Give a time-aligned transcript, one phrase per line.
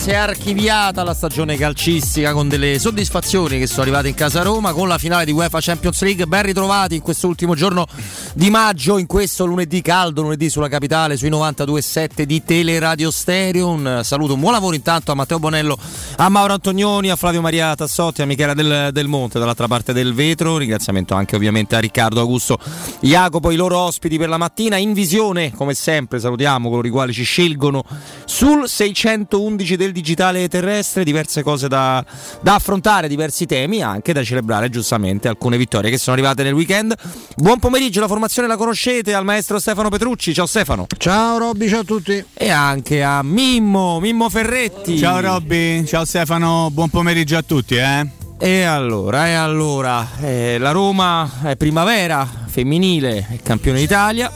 [0.00, 4.72] si è archiviata la stagione calcistica con delle soddisfazioni che sono arrivate in casa Roma
[4.72, 6.26] con la finale di UEFA Champions League.
[6.26, 7.86] Ben ritrovati in questo ultimo giorno
[8.32, 13.68] di maggio, in questo lunedì caldo, lunedì sulla capitale, sui 92.7 di Teleradio Stereo.
[13.68, 15.78] Un saluto, un buon lavoro intanto a Matteo Bonello,
[16.22, 20.12] a Mauro Antonioni, a Flavio Maria Tassotti, a Michela del, del Monte dall'altra parte del
[20.12, 20.58] vetro.
[20.58, 22.58] Ringraziamento anche ovviamente a Riccardo Augusto
[23.00, 24.76] Jacopo, i loro ospiti per la mattina.
[24.76, 27.82] In visione, come sempre, salutiamo coloro i quali ci scelgono
[28.26, 32.04] sul 611 del digitale terrestre, diverse cose da,
[32.42, 36.94] da, affrontare, diversi temi, anche da celebrare giustamente alcune vittorie che sono arrivate nel weekend.
[37.36, 40.34] Buon pomeriggio, la formazione la conoscete al maestro Stefano Petrucci.
[40.34, 40.86] Ciao Stefano.
[40.98, 42.22] Ciao Robby, ciao a tutti.
[42.34, 44.98] E anche a Mimmo, Mimmo Ferretti.
[44.98, 47.76] Ciao Robby, ciao Stefano, buon pomeriggio a tutti.
[47.76, 48.04] Eh?
[48.36, 54.28] E allora, e allora, eh, la Roma è primavera femminile, è campione d'Italia,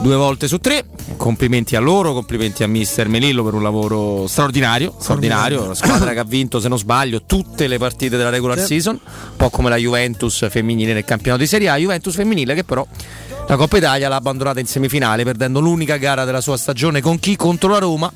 [0.00, 0.84] due volte su tre
[1.16, 6.18] complimenti a loro, complimenti a mister Melillo per un lavoro straordinario, straordinario, la squadra che
[6.18, 9.76] ha vinto se non sbaglio tutte le partite della regular season, un po' come la
[9.76, 12.84] Juventus femminile nel campionato di Serie A, Juventus femminile che però
[13.46, 17.36] la Coppa Italia l'ha abbandonata in semifinale perdendo l'unica gara della sua stagione con chi?
[17.36, 18.12] Contro la Roma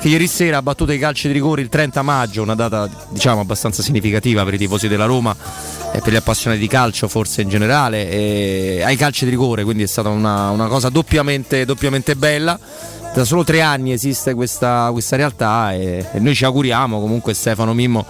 [0.00, 3.40] che ieri sera ha battuto i calci di rigore il 30 maggio, una data diciamo
[3.40, 5.36] abbastanza significativa per i tifosi della Roma
[5.92, 9.86] e per gli appassionati di calcio forse in generale, ai calci di rigore, quindi è
[9.86, 12.58] stata una, una cosa doppiamente, doppiamente bella
[13.14, 17.74] da solo tre anni esiste questa, questa realtà e, e, noi ci auguriamo comunque Stefano
[17.74, 18.06] Mimmo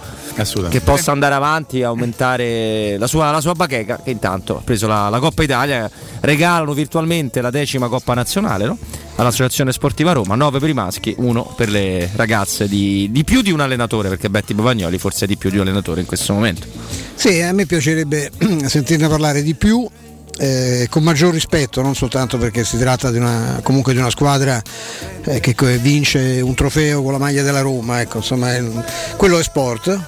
[0.69, 4.87] che possa andare avanti e aumentare la sua, la sua bacheca che intanto ha preso
[4.87, 5.89] la, la, Coppa Italia.
[6.21, 8.77] Regalano virtualmente la decima Coppa Nazionale no?
[9.15, 12.67] all'Associazione Sportiva Roma 9 per i maschi, 1 per le ragazze.
[12.67, 15.61] Di, di più di un allenatore perché Betty Bovagnoli forse è di più di un
[15.61, 16.67] allenatore in questo momento.
[17.15, 18.31] Sì, a me piacerebbe
[18.65, 19.87] sentirne parlare di più
[20.39, 24.61] eh, con maggior rispetto, non soltanto perché si tratta di una, comunque di una squadra
[25.25, 28.63] eh, che vince un trofeo con la maglia della Roma, ecco, insomma, è,
[29.17, 29.99] quello è sport,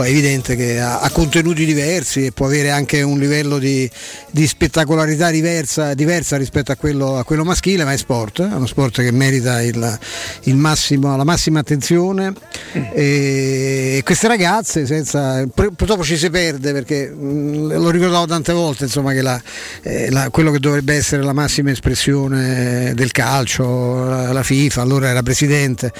[0.00, 3.88] poi è evidente che ha, ha, contenuti diversi e può avere anche un livello di,
[4.30, 8.64] di spettacolarità diversa, diversa rispetto a quello, a quello, maschile, ma è sport, è uno
[8.64, 9.98] sport che merita il,
[10.44, 12.32] il massimo, la massima attenzione.
[12.72, 18.84] E, e queste ragazze senza, purtroppo ci si perde perché mh, lo ricordavo tante volte
[18.84, 19.38] insomma, che la,
[19.82, 25.08] eh, la, quello che dovrebbe essere la massima espressione del calcio, la, la FIFA, allora
[25.10, 25.92] era presidente,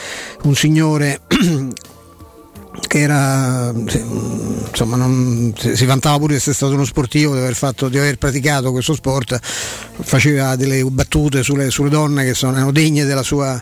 [0.44, 1.20] un signore
[2.86, 3.72] che era
[4.70, 8.16] insomma non, si vantava pure di essere stato uno sportivo, di aver, fatto, di aver
[8.16, 13.60] praticato questo sport, faceva delle battute sulle, sulle donne che sono, erano degne della sua,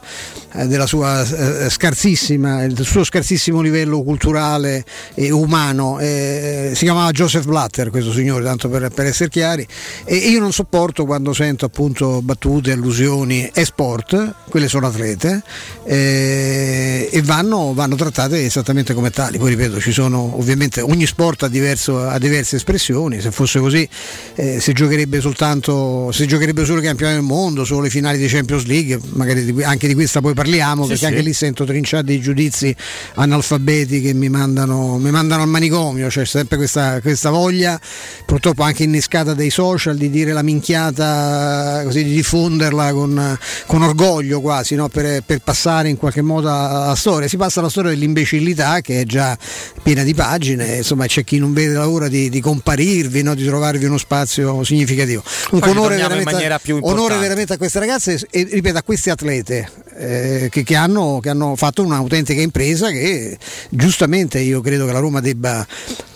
[0.54, 4.84] eh, della sua eh, scarsissima, del suo scarsissimo livello culturale
[5.14, 5.98] e umano.
[5.98, 9.66] Eh, si chiamava Joseph Blatter questo signore, tanto per, per, essere chiari,
[10.04, 15.42] e io non sopporto quando sento appunto battute, allusioni, è sport, quelle sono atlete
[15.84, 19.38] eh, e vanno, vanno trattate esattamente come tali.
[19.38, 23.88] Poi ripeto, ci sono ovviamente ogni sport ha, diverso, ha diverse espressioni, se fosse così
[24.34, 28.26] eh, si giocherebbe soltanto, si giocherebbe solo i campioni del mondo, solo le finali di
[28.28, 31.10] Champions League, magari di, anche di questa poi parliamo, sì, perché sì.
[31.10, 32.74] anche lì sento trinciati dei giudizi
[33.14, 37.80] analfabeti che mi mandano, mi mandano al manicomio, c'è sempre questa, questa, voglia,
[38.24, 44.40] purtroppo anche innescata dai social, di dire la minchiata, così di diffonderla con, con orgoglio
[44.40, 44.88] quasi, no?
[44.88, 47.28] per, per, passare in qualche modo alla storia.
[47.28, 49.36] Si passa alla storia dell'imbecillità che è già
[49.82, 53.34] piena di pagine, insomma c'è chi non vede l'ora di, di comparirvi, no?
[53.34, 55.22] di trovarvi uno spazio significativo.
[55.50, 60.62] Un onore veramente, onore veramente, a queste ragazze e ripeto a queste atlete eh, che,
[60.62, 63.36] che, hanno, che, hanno, fatto un'autentica impresa che
[63.68, 65.66] giustamente io credo che la Roma debba,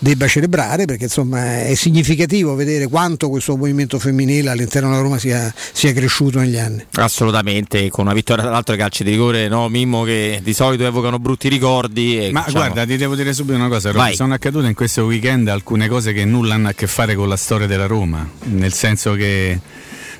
[0.03, 5.51] debba, celebrare perché insomma è significativo vedere quanto questo movimento femminile all'interno della Roma sia,
[5.71, 6.85] sia cresciuto negli anni.
[6.93, 10.83] Assolutamente, con una vittoria tra l'altro ai calci di rigore, no, Mimmo che di solito
[10.85, 12.19] evocano brutti ricordi.
[12.19, 12.65] E, Ma diciamo...
[12.65, 16.13] guarda, ti devo dire subito una cosa, Roma, sono accadute in questo weekend alcune cose
[16.13, 19.59] che nulla hanno a che fare con la storia della Roma, nel senso che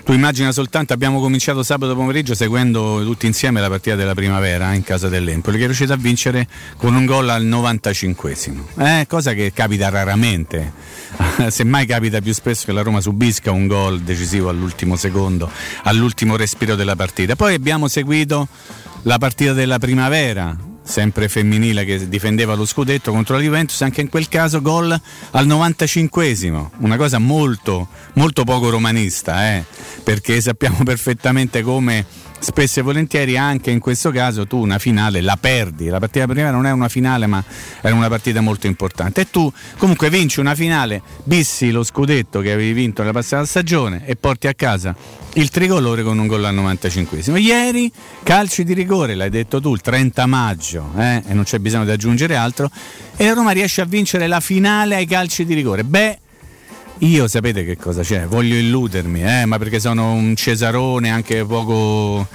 [0.04, 4.76] tu immagina soltanto, abbiamo cominciato sabato pomeriggio seguendo tutti insieme la partita della primavera eh,
[4.76, 6.48] in casa dell'Empoli, che è riuscito a vincere
[6.78, 8.64] con un gol al 95esimo.
[8.80, 10.74] Eh, cosa che capita raramente,
[11.48, 15.50] semmai capita più spesso che la Roma subisca un gol decisivo all'ultimo secondo,
[15.84, 17.36] all'ultimo respiro della partita.
[17.36, 18.48] Poi abbiamo seguito
[19.04, 24.10] la partita della primavera, sempre femminile che difendeva lo scudetto contro la Juventus, anche in
[24.10, 24.92] quel caso gol
[25.32, 29.64] al 95esimo, una cosa molto, molto poco romanista, eh?
[30.04, 32.06] perché sappiamo perfettamente come
[32.44, 35.88] spesso e volentieri anche in questo caso tu una finale la perdi.
[35.88, 37.42] La partita prima non è una finale, ma
[37.82, 39.22] era una partita molto importante.
[39.22, 44.06] E tu comunque vinci una finale, bissi lo scudetto che avevi vinto nella passata stagione
[44.06, 44.94] e porti a casa
[45.36, 47.92] il tricolore con un gol al 95 Ieri
[48.22, 51.24] calci di rigore, l'hai detto tu, il 30 maggio, eh?
[51.26, 52.70] e non c'è bisogno di aggiungere altro,
[53.16, 55.84] e Roma riesce a vincere la finale ai calci di rigore.
[55.84, 56.20] Beh,
[57.04, 58.26] io sapete che cosa c'è?
[58.26, 59.46] Voglio illudermi, eh?
[59.46, 62.26] ma perché sono un cesarone anche poco,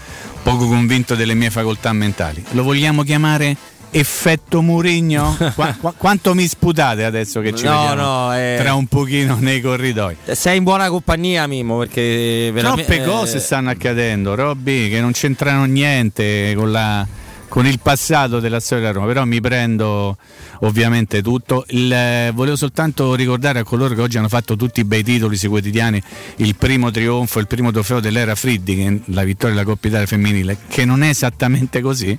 [0.43, 2.45] poco convinto delle mie facoltà mentali.
[2.51, 3.57] Lo vogliamo chiamare
[3.91, 5.35] effetto Murigno?
[5.55, 8.57] Qu- qu- quanto mi sputate adesso che ci no, vediamo no, eh...
[8.59, 10.17] tra un pochino nei corridoi?
[10.33, 12.97] Sei in buona compagnia, Mimo, perché veramente...
[12.97, 17.07] Troppe cose stanno accadendo, Robby, che non c'entrano niente con la
[17.49, 20.17] con il passato della storia della Roma, però mi prendo
[20.61, 21.65] ovviamente tutto.
[21.69, 25.37] Il, eh, volevo soltanto ricordare a coloro che oggi hanno fatto tutti i bei titoli
[25.37, 26.03] sui quotidiani
[26.37, 30.85] il primo trionfo, il primo trofeo dell'era Friddi, la vittoria della Coppa Italia femminile, che
[30.85, 32.17] non è esattamente così,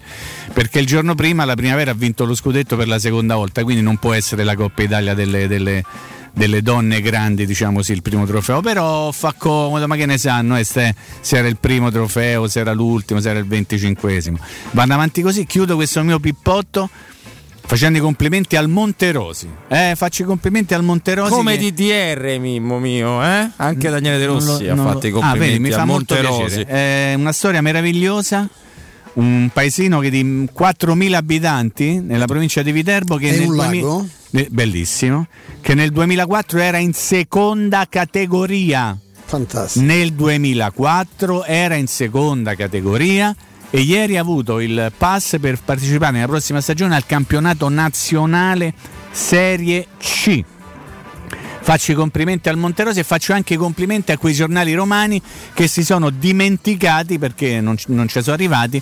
[0.54, 3.82] perché il giorno prima la primavera ha vinto lo scudetto per la seconda volta, quindi
[3.82, 5.84] non può essere la Coppa Italia delle, delle
[6.32, 10.58] delle donne grandi, diciamo sì, il primo trofeo, però fa comodo, ma che ne sanno
[10.58, 10.94] eh, se
[11.32, 14.38] era il primo trofeo, se era l'ultimo, se era il venticinquesimo.
[14.72, 16.90] Vanno avanti così, chiudo questo mio pippotto
[17.70, 19.48] facendo i complimenti al Monterosi.
[19.68, 21.30] Eh, faccio i complimenti al Monterosi.
[21.32, 21.72] Come che...
[21.72, 23.48] DDR, Mimmo mio, eh?
[23.58, 26.62] Anche Daniele De Rossi ha fatto i complimenti ah, vedi, mi fa Monterosi.
[26.62, 28.50] È una storia meravigliosa
[29.14, 34.06] un paesino che di 4.000 abitanti nella provincia di Viterbo che nel 2000,
[34.50, 35.28] bellissimo
[35.62, 38.96] che nel 2004 era in seconda categoria
[39.26, 43.36] fantastico nel 2004 era in seconda categoria
[43.72, 48.74] e ieri ha avuto il pass per partecipare nella prossima stagione al campionato nazionale
[49.12, 50.44] Serie C.
[51.62, 55.22] Faccio i complimenti al Monterosi e faccio anche i complimenti a quei giornali romani
[55.54, 58.82] che si sono dimenticati perché non, non ci sono arrivati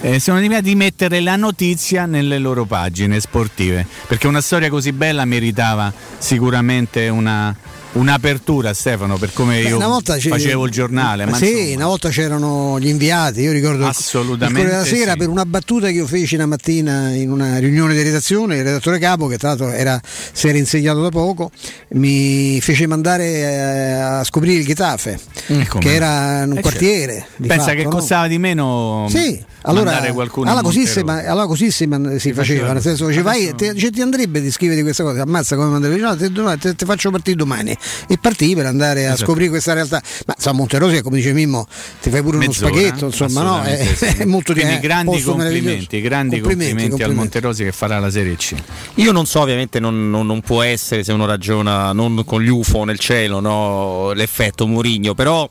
[0.00, 4.92] eh, sono dimenticati di mettere la notizia nelle loro pagine sportive perché una storia così
[4.92, 7.54] bella meritava sicuramente una,
[7.94, 11.74] un'apertura Stefano per come Beh, io facevo il giornale ma sì insomma...
[11.76, 15.18] una volta c'erano gli inviati io ricordo assolutamente la sera sì.
[15.18, 18.98] per una battuta che io feci una mattina in una riunione di redazione il redattore
[18.98, 21.50] capo che tra l'altro era, si era insegnato da poco
[21.90, 25.18] mi fece mandare eh, a scoprire il Getafe
[25.78, 27.90] che era un eh, quartiere pensa fatto, che no?
[27.90, 29.06] costava di meno?
[29.08, 33.54] Sì allora, allora, così si, allora, così si, man, si faceva, nel senso che vai,
[33.54, 36.84] ti, cioè, ti, andrebbe di scrivere questa cosa, ammazza come mandavi, no, ti, ti, ti,
[36.84, 37.74] faccio partire domani
[38.06, 39.24] e partì per andare a esatto.
[39.24, 40.02] scoprire questa realtà.
[40.26, 41.66] Ma insomma, Monterosi, come dice Mimmo,
[42.02, 43.62] ti fai pure Mezz'ora, uno spaghetto, insomma, no?
[43.64, 44.04] È, sì.
[44.04, 48.54] è molto Quindi, grandi complimenti, grandi complimenti, complimenti, al Monterosi che farà la Serie C.
[48.96, 52.48] Io non so, ovviamente non, non, non può essere se uno ragiona non con gli
[52.48, 55.48] UFO nel cielo, no, l'effetto Murigno, però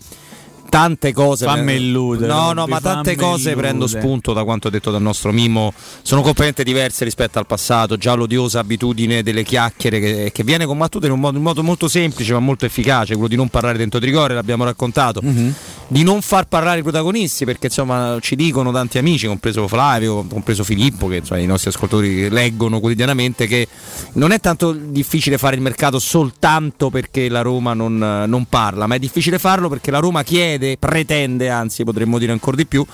[0.73, 1.45] tante cose.
[1.45, 2.33] Fammi illudere.
[2.33, 3.61] No, no, ma tante cose illude.
[3.61, 5.71] prendo spunto da quanto detto dal nostro Mimo.
[6.01, 7.95] Sono completamente diverse rispetto al passato.
[7.95, 11.87] Già l'odiosa abitudine delle chiacchiere che, che viene combattuta in un, modo, in modo, molto
[11.87, 15.21] semplice ma molto efficace, quello di non parlare dentro Tricore, l'abbiamo raccontato.
[15.23, 15.49] Mm-hmm.
[15.87, 20.63] Di non far parlare i protagonisti, perché insomma ci dicono tanti amici, compreso Flavio, compreso
[20.63, 23.67] Filippo, che insomma, i nostri ascoltatori leggono quotidianamente, che
[24.13, 28.95] non è tanto difficile fare il mercato soltanto perché la Roma non, non parla, ma
[28.95, 32.85] è difficile farlo perché la Roma chiede chiede, pretende, anzi potremmo dire ancora di più,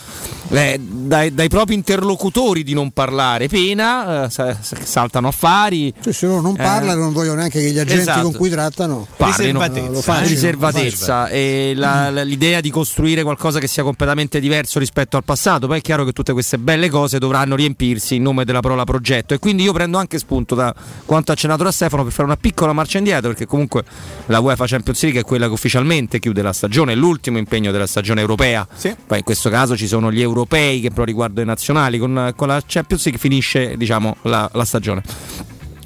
[0.49, 3.47] eh, dai, dai, propri interlocutori di non parlare.
[3.47, 5.93] Pena, eh, saltano affari.
[6.01, 8.23] Cioè, se loro non eh, parlano, non vogliono neanche che gli agenti esatto.
[8.23, 9.61] con cui trattano parlino.
[9.61, 10.19] Riservatezza.
[10.21, 15.67] riservatezza e la, la, l'idea di costruire qualcosa che sia completamente diverso rispetto al passato.
[15.67, 19.33] Poi è chiaro che tutte queste belle cose dovranno riempirsi in nome della parola progetto.
[19.33, 20.73] E quindi io prendo anche spunto da
[21.05, 23.83] quanto accennato da Stefano per fare una piccola marcia indietro, perché comunque
[24.27, 27.71] la UEFA Champions League è quella che ufficialmente chiude la stagione, è l'ultimo impegno impegno
[27.71, 28.67] della stagione europea.
[28.73, 28.95] Sì.
[29.05, 31.99] Poi in questo caso ci sono gli europei che però riguardano i nazionali.
[31.99, 35.03] Con, con la Champions League finisce diciamo, la, la stagione.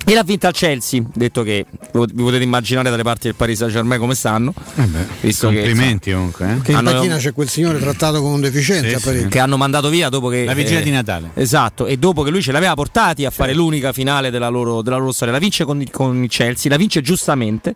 [0.06, 3.72] E l'ha vinta il Chelsea, detto che vi potete immaginare dalle parti del Paris Saint
[3.72, 4.54] Germain come stanno.
[4.76, 6.52] Eh beh, complimenti che, comunque.
[6.52, 6.62] Eh?
[6.62, 9.28] Che in hanno, panchina c'è quel signore trattato con un deficiente sì, sì.
[9.30, 10.44] Che hanno mandato via dopo che.
[10.44, 11.32] La vigilia eh, di Natale.
[11.36, 14.98] Esatto, e dopo che lui ce l'aveva portati a fare l'unica finale della loro, della
[14.98, 15.34] loro storia.
[15.34, 17.74] La vince con, con il Chelsea, la vince giustamente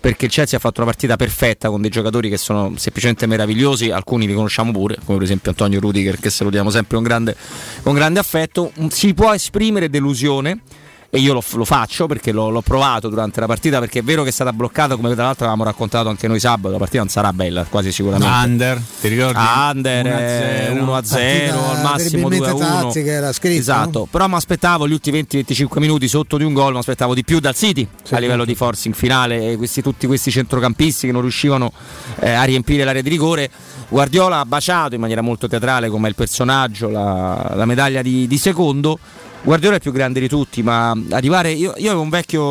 [0.00, 3.90] perché il Chelsea ha fatto una partita perfetta con dei giocatori che sono semplicemente meravigliosi,
[3.90, 7.36] alcuni li conosciamo pure, come per esempio Antonio Rudiger che salutiamo sempre con grande,
[7.82, 8.72] con grande affetto.
[8.88, 10.60] Si può esprimere delusione
[11.12, 14.22] e io lo, lo faccio perché l'ho, l'ho, provato durante la partita perché è vero
[14.22, 17.08] che è stata bloccata come tra l'altro avevamo raccontato anche noi sabato la partita non
[17.08, 18.32] sarà bella quasi sicuramente.
[18.32, 19.38] Under ti ricordi?
[19.38, 26.36] Under 1-0 eh, al massimo 2-1 esatto però mi aspettavo gli ultimi 20-25 minuti sotto
[26.36, 29.56] di un gol mi aspettavo di più dal City sì, a livello di forcing finale
[29.56, 31.72] questi, tutti questi centrocampisti che non riuscivano
[32.20, 33.50] eh, a riempire l'area di rigore.
[33.88, 38.38] Guardiola ha baciato in maniera molto teatrale come il personaggio la, la medaglia di, di
[38.38, 38.98] secondo
[39.42, 41.50] Guardiola è il più grande di tutti, ma arrivare.
[41.52, 42.42] Io, io avevo un vecchio,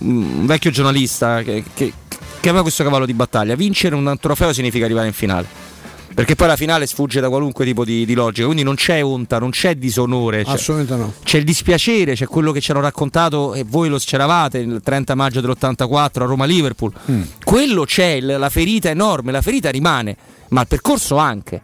[0.00, 1.92] un vecchio giornalista che, che,
[2.40, 3.54] che, aveva questo cavallo di battaglia.
[3.54, 5.66] Vincere un trofeo significa arrivare in finale.
[6.14, 9.38] Perché poi la finale sfugge da qualunque tipo di, di logica, quindi non c'è onta,
[9.38, 10.42] non c'è disonore.
[10.42, 11.14] C'è, Assolutamente no.
[11.22, 15.14] C'è il dispiacere, c'è quello che ci hanno raccontato e voi lo c'eravate il 30
[15.14, 16.92] maggio dell'84 a Roma-Liverpool.
[17.08, 17.22] Mm.
[17.44, 20.16] Quello c'è, la ferita è enorme, la ferita rimane,
[20.48, 21.60] ma il percorso anche.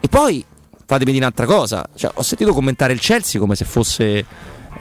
[0.00, 0.42] E poi
[0.90, 1.86] fatemi dire un'altra cosa.
[1.94, 4.24] Cioè, ho sentito commentare il Chelsea come se fosse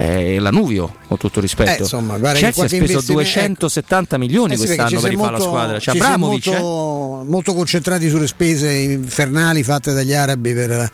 [0.02, 1.72] eh, la Nuvio, con tutto rispetto.
[1.72, 4.24] Eh, insomma, guarda, Chelsea ha speso 270 ecco.
[4.24, 5.78] milioni eh sì, quest'anno per rifare la squadra.
[5.78, 6.46] C'è Abramovic.
[6.48, 7.30] Molto, eh?
[7.30, 10.90] molto, concentrati sulle spese infernali fatte dagli arabi per,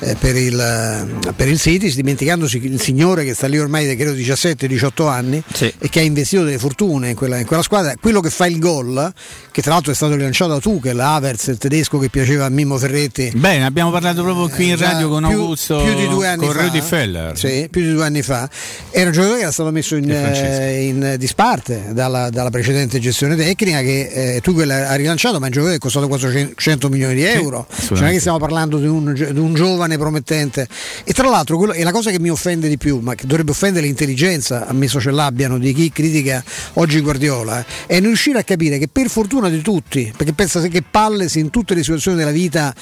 [0.00, 4.12] eh, per, il, per, il, City, dimenticandosi il signore che sta lì ormai da credo
[4.12, 5.72] 17-18 anni sì.
[5.78, 7.94] e che ha investito delle fortune in quella, in quella, squadra.
[7.98, 9.10] Quello che fa il gol,
[9.50, 12.76] che tra l'altro è stato rilanciato da Tuchel, Havertz, il tedesco che piaceva a Mimmo
[12.76, 13.32] Ferretti.
[13.34, 16.54] Bene, abbiamo parlato proprio qui in radio con più, Augusto più di due anni con
[16.54, 16.60] fa.
[16.60, 17.38] Rudy Feller.
[17.38, 18.48] Sì, più di due anni fa
[18.90, 23.36] era un giocatore che era stato messo in, eh, in disparte dalla, dalla, precedente gestione
[23.36, 27.14] tecnica che eh, Tuchel ha rilanciato, ma è un giocatore che è costato 400 milioni
[27.14, 27.66] di euro.
[27.70, 30.66] Sì, cioè, non è che stiamo parlando di un, di un, giovane promettente.
[31.04, 33.50] E tra l'altro, quello, è la cosa che mi offende di più, ma che dovrebbe
[33.50, 36.42] offendere l'intelligenza, ammesso ce l'abbiano, di chi critica
[36.74, 40.82] oggi Guardiola, è non riuscire a capire che per fortuna di tutti, perché pensa che
[40.88, 42.74] palle se in tutte le situazioni della vita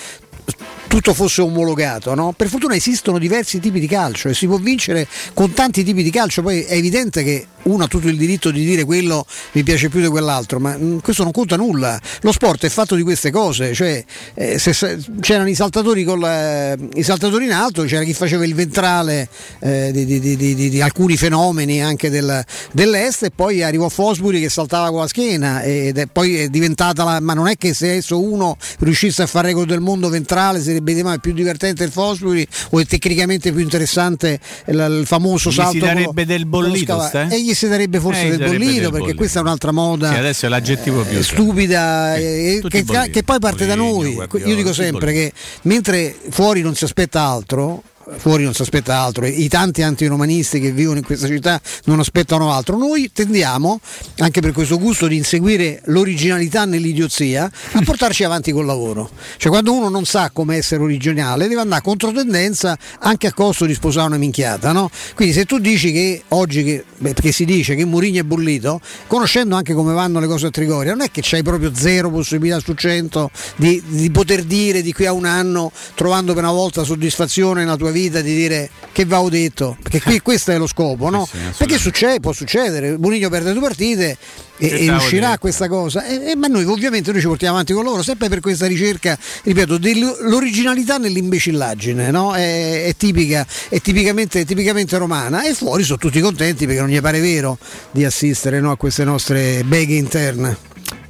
[0.88, 2.14] tutto fosse omologato.
[2.14, 2.32] No?
[2.36, 6.10] Per fortuna esistono diversi tipi di calcio e si può vincere con tanti tipi di
[6.10, 6.42] calcio.
[6.42, 10.00] Poi è evidente che uno ha tutto il diritto di dire quello mi piace più
[10.00, 12.00] di quell'altro, ma mm, questo non conta nulla.
[12.22, 14.02] Lo sport è fatto di queste cose, cioè,
[14.34, 18.54] eh, se, c'erano i saltatori, con la, i saltatori in alto, c'era chi faceva il
[18.54, 19.28] ventrale
[19.60, 22.42] eh, di, di, di, di, alcuni fenomeni anche del,
[22.72, 27.04] dell'est e poi arrivò Fosbury che saltava con la schiena ed è poi è diventata
[27.04, 30.60] la, ma non è che se adesso uno riuscisse a fare record del mondo ventrale
[30.80, 35.72] sarebbe è più divertente il Fosbury o è tecnicamente più interessante il, famoso gli salto
[35.72, 39.16] si darebbe del bollito e gli si darebbe forse eh, del bollito del perché bollito.
[39.16, 41.18] questa è un'altra moda sì, adesso è l'aggettivo più.
[41.18, 44.14] eh, stupida eh, che, che, poi parte da noi.
[44.14, 45.32] io dico sempre che
[45.62, 47.82] mentre fuori non si aspetta altro
[48.16, 52.52] fuori non si aspetta altro, i tanti antiromanisti che vivono in questa città non aspettano
[52.52, 52.76] altro.
[52.76, 53.80] Noi tendiamo,
[54.18, 59.10] anche per questo gusto di inseguire l'originalità nell'idiozia, a portarci avanti col lavoro.
[59.36, 63.66] Cioè quando uno non sa come essere originale deve andare contro tendenza anche a costo
[63.66, 64.72] di sposare una minchiata.
[64.72, 64.90] No?
[65.14, 68.80] Quindi se tu dici che oggi, che, beh, perché si dice che Murigno è bollito,
[69.06, 72.60] conoscendo anche come vanno le cose a Trigoria, non è che c'hai proprio zero possibilità
[72.60, 76.84] su cento di, di poter dire di qui a un anno, trovando per una volta
[76.84, 80.58] soddisfazione nella tua vita vita di dire che va ho detto, perché qui questo è
[80.58, 81.26] lo scopo, no?
[81.30, 84.16] Sì, sì, perché succede, può succedere, Bonigno perde due partite
[84.56, 87.72] e, e riuscirà a questa cosa, e, e, ma noi ovviamente noi ci portiamo avanti
[87.72, 92.34] con loro, sempre per questa ricerca, ripeto, dell'originalità nell'imbecillaggine, no?
[92.34, 97.00] è, è, tipica, è tipicamente, tipicamente, romana e fuori sono tutti contenti perché non gli
[97.00, 97.58] pare vero
[97.90, 100.56] di assistere no, a queste nostre beghe interne.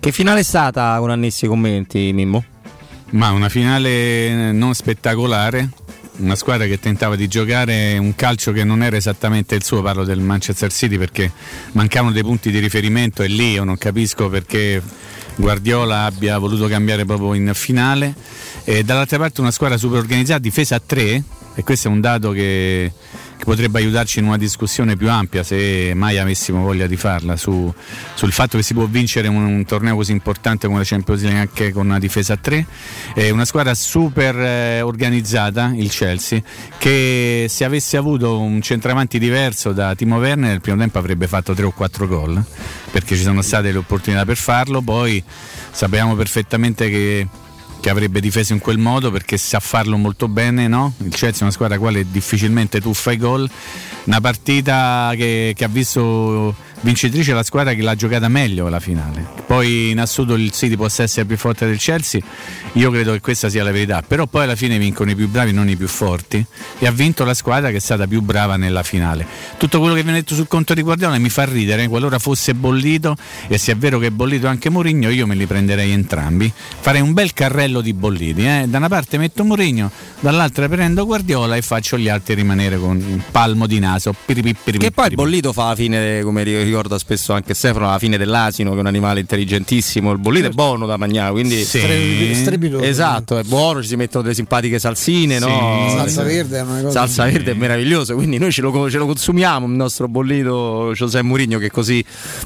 [0.00, 2.45] Che finale è stata con annessi commenti, Mimmo?
[3.11, 5.71] Ma una finale non spettacolare,
[6.18, 10.04] una squadra che tentava di giocare un calcio che non era esattamente il suo, parlo
[10.04, 11.30] del Manchester City perché
[11.72, 14.82] mancavano dei punti di riferimento e lì io non capisco perché
[15.37, 18.14] Guardiola abbia voluto cambiare proprio in finale.
[18.64, 21.22] E dall'altra parte una squadra super organizzata, difesa a tre
[21.54, 22.92] e questo è un dato che
[23.38, 27.73] che potrebbe aiutarci in una discussione più ampia se mai avessimo voglia di farla su,
[28.14, 31.38] sul fatto che si può vincere un, un, torneo così importante come la Champions League
[31.38, 32.66] anche con una difesa a 3
[33.14, 36.42] è una squadra super eh, organizzata il Chelsea
[36.78, 41.54] che se avesse avuto un centravanti diverso da Timo Werner nel primo tempo avrebbe fatto
[41.54, 42.45] 3 o 4 gol
[42.90, 44.80] perché ci sono state le opportunità per farlo.
[44.80, 45.23] Poi
[45.71, 47.26] sappiamo perfettamente che
[47.88, 50.92] che avrebbe difeso in quel modo perché sa farlo molto bene, no?
[50.99, 53.49] Il Chelsea è una squadra quale difficilmente tu fai gol.
[54.04, 59.26] Una partita che, che ha visto vincitrice la squadra che l'ha giocata meglio la finale.
[59.47, 62.20] Poi in assoluto il City possa essere più forte del Chelsea,
[62.73, 65.52] io credo che questa sia la verità, però poi alla fine vincono i più bravi,
[65.52, 66.44] non i più forti
[66.78, 69.26] e ha vinto la squadra che è stata più brava nella finale.
[69.56, 73.16] Tutto quello che viene detto sul conto di Guardiola mi fa ridere, qualora fosse bollito
[73.47, 76.52] e se è vero che è bollito anche Mourinho, io me li prenderei entrambi.
[76.80, 78.64] Farei un bel carrello di bolliti, eh?
[78.68, 83.23] da una parte metto Mourinho, dall'altra prendo Guardiola e faccio gli altri rimanere con un
[83.30, 84.14] palmo di naso.
[84.78, 88.76] Che poi bollito fa la fine, come ricorda spesso anche Stefano, la fine dell'asino, che
[88.76, 90.12] è un animale intelligentissimo.
[90.12, 90.60] Il bollito certo.
[90.60, 91.80] è buono da mangiare, quindi sì.
[92.34, 92.84] Strebidoso.
[92.84, 95.44] Esatto, è buono, ci si mettono delle simpatiche salsine, sì.
[95.44, 95.87] no?
[95.90, 96.90] Salsa verde è una cosa.
[96.90, 97.32] Salsa sì.
[97.32, 101.58] verde è meraviglioso, quindi noi ce lo, ce lo consumiamo il nostro bollito José Mourinho
[101.58, 102.04] che così,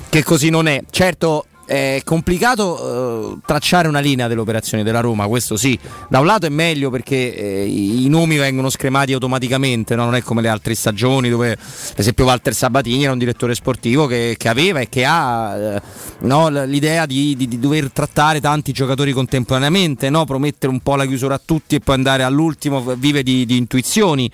[0.08, 0.82] che così non è.
[0.90, 5.78] Certo è complicato uh, tracciare una linea delle operazioni della Roma, questo sì.
[6.09, 10.04] Da un lato è meglio perché eh, i nomi vengono scremati automaticamente, no?
[10.04, 14.07] non è come le altre stagioni dove per esempio Walter Sabatini era un direttore sportivo
[14.07, 15.83] che, che aveva e che ha eh,
[16.21, 16.49] no?
[16.49, 20.25] l'idea di, di, di, dover trattare tanti giocatori contemporaneamente, no?
[20.25, 24.31] promettere un po' la chiusura a tutti e poi andare all'ultimo, vive di, di intuizioni.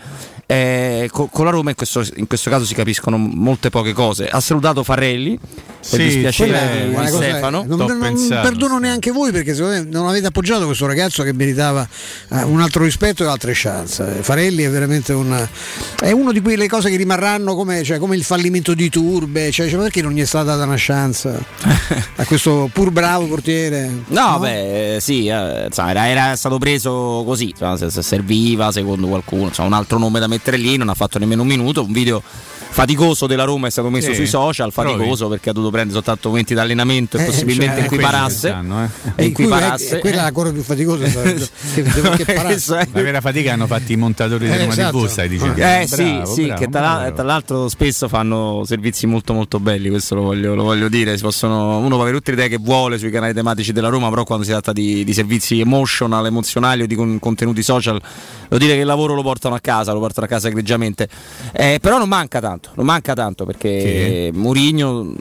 [0.51, 4.31] Eh, con, con, la Roma in questo, in questo, caso si capiscono molte poche cose.
[4.31, 5.39] Ha salutato Farrelli
[5.81, 7.65] sì, per dispiacere di Stefano.
[7.67, 11.35] Non, non, non, perdono neanche voi perché secondo me non avete appoggiato questo ragazzo che
[11.35, 11.87] meritava
[12.29, 14.03] uh, un altro rispetto e altre chance.
[14.23, 15.47] Farelli è veramente un,
[16.01, 19.51] è uno di quelle cose che rimarranno come, cioè, come il fallimento di Turbe.
[19.51, 21.29] Cioè, cioè, perché non gli è stata data una chance
[22.17, 23.87] a questo pur bravo portiere?
[24.07, 24.39] No, no?
[24.39, 29.99] beh, sì, eh, era, era, stato preso così, se, se serviva secondo qualcuno, un altro
[29.99, 32.23] nome da mettere mettere lì, non ha fatto nemmeno un minuto, un video
[32.71, 35.35] faticoso della Roma è stato messo sì, sui social, faticoso provi.
[35.35, 38.49] perché ha dovuto prendere soltanto momenti di allenamento e eh, possibilmente cioè, equiparasse.
[38.49, 39.25] Sanno, eh.
[39.25, 39.97] equiparasse.
[39.97, 41.07] È, quella è la cosa più faticosa.
[42.93, 44.99] la vera fatica hanno fatto i montatori eh, del Roma esatto.
[44.99, 45.61] TV, stai dicendo.
[45.61, 49.89] Eh sì, bravo, sì bravo, che tra, tra, l'altro spesso fanno servizi molto molto belli,
[49.89, 51.17] questo lo voglio, lo voglio dire.
[51.17, 54.09] Si possono, uno può avere tutte le idee che vuole sui canali tematici della Roma,
[54.09, 58.01] però quando si tratta di, di servizi emotional, emozionali o di con, contenuti social,
[58.43, 61.09] devo dire che il lavoro lo portano a casa, lo portano a casa egregiamente.
[61.53, 64.39] Eh, però non manca tanto tanto, non manca tanto perché sì.
[64.39, 65.15] Murigno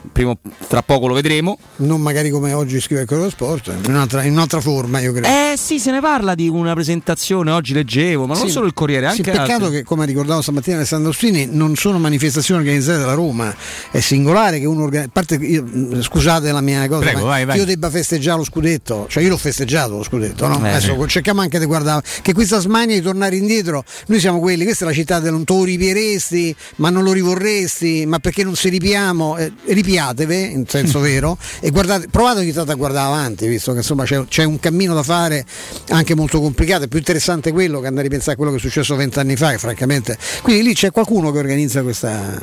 [0.66, 1.58] tra poco lo vedremo.
[1.76, 5.26] Non magari come oggi scrive il Corriere Sport, in un'altra, in un'altra, forma io credo.
[5.28, 8.42] Eh sì, se ne parla di una presentazione, oggi leggevo, ma sì.
[8.42, 9.70] non solo il Corriere, anche sì, peccato altri.
[9.70, 13.54] che come ricordavo stamattina Alessandro Ostini non sono manifestazioni organizzate dalla Roma,
[13.90, 17.56] è singolare che uno organizza, parte io, mm, scusate la mia cosa, Prego, vai, vai.
[17.56, 20.64] io debba festeggiare lo scudetto, cioè io l'ho festeggiato lo scudetto, no?
[20.64, 24.64] Eh, Adesso cerchiamo anche di guardare che questa smania di tornare indietro, noi siamo quelli,
[24.64, 28.44] questa è la città del non te lo ripieresti, ma non lo rivorresti, ma perché
[28.44, 29.36] non si ripiamo?
[29.36, 33.78] Eh, ripiatevi in senso vero e guardate, provate ogni tanto a guardare avanti, visto che
[33.78, 35.44] insomma c'è, c'è, un cammino da fare
[35.90, 38.60] anche molto complicato, è più interessante quello che andare a ripensare a quello che è
[38.60, 40.16] successo vent'anni fa, che francamente.
[40.42, 42.38] Quindi lì c'è qualcuno che organizza questa,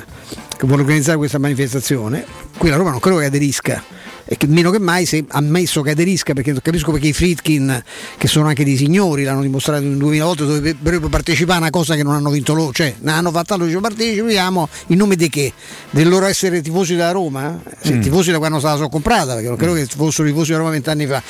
[0.57, 2.25] che vuole organizzare questa manifestazione,
[2.57, 3.83] qui la Roma non credo che aderisca
[4.25, 7.83] e che meno che mai se ammesso che aderisca perché capisco perché i Fritkin
[8.17, 11.95] che sono anche dei signori l'hanno dimostrato in 2000 volte dovrebbero partecipare a una cosa
[11.95, 15.53] che non hanno vinto loro cioè ne hanno fatto loro partecipiamo in nome di che?
[15.91, 17.61] del loro essere tifosi della Roma?
[17.81, 18.01] Sì, mm.
[18.01, 21.05] tifosi da quando stava sono comprata perché non credo che fossero tifosi della Roma vent'anni
[21.05, 21.23] fa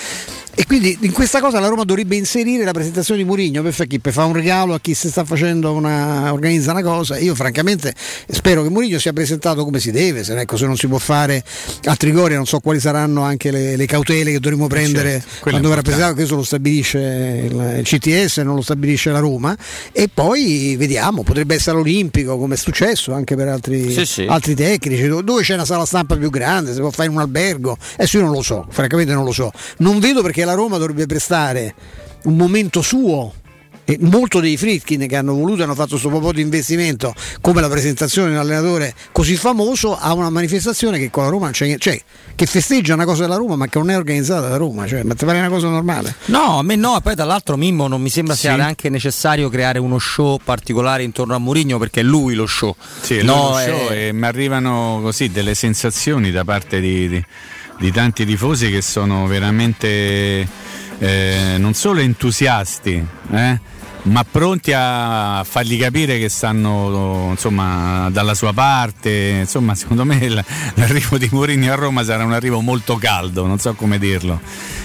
[0.57, 4.13] e quindi in questa cosa la Roma dovrebbe inserire la presentazione di Mourinho per, per
[4.13, 7.17] fare un regalo a chi si sta facendo una, organizza una cosa.
[7.17, 7.93] Io francamente
[8.29, 11.43] spero che Mourinho sia presentato come si deve, se, ecco, se non si può fare
[11.83, 15.69] a Trigoria non so quali saranno anche le, le cautele che dovremo prendere certo, quando
[15.69, 16.99] verrà presentato, questo lo stabilisce
[17.49, 19.57] il, il CTS, non lo stabilisce la Roma.
[19.91, 24.25] E poi vediamo, potrebbe essere olimpico come è successo anche per altri, sì, sì.
[24.27, 27.75] altri tecnici, dove c'è una sala stampa più grande, si può fare in un albergo.
[27.93, 29.51] Adesso io non lo so, francamente non lo so.
[29.77, 31.73] Non vedo perché la Roma dovrebbe prestare
[32.23, 33.33] un momento suo
[33.85, 37.61] e molto dei Fritkin che hanno voluto e hanno fatto questo po' di investimento come
[37.61, 41.77] la presentazione di un allenatore così famoso a una manifestazione che con la Roma c'è,
[41.77, 41.99] cioè,
[42.33, 45.13] che festeggia una cosa della Roma ma che non è organizzata da Roma cioè, ma
[45.13, 46.15] ti pare una cosa normale?
[46.25, 48.41] No, a me no, e poi tra l'altro Mimmo non mi sembra sì.
[48.41, 52.75] sia neanche necessario creare uno show particolare intorno a Mourinho perché è lui lo show
[53.01, 54.07] sì, no, lo show è...
[54.07, 57.25] e mi arrivano così delle sensazioni da parte di, di
[57.77, 60.47] di tanti tifosi che sono veramente
[60.99, 63.59] eh, non solo entusiasti, eh,
[64.05, 69.37] ma pronti a fargli capire che stanno insomma, dalla sua parte.
[69.39, 70.27] Insomma, secondo me
[70.75, 74.39] l'arrivo di Mourinho a Roma sarà un arrivo molto caldo, non so come dirlo,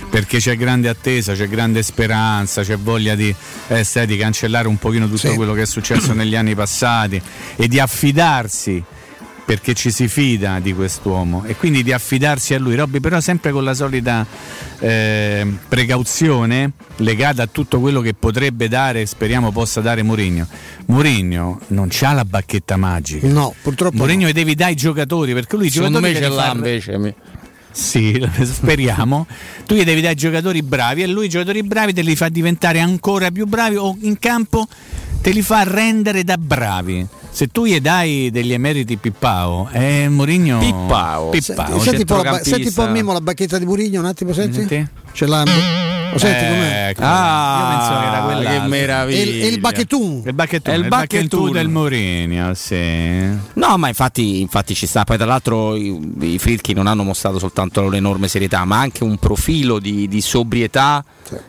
[0.08, 3.34] perché c'è grande attesa, c'è grande speranza, c'è voglia di,
[3.68, 5.34] eh, sai, di cancellare un pochino tutto sì.
[5.34, 7.20] quello che è successo negli anni passati
[7.56, 8.82] e di affidarsi
[9.50, 13.50] perché ci si fida di quest'uomo e quindi di affidarsi a lui, Robby, però sempre
[13.50, 14.24] con la solita
[14.78, 20.46] eh, precauzione legata a tutto quello che potrebbe dare, speriamo possa dare Mourinho.
[20.86, 23.26] Mourinho non ha la bacchetta magica.
[23.26, 23.96] No, purtroppo.
[23.96, 24.32] Mourinho no.
[24.32, 26.54] devi dare i giocatori perché lui i Secondo giocatori me ce l'ha far...
[26.54, 27.14] invece.
[27.72, 29.26] Sì, speriamo.
[29.66, 32.78] tu gli devi dare giocatori bravi e lui i giocatori bravi te li fa diventare
[32.78, 34.68] ancora più bravi o in campo
[35.20, 40.58] te li fa rendere da bravi se tu gli dai degli emeriti Pippao, eh, Mourinho
[40.58, 41.28] Pippao.
[41.30, 44.06] Pippao senti, senti, un po la, senti un po' Mimo la bacchetta di Mourinho un
[44.06, 44.58] attimo, senti?
[44.66, 44.88] Senti?
[45.12, 45.44] Ce l'ha.
[46.12, 46.88] Lo senti Eh, com'è?
[46.88, 47.02] ecco.
[47.04, 48.50] Ah, Io penso che era quella.
[48.50, 49.18] che meraviglia.
[49.18, 50.22] E il, il bacchettun.
[50.26, 51.52] Il bacchettone, È il bacchettone.
[51.52, 53.28] del Mourinho, sì.
[53.52, 55.04] No, ma infatti, infatti ci sta.
[55.04, 59.18] Poi, tra l'altro, i, i Fritchi non hanno mostrato soltanto l'enorme serietà, ma anche un
[59.18, 61.04] profilo di, di sobrietà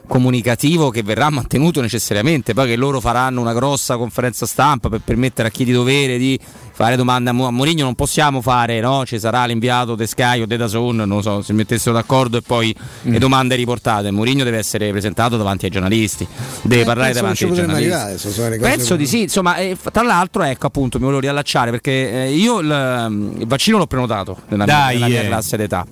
[0.05, 2.53] comunicativo che verrà mantenuto necessariamente.
[2.53, 6.39] Poi che loro faranno una grossa conferenza stampa per permettere a chi di dovere di
[6.73, 7.83] fare domande a, Mo- a Mourinho.
[7.83, 9.05] Non possiamo fare, no?
[9.05, 12.41] Ci sarà l'inviato De Sky o De Dazon, non lo so, si mettessero d'accordo e
[12.41, 14.09] poi le domande riportate.
[14.11, 16.25] Mourinho deve essere presentato davanti ai giornalisti,
[16.63, 17.91] deve Eh, parlare davanti ai giornalisti.
[17.93, 21.71] arrivare, se Penso di sì, insomma, e f- tra l'altro, ecco appunto, mi volevo riallacciare
[21.71, 21.91] perché
[22.25, 25.27] eh, io il, il vaccino l'ho prenotato nella, mia, Dai, nella mia eh.
[25.27, 25.85] classe d'età.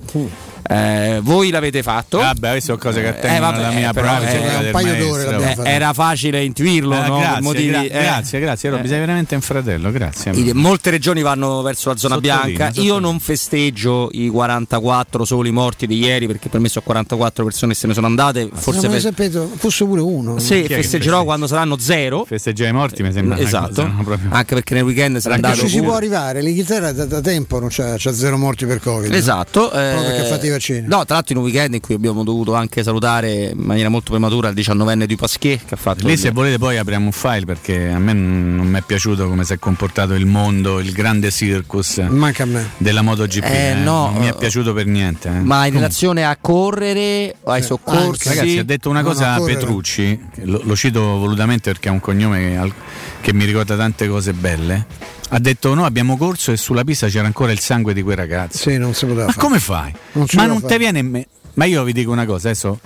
[0.68, 2.18] Eh, voi l'avete fatto?
[2.20, 4.30] Vabbè, queste sono cose che Eh, attengono vabbè, alla mia però, prova.
[4.30, 7.20] eh, Eh, era facile intuirlo, Ah, no?
[7.20, 7.88] Grazie, motivi- gra- eh.
[7.90, 8.88] grazie, grazie, Robby, Eh.
[8.90, 10.32] sei veramente un fratello, grazie.
[10.34, 12.64] I- Molte regioni vanno verso la zona Sottolineo, bianca.
[12.66, 13.00] Io sottolineo.
[13.00, 17.80] non festeggio i 44 soli morti di ieri perché per me sono 44 persone che
[17.80, 18.50] se ne sono andate.
[18.54, 20.40] Forse Non me fe- sapeto, fosse pure uno.
[20.40, 22.26] sì, festeggerò quando saranno zero.
[22.26, 25.68] Festeggiare i morti mi sembra Esatto, no, proprio- anche perché nel weekend sarà andato ci
[25.70, 29.12] si può arrivare, l'Inghilterra da, da tempo non c'ha, c'ha zero morti per Covid.
[29.14, 30.88] Esatto, Proprio perché ha fatto i vaccini.
[30.88, 34.12] No, tra l'altro in un weekend in cui abbiamo dovuto anche salutare in maniera molto
[34.12, 37.12] prematura il 19enne di Pasquier che ha fatto Lì il- se volete poi apriamo un
[37.12, 40.92] file perché a me non mi è piaciuto come si è comportato il mondo, il
[40.92, 42.70] grande circus Manca a me.
[42.78, 43.44] della MotoGP.
[43.46, 43.74] Eh, eh.
[43.76, 45.28] no, non mi è eh, piaciuto per niente.
[45.30, 45.40] eh.
[45.40, 48.28] Ma in relazione a correre o ai soccorsi?
[48.28, 48.40] anche.
[48.40, 49.46] Ragazzi, ha detto una cosa no, a.
[49.46, 52.74] Petrucci, lo, lo cito volutamente perché è un cognome che,
[53.22, 54.86] che mi ricorda tante cose belle.
[55.30, 58.58] Ha detto: Noi abbiamo corso e sulla pista c'era ancora il sangue di quei ragazzi.
[58.58, 59.46] Sì, non si poteva Ma fare.
[59.46, 59.94] come fai?
[60.14, 61.28] Non Ma non te viene in me.
[61.54, 62.80] Ma io vi dico una cosa, adesso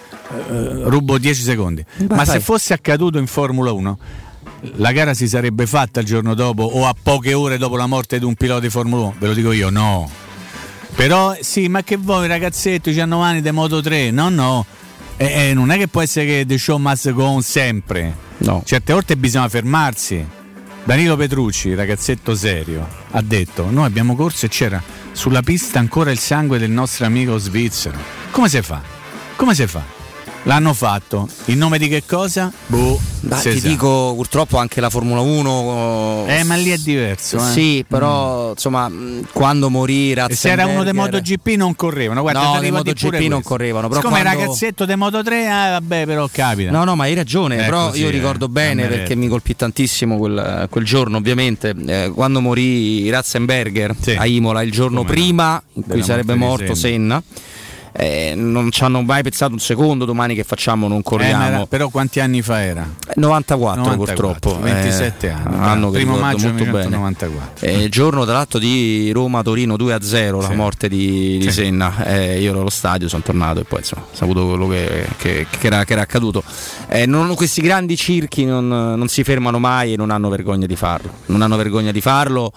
[0.50, 1.86] eh, rubo 10 secondi.
[2.10, 2.26] Ma vai.
[2.26, 4.00] se fosse accaduto in Formula 1,
[4.78, 8.18] la gara si sarebbe fatta il giorno dopo o a poche ore dopo la morte
[8.18, 9.16] di un pilota di Formula 1?
[9.20, 10.10] Ve lo dico io, no.
[10.96, 14.12] Però sì, ma che voi ragazzetti, 19 anni di Moto 3?
[14.12, 14.66] No, no.
[15.18, 18.16] Eh, eh, non è che può essere che the show must go on sempre.
[18.38, 18.64] No.
[18.66, 20.26] Certe volte bisogna fermarsi.
[20.86, 26.20] Danilo Petrucci, ragazzetto serio, ha detto: Noi abbiamo corso e c'era sulla pista ancora il
[26.20, 27.98] sangue del nostro amico svizzero.
[28.32, 28.82] Come si fa?
[29.38, 30.03] Come si fa?
[30.46, 31.30] L'hanno fatto.
[31.46, 32.52] In nome di che cosa?
[32.68, 33.00] Boh.
[33.40, 33.68] Si ti sa.
[33.70, 36.26] dico, purtroppo anche la Formula 1.
[36.28, 37.38] Eh, ma lì è diverso.
[37.38, 37.52] Eh.
[37.52, 42.22] Sì, però insomma, mh, quando morì E se era uno dei Ratzenberger- MotoGP non correvano.
[42.22, 43.40] Guarda, No, dei MotoGP non questo.
[43.50, 46.72] correvano, però Siccome quando- ragazzetto di Moto 3, ah, vabbè, però capita.
[46.72, 48.12] No, no, ma hai ragione, È però così, io eh.
[48.12, 53.96] ricordo A bene perché mi colpì tantissimo quel, quel giorno, ovviamente, eh, quando morì Ratzenberger
[53.98, 54.12] Sì.
[54.12, 55.14] a Imola, il giorno Come no.
[55.16, 57.24] prima in cui Della sarebbe morto Senna.
[57.96, 61.66] Eh, non ci hanno mai pensato un secondo domani che facciamo non Eh, corriamo era-
[61.68, 62.88] però quanti anni fa era?
[63.16, 65.56] 94, 94, purtroppo 27 eh, anni.
[65.60, 67.68] anno primo maggio molto bene 1994.
[67.68, 70.56] Eh, il giorno tra l'altro di Roma-Torino 2-0 la Sì.
[70.56, 71.52] morte di, di Sì.
[71.52, 75.06] Senna Eh, io ero allo stadio sono tornato e poi insomma ho saputo quello che,
[75.18, 76.44] che- che era, che era accaduto
[76.88, 80.76] Eh, non- questi grandi circhi non, non si fermano mai e non hanno vergogna di
[80.76, 82.52] farlo non hanno vergogna di farlo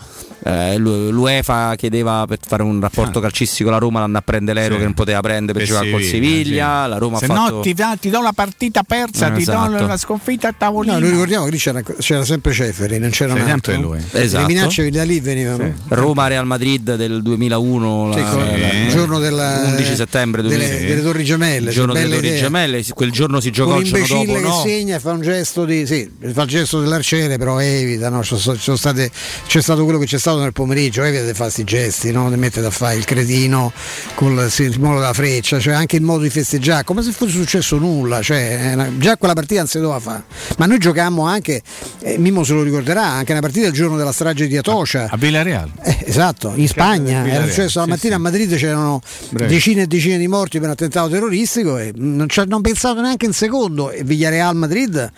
[0.44, 3.22] Eh, l'U- l'UEFA chiedeva per fare un rapporto Ah.
[3.22, 4.78] calcistico la Roma l'andò a prendere l'euro Sì.
[4.80, 6.88] che non poteva prendere per Per giocare col Siviglia, Siviglia sì.
[6.90, 9.44] la Roma Se ha fatto no ti, da- ti do la partita persa, Eh, ti
[9.44, 9.86] do esatto.
[9.86, 10.94] la sconfitta a tavolino.
[10.94, 13.80] No, noi ricordiamo che lì c'era, c'era sempre Ceferi, non c'era C'è un altro.
[13.80, 13.98] lui.
[14.12, 14.46] Esatto.
[14.46, 15.64] Le minacce da lì venivano.
[15.64, 15.72] Sì.
[15.88, 20.86] Roma-Real Madrid del 2001 Sì, la- con- la- il giorno del 11 settembre delle, 2006.
[20.86, 21.68] delle Torri Gemelle.
[21.70, 22.40] il giorno delle Torri idea.
[22.40, 24.62] Gemelle, quel giorno si giocò Con il giorno l'imbecille dopo, che no?
[24.62, 25.86] segna e fa un gesto di.
[25.86, 28.22] Sì, fa il gesto dell'arciere, però evita, no?
[28.22, 29.10] Sono state-
[29.46, 32.30] c'è stato quello che c'è stato nel pomeriggio, evita di fare questi gesti, no?
[32.30, 33.72] Di mettere a fare il cretino
[34.14, 38.20] col simbolo della freccia, cioè anche il modo di festeggiare, come se fosse successo nulla.
[38.20, 40.24] Cioè, una- già quella partita non si doveva fare.
[40.58, 41.62] Ma noi giocammo anche,
[42.00, 45.08] eh, Mimo se lo ricorderà, anche una partita il giorno della strage di Atocha.
[45.10, 45.70] A Villarreal.
[45.82, 48.18] Eh, esatto, in Spagna, era Villarreal, successo la mattina sì.
[48.18, 49.00] a Madrid c'erano
[49.30, 49.52] Bravi.
[49.54, 53.24] decine e decine di morti per un attentato terroristico e non ci hanno pensato neanche
[53.26, 55.10] un secondo e Villarreal Madrid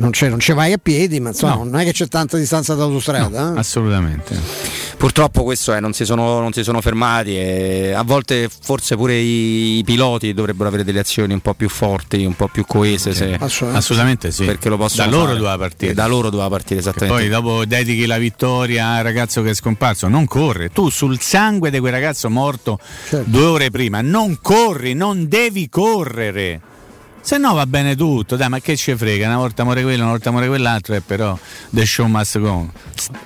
[0.00, 1.64] non, c'è, non ci vai a piedi, ma insomma No.
[1.64, 3.50] non è che c'è tanta distanza d'autostrada.
[3.50, 3.58] No, eh?
[3.58, 4.38] assolutamente.
[4.96, 9.14] Purtroppo questo è, non si sono, non si sono fermati e a volte forse pure
[9.16, 13.14] i, i, piloti dovrebbero avere delle azioni un po' più forti, un po' più coese.
[13.14, 13.78] Se, assolutamente.
[13.78, 14.44] assolutamente sì.
[14.44, 15.38] Perché lo possono da loro fare.
[15.38, 15.94] doveva partire.
[15.94, 17.22] Da loro doveva partire esattamente.
[17.22, 20.70] Che poi dopo dedichi la vittoria al ragazzo che è scomparso, non corre.
[20.70, 23.28] Tu sul sangue di quel ragazzo morto certo.
[23.28, 26.60] due ore prima, non corri, non devi correre.
[27.30, 29.28] Se no va bene tutto, dai, ma che ci frega?
[29.28, 31.38] Una volta muore quello, una volta muore quell'altro, e però
[31.70, 32.68] the show must go.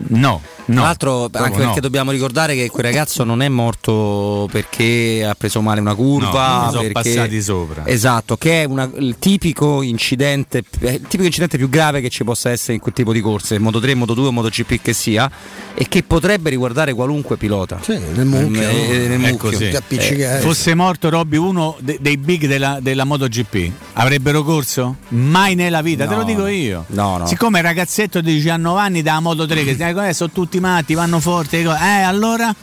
[0.09, 0.75] No, no.
[0.75, 1.65] Tra l'altro, anche no.
[1.65, 6.65] perché dobbiamo ricordare che quel ragazzo non è morto perché ha preso male una curva.
[6.65, 6.93] No, sono perché...
[6.93, 7.87] passati sopra.
[7.87, 12.51] Esatto, che è una, il, tipico incidente, il tipico incidente più grave che ci possa
[12.51, 15.31] essere in quel tipo di corse, Moto 3, Moto 2 Moto GP che sia,
[15.73, 17.79] e che potrebbe riguardare qualunque pilota.
[17.81, 18.69] Sì, nel mucchio.
[18.69, 19.59] Eh, nel mucchio.
[19.59, 24.97] Eh, fosse morto Robby uno de- dei big della, della MotoGP avrebbero corso?
[25.09, 26.85] Mai nella vita, no, te lo dico io.
[26.89, 27.27] No, no.
[27.27, 31.57] Siccome il ragazzetto di 19 anni da Moto 3 che sono tutti matti, vanno forti,
[31.57, 32.55] eh allora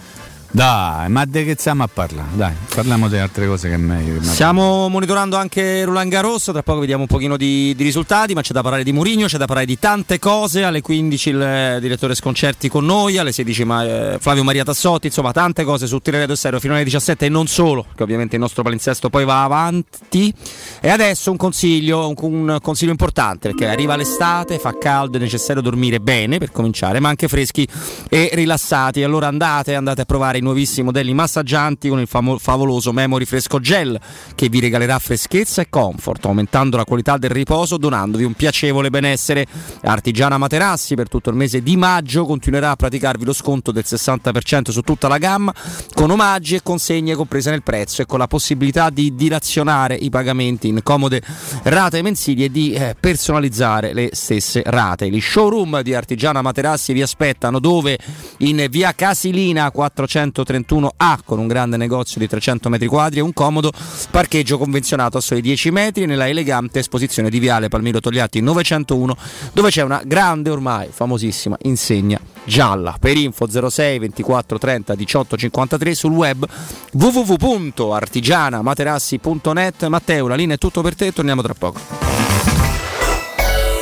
[0.53, 2.27] dai, ma di che stiamo a parlare?
[2.33, 4.21] Dai, parliamo di altre cose che è meglio.
[4.21, 8.51] Stiamo monitorando anche Roland Garros, tra poco vediamo un pochino di, di, risultati, ma c'è
[8.51, 10.65] da parlare di Mourinho, c'è da parlare di tante cose.
[10.65, 15.07] Alle 15 il eh, direttore Sconcerti con noi, alle 16 ma, eh, Flavio Maria Tassotti,
[15.07, 18.41] insomma tante cose su Tirare Serio fino alle 17 e non solo, che ovviamente il
[18.41, 20.33] nostro palinsesto poi va avanti.
[20.81, 25.61] E adesso un consiglio, un, un consiglio importante, perché arriva l'estate, fa caldo, è necessario
[25.61, 27.65] dormire bene per cominciare, ma anche freschi
[28.09, 29.01] e rilassati.
[29.01, 33.59] Allora andate, andate a provare i nuovissimi modelli massaggianti con il famo- favoloso Memory Fresco
[33.59, 33.99] Gel
[34.35, 39.45] che vi regalerà freschezza e comfort, aumentando la qualità del riposo, donandovi un piacevole benessere.
[39.83, 44.71] Artigiana Materassi per tutto il mese di maggio continuerà a praticarvi lo sconto del 60%
[44.71, 45.53] su tutta la gamma
[45.93, 50.67] con omaggi e consegne comprese nel prezzo e con la possibilità di dilazionare i pagamenti
[50.67, 51.21] in comode
[51.63, 55.09] rate mensili e di eh, personalizzare le stesse rate.
[55.09, 57.97] Gli showroom di Artigiana Materassi vi aspettano dove
[58.39, 63.33] in via Casilina 400 131A con un grande negozio di 300 metri quadri e un
[63.33, 63.71] comodo
[64.09, 69.15] parcheggio convenzionato a soli 10 metri nella elegante esposizione di Viale Palmiro Togliatti 901
[69.53, 72.97] dove c'è una grande ormai famosissima insegna gialla.
[72.99, 76.45] Per info 06 24 30 18 53 sul web
[76.93, 81.79] www.artigianamaterassi.net Matteo, la linea è tutto per te, torniamo tra poco.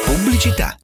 [0.06, 0.78] Pubblicità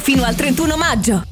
[0.00, 1.31] fino al 31 maggio.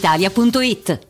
[0.00, 1.09] italia.it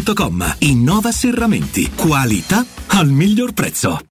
[0.59, 1.91] Innova Serramenti.
[1.91, 4.10] Qualità al miglior prezzo.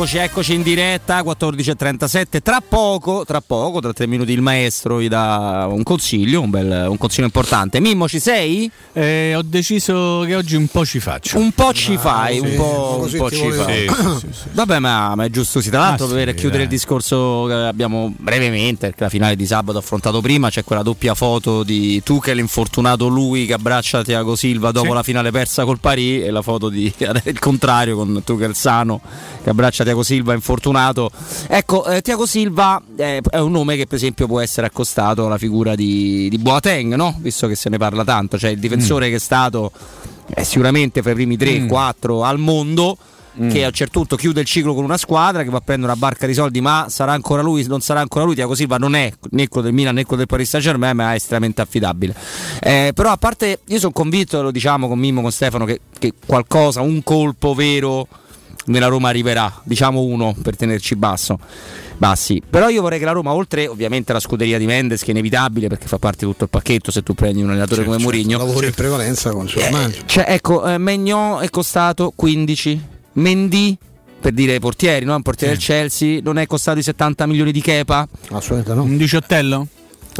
[0.00, 2.40] Eccoci, eccoci in diretta, 14.37.
[2.42, 6.86] Tra poco, tra poco, tra tre minuti il maestro vi dà un consiglio, un, bel,
[6.88, 7.80] un consiglio importante.
[7.80, 8.70] Mimmo, ci sei?
[8.94, 11.36] Eh, ho deciso che oggi un po' ci faccio.
[11.36, 13.90] Un po' ci fai, sì, un po', un po ci fai.
[14.52, 15.68] Vabbè, ma, ma, è giusto, sì.
[15.68, 16.62] Tra l'altro, ah, per sì, chiudere dai.
[16.62, 21.12] il discorso che abbiamo brevemente, perché la finale di sabato affrontato prima, c'è quella doppia
[21.12, 26.22] foto di Tuchel, infortunato lui che abbraccia Tiago Silva dopo la finale persa col Parì
[26.22, 26.90] e la foto di
[27.24, 29.02] il contrario con Tuchel sano
[29.42, 31.10] che abbraccia Tiago Silva infortunato.
[31.48, 35.38] Ecco, eh, Tiago Silva eh, è un nome che per esempio può essere accostato alla
[35.38, 37.16] figura di, di Boateng, no?
[37.20, 39.10] visto che se ne parla tanto, cioè il difensore mm.
[39.10, 39.72] che è stato
[40.34, 42.22] eh, sicuramente fra i primi 3-4 mm.
[42.22, 42.96] al mondo.
[43.40, 43.48] Mm.
[43.48, 45.92] che a un certo punto chiude il ciclo con una squadra che va a prendere
[45.92, 48.96] una barca di soldi ma sarà ancora lui, non sarà ancora lui Tiago Silva non
[48.96, 52.12] è né quello del Milan né quello del Paris Saint Germain ma è estremamente affidabile
[52.60, 56.12] eh, però a parte io sono convinto lo diciamo con Mimmo con Stefano che, che
[56.26, 58.08] qualcosa, un colpo vero
[58.66, 61.38] nella Roma arriverà, diciamo uno per tenerci basso.
[61.96, 62.42] Bassi.
[62.48, 65.68] Però io vorrei che la Roma, oltre ovviamente alla scuderia di Mendes, che è inevitabile
[65.68, 68.16] perché fa parte di tutto il pacchetto se tu prendi un allenatore certo, come certo,
[68.16, 68.38] Mourinho.
[68.38, 72.84] Lavori in prevalenza con suo eh, cioè, ecco, eh, Megnon è costato 15,
[73.14, 73.76] Mendy
[74.20, 75.14] per dire i portieri, no?
[75.14, 75.58] un portiere sì.
[75.58, 78.06] del Chelsea non è costato i 70 milioni di Kepa?
[78.30, 78.82] Assolutamente no.
[78.82, 79.66] Un diciottello?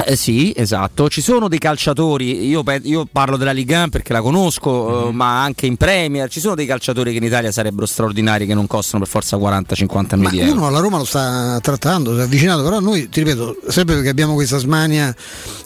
[0.05, 1.09] Eh sì, esatto.
[1.09, 5.09] Ci sono dei calciatori, io, io parlo della Ligue 1 perché la conosco, mm.
[5.09, 8.55] uh, ma anche in Premier, ci sono dei calciatori che in Italia sarebbero straordinari che
[8.55, 10.53] non costano per forza 40-50 milioni euro.
[10.53, 14.11] Uno alla Roma lo sta trattando, si è avvicinato, però noi, ti ripeto, sempre perché
[14.11, 15.15] abbiamo questa smania,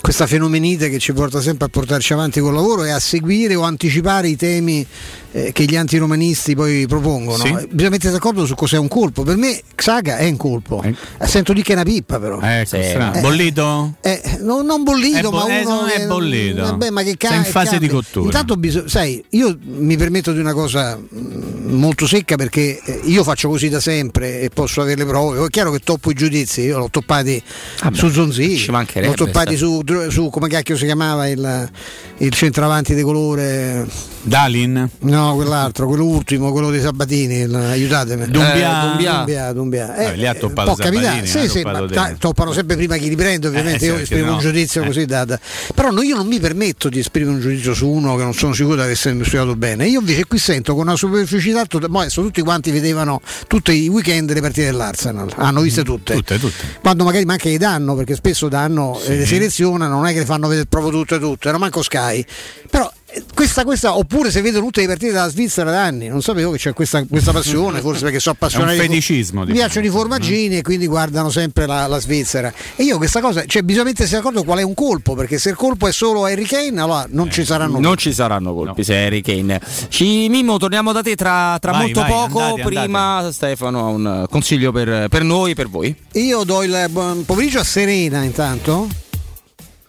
[0.00, 3.62] questa fenomenite che ci porta sempre a portarci avanti col lavoro e a seguire o
[3.62, 4.86] anticipare i temi
[5.34, 7.44] eh, che gli antiromanisti poi propongono.
[7.44, 7.48] Sì.
[7.48, 9.24] Eh, bisogna mettersi d'accordo su cos'è un colpo.
[9.24, 10.80] Per me Xaga è un colpo.
[10.82, 10.94] Eh.
[11.26, 12.40] Sento di che è una pippa però.
[12.40, 12.76] Ecco, sì.
[12.76, 13.96] eh, bollito?
[14.00, 16.62] Eh, non, non, bollito, bo- ma uno è bollito.
[16.62, 17.78] Vabbè, ma che ca- in fase cambia.
[17.78, 18.24] di cottura.
[18.26, 23.48] Intanto bisog- sai, io mi permetto di una cosa mm, molto secca perché io faccio
[23.48, 25.44] così da sempre e posso avere le prove.
[25.44, 27.42] È chiaro che toppo i giudizi, io l'ho toppati
[27.82, 31.70] Vabbè, su Zonzi, l'ho toppati su, su, come cacchio si chiamava il,
[32.18, 33.86] il centravanti di colore
[34.22, 34.88] Dalin?
[35.00, 38.26] No, quell'altro, quello ultimo, quello dei Sabatini, aiutatemi.
[38.30, 39.96] Dumbia, eh, Dumbia, Dumbia, Dumbia.
[39.96, 41.86] Eh, lì ha toppato può capitare, sì, sì, ma
[42.18, 44.34] toppano sempre prima chi li prende, ovviamente eh, io esprimo no.
[44.34, 44.86] un giudizio eh.
[44.86, 45.38] così data.
[45.74, 48.52] Però no, io non mi permetto di esprimere un giudizio su uno che non sono
[48.52, 49.86] sicuro di aver studiato bene.
[49.86, 53.88] Io invece qui sento con una superficità, tutta, ma adesso tutti quanti vedevano tutti i
[53.88, 56.14] weekend le partite dell'Arsenal, hanno viste mm, tutte.
[56.14, 56.78] Tutte, tutte.
[56.80, 59.16] Quando magari manca gli danno, perché spesso danno, sì.
[59.16, 62.24] le selezionano, non è che le fanno vedere proprio tutte e tutte, era manco Sky.
[62.70, 62.90] Però
[63.34, 66.58] questa, questa, oppure se vedo tutte le partite della Svizzera da anni, non sapevo che
[66.58, 68.72] c'è questa, questa passione, forse perché sono appassionato.
[68.72, 69.44] Un feticismo.
[69.44, 70.58] Mi piacciono i formaggini mm.
[70.58, 72.52] e quindi guardano sempre la, la, Svizzera.
[72.76, 75.56] E io questa cosa, cioè bisogna mettersi d'accordo qual è un colpo, perché se il
[75.56, 77.86] colpo è solo Harry Kane, allora non eh, ci saranno colpi.
[77.86, 78.84] Non ci saranno colpi no.
[78.84, 79.60] se Harry Kane.
[79.88, 82.40] Ci Mimmo, torniamo da te tra, tra vai, molto vai, poco.
[82.40, 83.32] Andate, Prima andate.
[83.32, 85.94] Stefano ha un consiglio per, per noi, per voi.
[86.12, 89.02] Io do il buon pomeriggio a Serena intanto.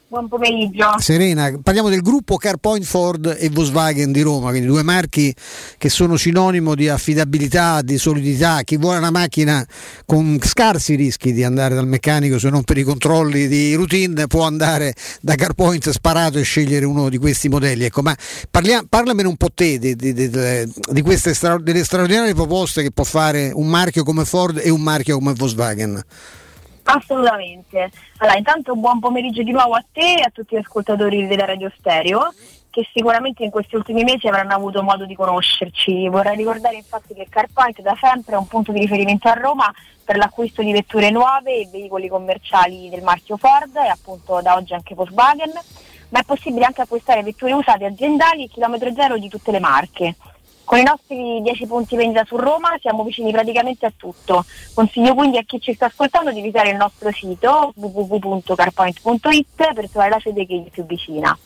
[0.07, 0.99] Buon pomeriggio.
[0.99, 5.33] Serena, parliamo del gruppo CarPoint Ford e Volkswagen di Roma, quindi due marchi
[5.79, 8.61] che sono sinonimo di affidabilità, di solidità.
[8.63, 9.65] Chi vuole una macchina
[10.05, 14.43] con scarsi rischi di andare dal meccanico se non per i controlli di routine può
[14.43, 17.85] andare da CarPoint sparato e scegliere uno di questi modelli.
[17.85, 18.15] Ecco, ma
[18.51, 23.03] parliamo, parlamene un po' te di, di, di, di queste delle straordinarie proposte che può
[23.03, 26.03] fare un marchio come Ford e un marchio come Volkswagen.
[26.85, 27.89] Assolutamente.
[28.17, 31.71] Allora, intanto buon pomeriggio di nuovo a te e a tutti gli ascoltatori della Radio
[31.77, 32.31] Stereo
[32.75, 36.09] che sicuramente in questi ultimi mesi avranno avuto modo di conoscerci.
[36.09, 39.73] Vorrei ricordare infatti che CarPoint da sempre è un punto di riferimento a Roma
[40.03, 44.73] per l'acquisto di vetture nuove e veicoli commerciali del marchio Ford e appunto da oggi
[44.73, 45.53] anche Volkswagen,
[46.09, 50.15] ma è possibile anche acquistare vetture usate aziendali e chilometro zero di tutte le marche.
[50.65, 54.43] Con i nostri 10 punti vendita su Roma siamo vicini praticamente a tutto.
[54.73, 60.09] Consiglio quindi a chi ci sta ascoltando di visitare il nostro sito www.carpoint.it per trovare
[60.09, 61.37] la sede che gli è più vicina.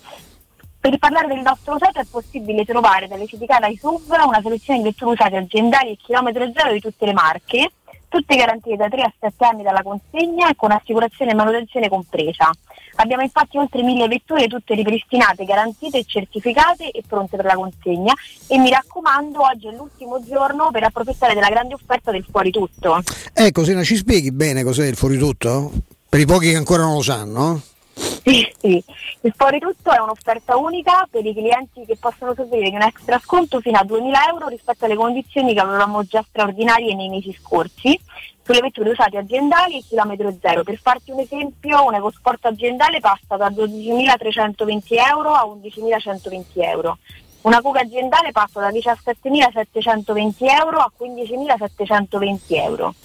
[0.80, 4.86] Per parlare del nostro sito è possibile trovare dalle Citicana ai SUV una selezione di
[4.86, 7.72] vetture usate aziendali e chilometro zero di tutte le marche
[8.10, 12.52] tutte garantite da 3 a 7 anni dalla consegna e con assicurazione e manutenzione compresa.
[12.96, 18.14] Abbiamo infatti oltre 1000 vetture tutte ripristinate, garantite, certificate e pronte per la consegna
[18.48, 23.02] e mi raccomando oggi è l'ultimo giorno per approfittare della grande offerta del fuori tutto.
[23.34, 25.72] Ecco, Sina, ci spieghi bene cos'è il fuori tutto?
[26.10, 27.62] Per i pochi che ancora non lo sanno?
[28.00, 28.84] Sì, sì.
[29.22, 33.20] Il fuori tutto è un'offerta unica per i clienti che possono soffrire di un extra
[33.20, 38.00] sconto fino a 2.000 euro rispetto alle condizioni che avevamo già straordinarie nei mesi scorsi
[38.44, 40.64] sulle vetture usate aziendali e chilometro zero.
[40.64, 46.98] Per farti un esempio, un EcoSport aziendale passa da 12.320 euro a 11.120 euro
[47.42, 52.96] Una cuga aziendale passa da 17.720 euro a 15.720 euro.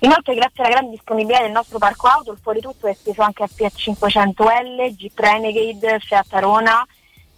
[0.00, 3.42] Inoltre grazie alla grande disponibilità del nostro parco auto il fuori tutto è esteso anche
[3.42, 6.86] a Fiat 500L, Jeep Renegade, Fiat Arona,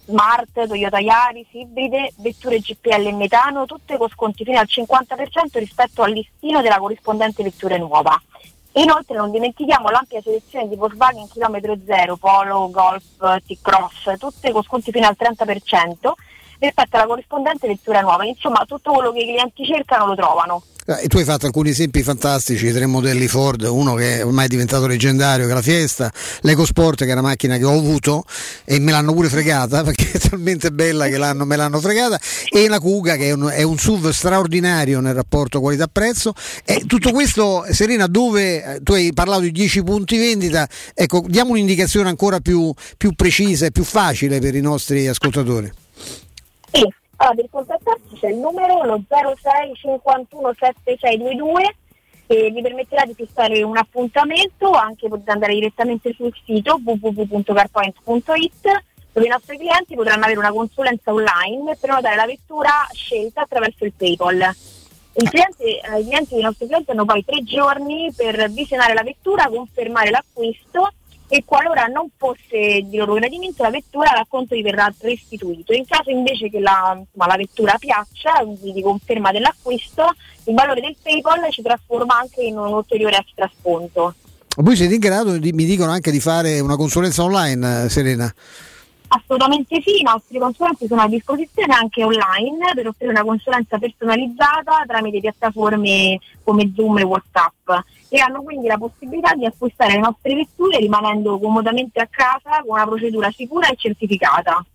[0.05, 6.03] Smart, Toyota Yaris, ibride, vetture GPL e metano, tutte con sconti fino al 50% rispetto
[6.03, 8.21] al listino della corrispondente vettura nuova.
[8.73, 14.91] Inoltre non dimentichiamo l'ampia selezione di Volkswagen chilometro zero, Polo, Golf, T-Cross, tutte con sconti
[14.91, 16.11] fino al 30%
[16.61, 18.23] rispetto alla corrispondente vettura nuova.
[18.25, 20.63] Insomma, tutto quello che i clienti cercano lo trovano.
[20.83, 24.87] Eh, tu hai fatto alcuni esempi fantastici, tre modelli Ford, uno che ormai è diventato
[24.87, 28.23] leggendario, che è la Fiesta, l'EcoSport che è una macchina che ho avuto
[28.65, 32.67] e me l'hanno pure fregata perché è talmente bella che l'hanno, me l'hanno fregata e
[32.67, 36.33] la Kuga che è un, è un SUV straordinario nel rapporto qualità-prezzo
[36.65, 41.51] e tutto questo Serena dove eh, tu hai parlato di 10 punti vendita, ecco diamo
[41.51, 45.80] un'indicazione ancora più, più precisa e più facile per i nostri ascoltatori.
[46.71, 51.75] Sì, allora, per contattarci c'è il numero lo 06 51 7622
[52.27, 59.25] che vi permetterà di fissare un appuntamento, anche potete andare direttamente sul sito www.carpoint.it dove
[59.25, 63.91] i nostri clienti potranno avere una consulenza online per notare la vettura scelta attraverso il
[63.91, 64.55] PayPal.
[65.13, 69.03] Il cliente, eh, I clienti dei nostri clienti hanno poi tre giorni per visionare la
[69.03, 70.93] vettura, confermare l'acquisto
[71.33, 75.71] e qualora non fosse di loro gradimento la vettura l'acconto gli verrà restituito.
[75.71, 80.13] In caso invece che la, insomma, la vettura piaccia, quindi conferma dell'acquisto,
[80.43, 84.13] il valore del PayPal ci trasforma anche in un ulteriore extra sconto.
[84.57, 88.29] Voi siete in grado, di, mi dicono anche di fare una consulenza online, Serena?
[89.13, 94.85] Assolutamente sì, i nostri consulenti sono a disposizione anche online per offrire una consulenza personalizzata
[94.87, 97.69] tramite piattaforme come Zoom e Whatsapp
[98.07, 102.75] e hanno quindi la possibilità di acquistare le nostre vetture rimanendo comodamente a casa con
[102.75, 104.65] una procedura sicura e certificata.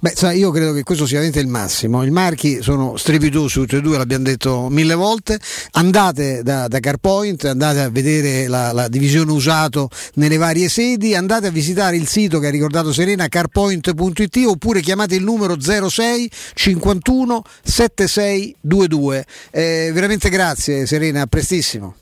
[0.00, 2.02] Beh, sai, io credo che questo sia veramente il massimo.
[2.02, 5.38] I marchi sono strepitosi tutti e due, l'abbiamo detto mille volte.
[5.72, 11.48] Andate da, da CarPoint, andate a vedere la, la, divisione usato nelle varie sedi, andate
[11.48, 17.42] a visitare il sito che ha ricordato Serena, carpoint.it oppure chiamate il numero 06 51
[17.62, 19.26] 7622.
[19.50, 21.94] Eh, veramente grazie Serena, a prestissimo.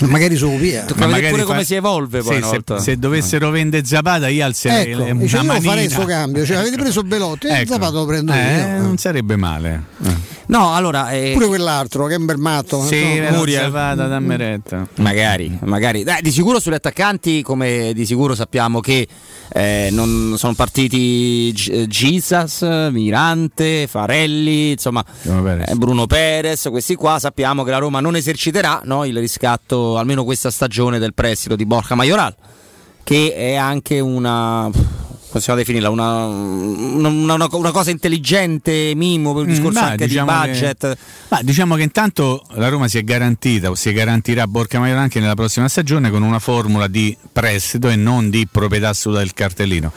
[0.06, 0.84] magari su via.
[0.84, 1.48] Tocca vedere pure fa...
[1.48, 2.42] come si evolve poi.
[2.42, 5.60] Sì, se, se, dovessero vendere Zapata, io alzerei ecco, una io manina.
[5.60, 6.44] farei il suo cambio.
[6.44, 7.72] Cioè, avete preso Belotti e ecco.
[7.72, 8.82] Zapata lo prendo eh, io.
[8.82, 9.84] Non sarebbe male.
[10.04, 10.38] Eh.
[10.46, 11.10] No, allora.
[11.10, 11.30] Eh...
[11.32, 12.82] Pure quell'altro che è un bel matto.
[12.84, 13.64] Sì, no, Muriel.
[13.64, 14.86] Zapata, dammi retta.
[14.96, 16.02] Magari, magari.
[16.02, 19.06] Dai, di sicuro sugli attaccanti, come di sicuro sappiamo che
[19.52, 25.68] eh, non sono partiti Jesus, Mirante, Farelli, insomma Bruno Perez.
[25.68, 26.68] Eh, Bruno Perez.
[26.68, 31.14] questi qua sappiamo che la Roma non eserciterà no, il riscatto almeno questa stagione del
[31.14, 32.36] prestito di Borja Majoral,
[33.02, 34.70] che è anche una
[35.30, 40.30] possiamo definirla una, una, una, una, cosa intelligente, Mimo, per il discorso mm, anche diciamo
[40.30, 40.78] di budget.
[40.78, 44.98] Che, beh, diciamo che intanto la Roma si è garantita o si garantirà Borca Maior
[44.98, 49.32] anche nella prossima stagione con una formula di prestito e non di proprietà assoluta del
[49.32, 49.92] cartellino,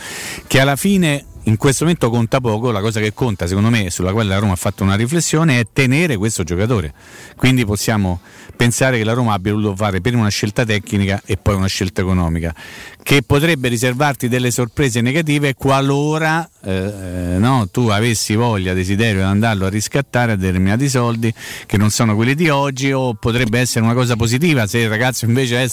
[0.48, 4.12] che alla fine in questo momento conta poco, la cosa che conta secondo me, sulla
[4.14, 6.94] quale la Roma ha fatto una riflessione, è tenere questo giocatore.
[7.36, 8.22] Quindi possiamo
[8.56, 12.02] pensare che la Roma abbia voluto fare per una scelta tecnica e poi una scelta
[12.02, 12.54] economica,
[13.02, 19.66] che potrebbe riservarti delle sorprese negative qualora eh, no, tu avessi voglia, desiderio di andarlo
[19.66, 21.34] a riscattare a determinati soldi
[21.66, 25.26] che non sono quelli di oggi o potrebbe essere una cosa positiva se il ragazzo
[25.26, 25.68] invece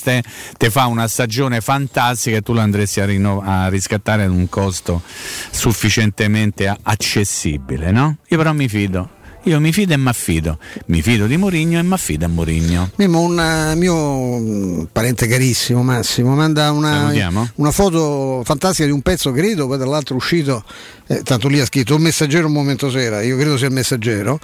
[0.57, 4.49] ti fa una stagione fantastica e tu lo andresti a, rinno- a riscattare ad un
[4.49, 5.03] costo
[5.51, 8.17] sufficientemente accessibile, no?
[8.29, 9.19] Io però mi fido.
[9.45, 10.59] Io mi fido e mi affido.
[10.87, 12.91] Mi fido di Mourinho e mi affido a Mourinho.
[12.97, 17.13] Mimmo, un eh, mio mm, parente carissimo Massimo manda una,
[17.55, 20.63] una, foto fantastica di un pezzo, credo, poi dall'altro uscito,
[21.07, 24.39] eh, tanto lì ha scritto un messaggero un momento sera, io credo sia il messaggero,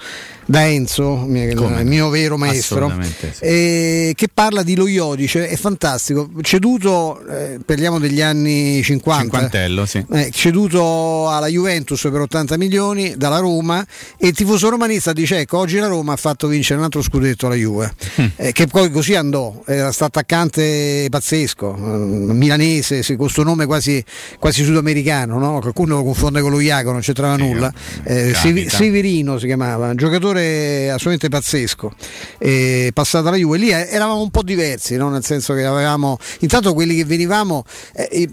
[0.46, 3.28] da Enzo, mio, il mio vero maestro, sì.
[3.40, 9.86] eh, che parla di Lo Iodice, è fantastico, ceduto, eh, parliamo degli anni 50, Cinquantello,
[9.86, 10.04] sì.
[10.12, 13.84] eh, ceduto alla Juventus per 80 milioni dalla Roma
[14.16, 17.46] e il tifoso romanista dice ecco oggi la Roma ha fatto vincere un altro scudetto
[17.46, 18.26] alla Juve, mm.
[18.36, 21.80] Eh, che poi così andò, era stato attaccante pazzesco, eh,
[22.32, 24.02] milanese, con questo nome quasi,
[24.38, 25.58] quasi sudamericano, no?
[25.60, 27.72] qualcuno lo confonde con lo Iago, non c'entrava nulla,
[28.04, 31.92] eh, Severino si chiamava, un giocatore assolutamente pazzesco.
[32.38, 35.10] E passato alla Juve, lì eh, eravamo un po' diversi, no?
[35.10, 38.28] nel senso che avevamo, intanto quelli che venivamo, eh,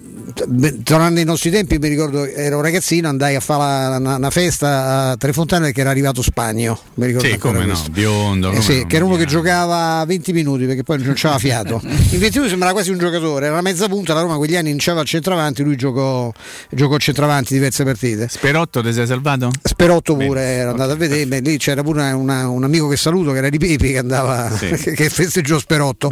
[0.84, 5.66] tornando ai nostri tempi, mi ricordo ero ragazzino, andai a fare una festa a Trefontane
[5.66, 6.78] perché era arrivato Spagno.
[6.96, 8.52] Mi ricordo sì, come no, biondo.
[8.52, 11.82] Eh, sì, che era uno che giocava 20 minuti perché poi non c'aveva fiato.
[11.84, 14.70] In 20 minuti sembrava quasi un giocatore, era una mezza punta, la Roma quegli anni
[14.70, 16.32] iniziava al centravanti, lui giocò,
[16.70, 18.28] giocò centravanti diverse partite.
[18.28, 19.52] Sperotto ti sei salvato?
[19.64, 20.52] Sperotto pure, Bene.
[20.52, 23.38] era andato a vedere, beh, lì c'era pure una, una, un amico che saluto che
[23.38, 24.70] era di Pepi che andava sì.
[24.94, 26.10] che festeggiò Sperotto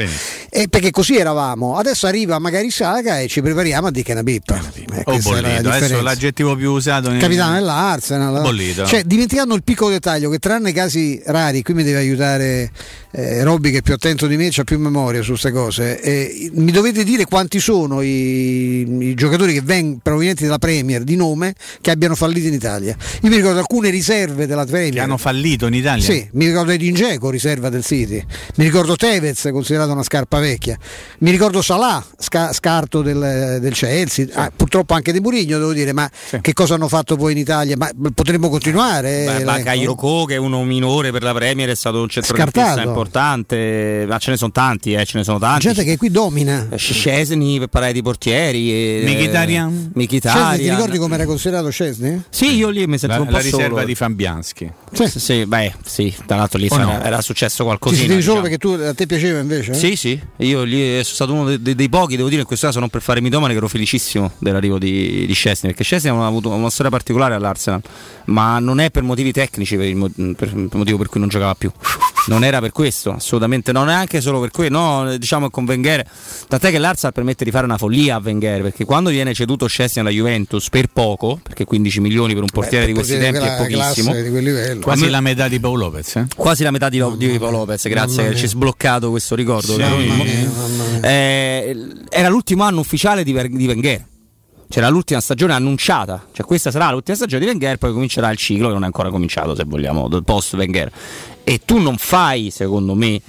[0.49, 4.59] e perché così eravamo adesso arriva magari Saga e ci prepariamo a dire una pippa
[4.73, 5.69] eh, oh, bollito.
[5.69, 7.19] adesso l'aggettivo più usato nel...
[7.19, 11.97] capitano dell'Arsenal bollito cioè dimenticando il piccolo dettaglio che tranne casi rari qui mi deve
[11.97, 12.71] aiutare
[13.11, 16.49] eh, Robby che è più attento di me ha più memoria su queste cose eh,
[16.53, 21.55] mi dovete dire quanti sono i, i giocatori che vengono provenienti dalla Premier di nome
[21.81, 25.67] che abbiano fallito in Italia io mi ricordo alcune riserve della Premier che hanno fallito
[25.67, 28.23] in Italia sì, mi ricordo Edin Dzeko, riserva del City,
[28.55, 30.77] mi ricordo Tevez, considerato una scarpa vecchia,
[31.19, 34.31] mi ricordo Salah, sca- scarto del, del Chelsea, sì.
[34.33, 36.39] ah, purtroppo anche di Murigno, devo dire, ma sì.
[36.41, 37.77] che cosa hanno fatto poi in Italia?
[37.77, 39.23] Ma potremmo continuare?
[39.25, 39.43] Beh,
[40.11, 44.37] Che è uno minore per la Premier, è stato un centrocampista importante, ma ce ne
[44.37, 45.67] sono tanti, eh, ce ne sono tanti.
[45.67, 46.67] Gente che qui domina.
[46.75, 48.71] Scesni per parlare di portieri.
[48.71, 49.91] E, Mkhitaryan.
[49.93, 50.57] Mkhitaryan.
[50.57, 52.23] ti ricordi come era considerato Scesni?
[52.29, 53.85] Sì, io lì mi sento la, un po' la riserva solo.
[53.85, 54.71] di Fabianski.
[54.91, 55.19] Sì.
[55.19, 57.01] sì, beh, sì, tra l'altro lì no?
[57.01, 57.95] era successo qualcosa.
[57.95, 58.21] Ti diciamo.
[58.21, 59.71] solo perché tu, a te piaceva invece?
[59.71, 59.75] Eh?
[59.75, 62.79] Sì, sì, io lì sono stato uno dei, dei, pochi, devo dire in questo caso
[62.79, 66.49] non per fare mitomane che ero felicissimo dell'arrivo di, di Scesni, perché Scesni ha avuto
[66.49, 67.81] una storia particolare all'Arsenal,
[68.25, 71.55] ma non è per motivi tecnici per il, per il motivo per cui non giocava
[71.55, 71.71] più.
[72.27, 76.07] Non era per questo, assolutamente, non è anche solo per quello, no, diciamo con Wenger,
[76.47, 80.01] tant'è che l'Arsenal permette di fare una follia a Wenger, perché quando viene ceduto Scesni
[80.01, 83.55] alla Juventus per poco, perché 15 milioni per un portiere Beh, di questi tempi è
[83.57, 84.13] pochissimo,
[84.81, 86.15] quasi la metà di Paolo Lopez.
[86.17, 86.27] Eh?
[86.35, 89.73] Quasi la metà di, di Paolo Lopez, grazie che ci hai sbloccato questo ricordo.
[89.73, 89.81] Sì,
[91.01, 91.75] eh,
[92.07, 94.09] era l'ultimo anno ufficiale di, di Wenger
[94.71, 98.67] c'era l'ultima stagione annunciata, cioè questa sarà l'ultima stagione di Wenger, poi comincerà il ciclo
[98.67, 100.89] che non è ancora cominciato, se vogliamo, post Wenger.
[101.43, 103.21] E tu non fai, secondo me,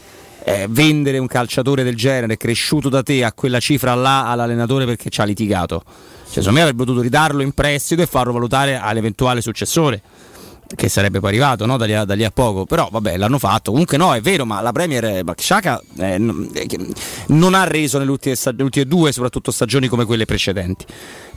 [0.45, 5.11] eh, vendere un calciatore del genere cresciuto da te a quella cifra là all'allenatore perché
[5.11, 5.83] ci ha litigato.
[5.85, 10.01] Cioè, secondo me avrebbe potuto ridarlo in prestito e farlo valutare all'eventuale successore
[10.75, 11.77] che sarebbe poi arrivato no?
[11.77, 14.47] da, lì a, da, lì a, poco, però vabbè l'hanno fatto, comunque no è vero,
[14.47, 19.89] ma la Premier Shaka eh, non ha reso nelle ultime, nelle ultime due soprattutto stagioni
[19.89, 20.87] come quelle precedenti.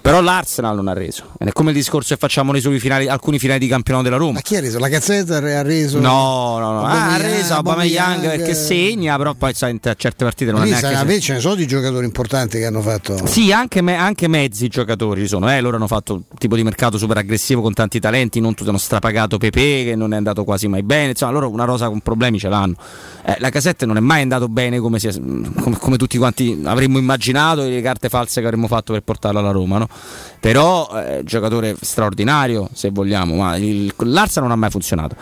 [0.06, 1.32] Però l'Arsenal non ha reso.
[1.36, 4.34] È come il discorso che facciamo nei suoi finali, alcuni finali di campionato della Roma.
[4.34, 4.78] Ma chi ha reso?
[4.78, 6.00] La Gazzetta ha reso?
[6.00, 6.84] No, no, no.
[6.84, 10.94] Ah, ha reso Aubameyang perché segna, però poi sai, in certe partite non ha neanche...
[10.94, 13.26] Invece ce ne sono di giocatori importanti che hanno fatto...
[13.26, 15.52] Sì, anche, me, anche mezzi giocatori sono.
[15.52, 15.60] Eh.
[15.60, 18.78] Loro hanno fatto un tipo di mercato super aggressivo con tanti talenti, non tutti hanno
[18.78, 21.10] strapagato Pepe che non è andato quasi mai bene.
[21.10, 22.76] Insomma, loro una rosa con problemi ce l'hanno.
[23.26, 27.00] Eh, la Casette non è mai andato bene come, si, come, come tutti quanti avremmo
[27.00, 29.88] immaginato e le carte false che avremmo fatto per portarla alla Roma, no?
[30.40, 35.16] Però eh, giocatore straordinario se vogliamo, ma il, l'Arsa non ha mai funzionato.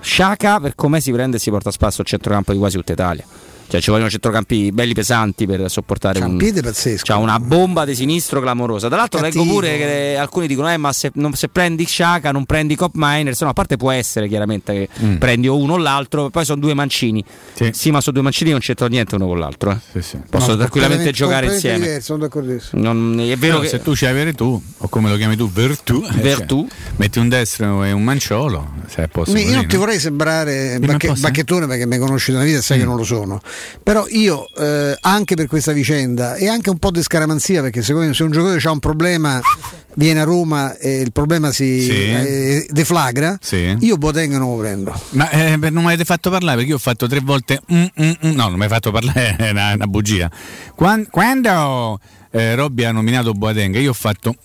[0.00, 2.92] Sciaca per come si prende e si porta a spasso al centrocampo di quasi tutta
[2.92, 3.24] Italia.
[3.70, 7.04] Cioè, ci vogliono centrocampi belli pesanti per sopportare un, piede pazzesco.
[7.04, 8.88] C'ha una bomba di sinistro clamorosa.
[8.88, 9.44] Tra l'altro, Cattivo.
[9.44, 12.94] leggo pure che alcuni dicono: eh, ma se, non, se prendi Sciaca non prendi Cop
[12.94, 13.40] Miners.
[13.42, 15.16] No, a parte può essere chiaramente che mm.
[15.18, 17.24] prendi o uno o l'altro, poi sono due mancini.
[17.52, 19.70] Sì, sì ma sono due mancini non c'entra niente uno con l'altro.
[19.70, 19.78] Eh.
[19.92, 20.18] Sì, sì.
[20.28, 21.78] Possono no, tranquillamente giocare insieme.
[21.78, 22.82] Diverso, sono d'accordissimo.
[22.82, 23.68] Non, è vero no, che...
[23.68, 26.66] Se tu ci hai avere tu, o come lo chiami tu, Vertù, eh, Vertù.
[26.68, 28.68] Cioè, metti un destro e un manciolo.
[28.88, 32.58] Se posso io non ti vorrei sembrare bacche, bacchettone perché mi conosci da una vita
[32.58, 32.80] e sai mm.
[32.80, 33.40] che non lo sono.
[33.82, 38.08] Però io eh, anche per questa vicenda e anche un po' di scaramanzia perché secondo
[38.08, 39.40] me se un giocatore ha un problema
[39.94, 41.90] viene a Roma e il problema si Sì.
[41.90, 43.76] eh, deflagra, Sì.
[43.80, 44.98] io Boateng non lo prendo.
[45.10, 47.60] Ma eh, non mi avete fatto parlare perché io ho fatto tre volte.
[47.72, 48.30] mm, mm, mm.
[48.34, 50.30] no, non mi hai fatto parlare, è una, una bugia.
[50.74, 51.98] Quan- quando
[52.30, 54.36] eh, Robby ha nominato Boateng, io ho fatto.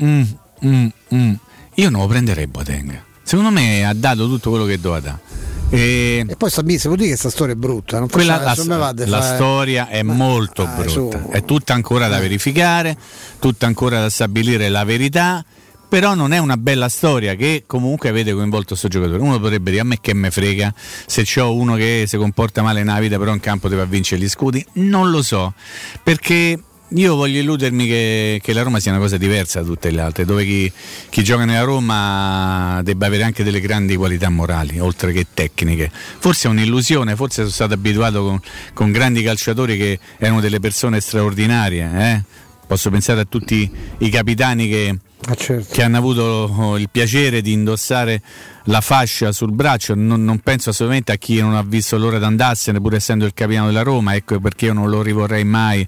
[1.78, 3.02] Io non lo prenderei Boateng.
[3.24, 5.20] Secondo me ha dato tutto quello che doveva dare.
[5.70, 8.92] E E poi Sabine, se vuol dire che questa storia è brutta, non quella, la,
[8.94, 11.30] de la fare- storia è molto dai, brutta, su.
[11.30, 12.96] è tutta ancora da verificare,
[13.40, 15.44] tutta ancora da stabilire la verità.
[15.88, 19.20] Però non è una bella storia che comunque avete coinvolto questo giocatore.
[19.22, 20.74] Uno potrebbe dire a me che me frega
[21.06, 24.28] se c'ho uno che si comporta male nella vita, però in campo deve vincere gli
[24.28, 24.66] scudi.
[24.74, 25.54] Non lo so,
[26.04, 26.60] perché
[26.90, 30.26] io voglio illudermi che, che la Roma sia una cosa diversa da tutte le altre,
[30.26, 30.72] dove chi,
[31.10, 35.90] chi gioca nella Roma debba avere anche delle grandi qualità morali, oltre che tecniche.
[35.92, 38.40] Forse è un'illusione, forse sono stato abituato con,
[38.74, 41.92] con grandi calciatori che erano delle persone straordinarie.
[41.96, 42.44] eh.
[42.68, 44.98] Posso pensare a tutti i capitani che,
[45.72, 48.22] che hanno avuto oh, il piacere di indossare
[48.66, 49.94] la fascia sul braccio.
[49.96, 53.34] Non, non penso assolutamente a chi non ha visto l'ora di andarsene, pur essendo il
[53.34, 55.88] capitano della Roma, ecco perché io non lo rivorrei mai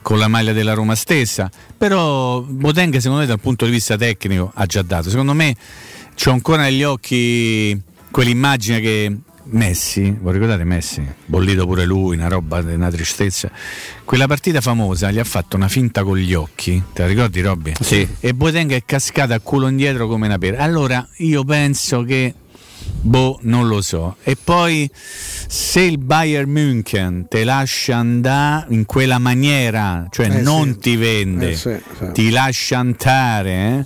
[0.00, 1.50] con la maglia della Roma stessa.
[1.76, 5.10] Però Botenga, secondo me, dal punto di vista tecnico, ha già dato.
[5.10, 5.56] Secondo me
[6.14, 9.16] c'ho ancora negli occhi quell'immagine che.
[9.44, 11.04] Messi, vuoi ricordare Messi?
[11.26, 13.50] Bollito pure lui, una roba, una tristezza.
[14.04, 17.72] Quella partita famosa gli ha fatto una finta con gli occhi, te la ricordi Robby?
[17.80, 18.06] Sì.
[18.20, 20.62] E Botenga è cascata a culo indietro come una pera.
[20.62, 22.34] Allora io penso che
[23.00, 24.16] Boh, non lo so.
[24.24, 30.72] E poi se il Bayern München te lascia andare in quella maniera, cioè Eh, non
[30.74, 30.78] sì.
[30.78, 32.06] ti vende, Eh, sì, sì.
[32.12, 33.84] ti lascia andare, eh?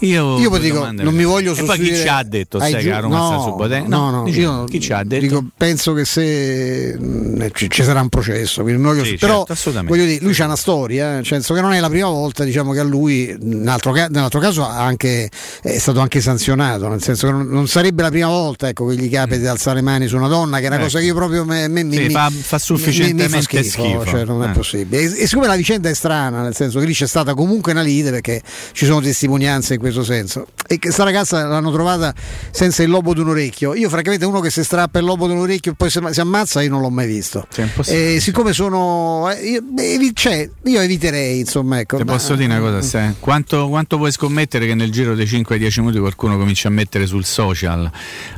[0.00, 2.70] Io, Io poi dico, non mi voglio E poi chi sostituire ci ha detto ai
[2.72, 3.88] sai che la Roma no, sta su Botenga?
[3.88, 5.20] No, no, dici, io chi ci ha detto?
[5.22, 10.04] dico, penso che se mh, ci, ci sarà un processo, voglio- Sì, però certo, voglio
[10.04, 12.72] dire, lui c'ha una storia, eh, nel senso che non è la prima volta diciamo,
[12.72, 15.28] che a lui, nell'altro, nell'altro caso anche,
[15.62, 18.96] è stato anche sanzionato, nel senso che non, non sarebbe la prima volta ecco, che
[18.96, 20.84] gli capita di alzare le mani su una donna, che è una Ecco.
[20.84, 24.04] cosa che io proprio me, me- mi, Sì, mi- fa- fa sufficientemente mi fa schifo.
[24.06, 24.52] cioè, non è Eh.
[24.52, 25.02] possibile.
[25.02, 27.82] E, e siccome la vicenda è strana, nel senso che lì c'è stata comunque una
[27.82, 28.40] lite perché
[28.72, 32.14] ci sono testimonianze in questo senso, e che sta ragazza l'hanno trovata
[32.50, 33.74] senza il lobo di un orecchio.
[33.74, 36.62] Io, francamente, uno che si strappa il lobo di un orecchio e poi si, ammazza,
[36.62, 37.46] io non l'ho mai visto.
[37.86, 39.30] E siccome sono.
[39.30, 41.96] eh, Io, cioè, io eviterei, insomma, ecco.
[41.96, 43.14] Ti ma- posso dire una cosa, Ste?
[43.18, 47.24] quanto, quanto puoi scommettere che nel giro dei 5-10 minuti qualcuno comincia a mettere sul
[47.24, 47.90] social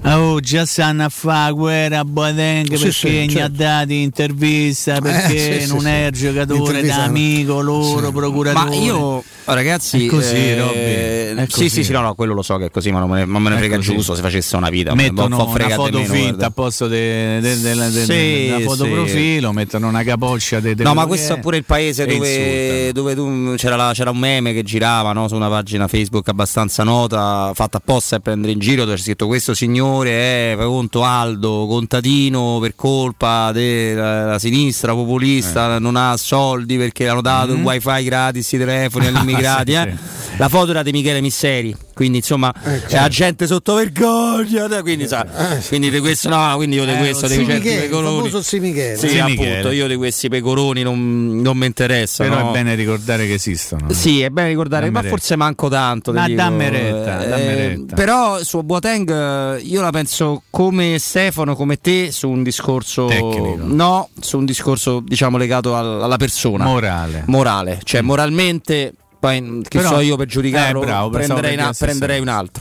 [0.04, 3.56] oh già sanno a fare guerra Boateng Sì, perché sì, gli ha certo.
[3.56, 5.86] dati intervista perché sì, sì, non sì.
[5.88, 11.52] è giocatore da amico loro Ma procuratore io, ragazzi, È così, eh, Robby, è sì,
[11.52, 11.68] così.
[11.68, 13.42] sì, sì, no, no, quello lo so che è così, ma non me ne, non
[13.42, 13.92] me ne frega così.
[13.94, 14.94] giusto se facesse una vita.
[14.94, 16.46] mettono può una foto meno, finta guarda.
[16.46, 18.90] a posto de- de- de- de- de- Sì, della foto sì.
[18.90, 23.54] profilo mettono una capoccia de- No, ma questo è pure il paese dove, dove tu-
[23.56, 27.78] c'era, la- c'era un meme che girava no, su una pagina Facebook abbastanza nota, fatta
[27.78, 32.74] apposta per prendere in giro, dove c'è scritto questo signore è conto Aldo, contadino per
[32.76, 37.64] colpa della sinistra populista, non ha soldi perché hanno dato il Mhm.
[37.64, 39.72] wifi gratis ai telefoni agli Ah, immigrati.
[39.72, 40.20] sì, eh.
[40.38, 45.06] La foto era di Michele Misseri, quindi insomma è la gente sotto vergogna, eh, quindi,
[45.06, 45.26] sa,
[45.68, 48.16] quindi di questo no, quindi io di Eh, questo Sì, dei certi Michele, il pecoroni.
[48.16, 48.96] famoso Sì Michele.
[48.96, 52.24] Sì, Sì, appunto, io di questi pecoroni non, non mi interessa.
[52.24, 52.48] però no?
[52.48, 55.12] è bene ricordare che esistono Sì, è bene ricordare, Dammi ma retta.
[55.14, 56.12] forse manco tanto.
[56.14, 57.94] Ma dammi retta, Eh, dammi retta.
[57.94, 59.10] Però su Boateng
[59.56, 63.64] eh, io la penso come Stefano, come te, su un discorso Tecnico.
[63.66, 66.64] No, su un discorso diciamo legato al- alla persona.
[66.64, 71.72] morale Morale, cioè moralmente, poi che Però- so io per giudicarlo, eh, bravo, prenderei, una-
[71.78, 72.60] prenderei un altro.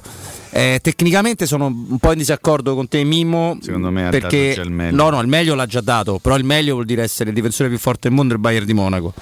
[0.51, 4.55] Eh, tecnicamente sono un po' in disaccordo con te Mimmo Secondo me ha perché dato
[4.55, 4.95] già il meglio.
[4.97, 7.69] no no il meglio l'ha già dato però il meglio vuol dire essere il difensore
[7.69, 9.13] più forte del mondo il Bayern di Monaco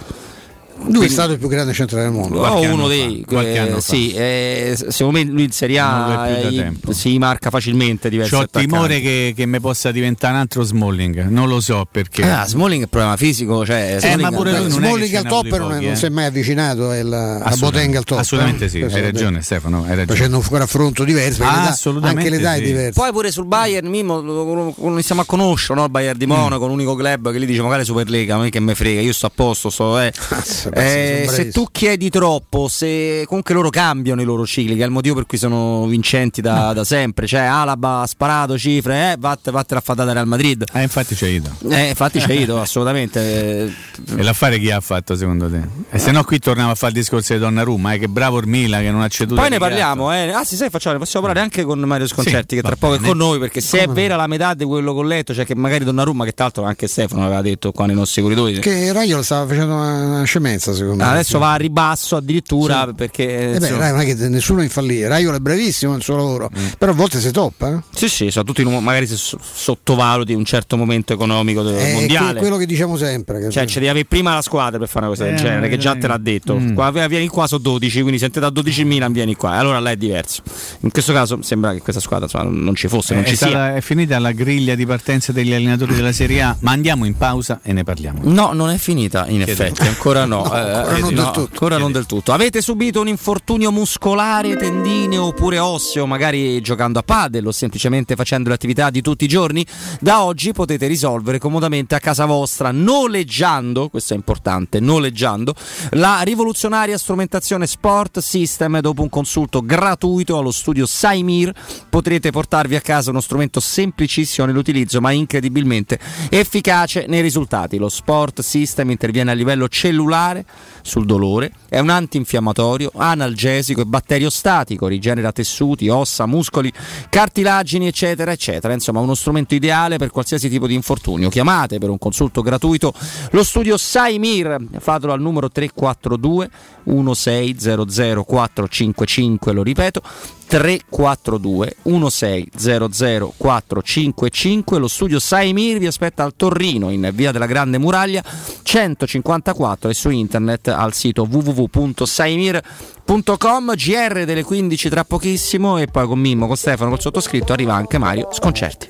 [0.87, 2.37] Lui è stato il più grande centrale del mondo.
[2.37, 3.81] o Qualche anno uno fa, dei qualche eh, anno fa.
[3.81, 8.67] sì, eh, secondo me lui in Serie A eh, si marca facilmente diversi Ho attaccanti.
[8.67, 12.23] timore che, che mi possa diventare un altro Smalling, non lo so perché.
[12.23, 15.59] Ah, Smalling è problema fisico, cioè Eh, Smalling- ma pure lui Smalling al top non,
[15.69, 15.95] pochi, non eh.
[15.95, 18.17] si è mai avvicinato è la- a Assolutamente- Botenga al top.
[18.19, 18.69] Assolutamente eh?
[18.69, 20.05] sì, hai ragione Stefano, hai ragione.
[20.05, 22.59] Facendo un raffronto diverso, Ah, anche l'età sì.
[22.61, 23.01] è diversa.
[23.01, 25.85] Poi pure sul Bayern Mimmo lo- iniziamo a conoscere no?
[25.85, 28.73] il Bayern di Monaco, l'unico club che lì dice magari Superlega, non è che me
[28.75, 30.11] frega, io sto a posto, sto, eh.
[30.73, 34.91] Eh, se tu chiedi troppo, se comunque loro cambiano i loro cicli, che è il
[34.91, 37.27] motivo per cui sono vincenti da, da sempre.
[37.27, 40.63] Cioè, Alaba ha sparato cifre, eh, vatte, vattene a fare da Real Madrid.
[40.73, 41.49] Eh, infatti c'è ido.
[41.69, 43.73] Eh, infatti c'è ido, assolutamente.
[44.17, 45.61] E l'affare chi ha fatto secondo te?
[45.89, 48.79] E se no qui torniamo a fare il discorso di Donnarumma, eh, che bravo Ormila
[48.79, 49.39] che non ha ceduto.
[49.41, 50.31] Poi ne parliamo, eh.
[50.31, 52.95] Ah, sì, sai, facciamo, ne possiamo parlare anche con Mario Sconcerti, Sì, che tra poco
[52.95, 55.45] è con noi, perché se è vera la metà di quello che ho letto, cioè
[55.45, 58.59] che magari Donnarumma, che tra l'altro anche Stefano aveva detto qua nei nostri corridoi.
[58.59, 60.58] Che Raio stava facendo una, una scemenza.
[60.59, 61.11] Differenza secondo Ah, me.
[61.13, 62.93] adesso va a ribasso addirittura Sì.
[62.93, 65.07] perché Eh beh, Rai, non è che nessuno è infallibile.
[65.07, 67.69] Raiola è bravissimo nel suo lavoro, però a volte si toppa.
[67.69, 67.79] eh.
[67.95, 72.31] Sì, sì, soprattutto in un- magari so- sottovaluti un certo momento economico del È mondiale.
[72.31, 73.39] que- quello che diciamo sempre.
[73.39, 75.69] che- Cioè, ci devi avere prima la squadra per fare una cosa del Eh, genere,
[75.69, 75.97] che già eh.
[75.99, 76.57] te l'ha detto.
[76.57, 76.73] Mm.
[76.73, 79.51] Qua, vieni qua sono 12, quindi se te da 12 il Milan vieni qua.
[79.51, 80.41] Allora là è diverso.
[80.81, 83.35] In questo caso sembra che questa squadra insomma, non ci fosse, non Eh, è, ci
[83.37, 83.47] sia.
[83.47, 87.15] stata- è finita la griglia di partenza degli allenatori della Serie A, ma andiamo in
[87.15, 88.19] pausa e ne parliamo.
[88.23, 90.43] No, non è finita in effetti, ancora no.
[90.55, 91.49] Eh, ancora eh, non no, del tutto.
[91.51, 92.31] ancora non del tutto.
[92.33, 98.49] Avete subito un infortunio muscolare, tendineo oppure osseo, magari giocando a padel o semplicemente facendo
[98.49, 99.65] le attività di tutti i giorni?
[99.99, 105.53] Da oggi potete risolvere comodamente a casa vostra noleggiando, questo è importante, noleggiando
[105.91, 111.53] la rivoluzionaria strumentazione Sport System dopo un consulto gratuito allo studio Saimir
[111.89, 117.77] potrete portarvi a casa uno strumento semplicissimo nell'utilizzo ma incredibilmente efficace nei risultati.
[117.77, 120.38] Lo Sport System interviene a livello cellulare
[120.81, 126.71] sul dolore, è un antinfiammatorio, analgesico e batteriostatico, rigenera tessuti, ossa, muscoli,
[127.09, 128.73] cartilagini eccetera eccetera.
[128.73, 131.29] Insomma uno strumento ideale per qualsiasi tipo di infortunio.
[131.29, 132.93] Chiamate per un consulto gratuito
[133.31, 136.49] lo studio Saimir, fatelo al numero 342
[136.83, 140.01] 1600 455, lo ripeto
[140.49, 148.23] 342 1600 455 lo studio Saimir vi aspetta al Torrino in via della Grande Muraglia
[148.63, 151.25] 154 e su internet al sito
[151.67, 157.73] www.saimir.com GR delle 15 tra pochissimo e poi con Mimmo, con Stefano, col sottoscritto arriva
[157.73, 158.89] anche Mario Sconcerti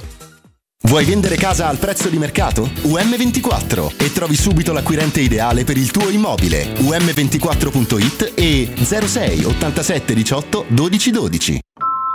[0.83, 2.69] Vuoi vendere casa al prezzo di mercato?
[2.81, 6.73] UM24 e trovi subito l'acquirente ideale per il tuo immobile.
[6.79, 11.59] UM24.it e 06 87 18 12 12.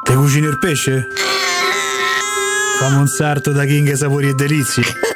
[0.02, 1.06] Te cucini il pesce?
[2.78, 5.15] Fammi un sarto da King Sapori e Delizie.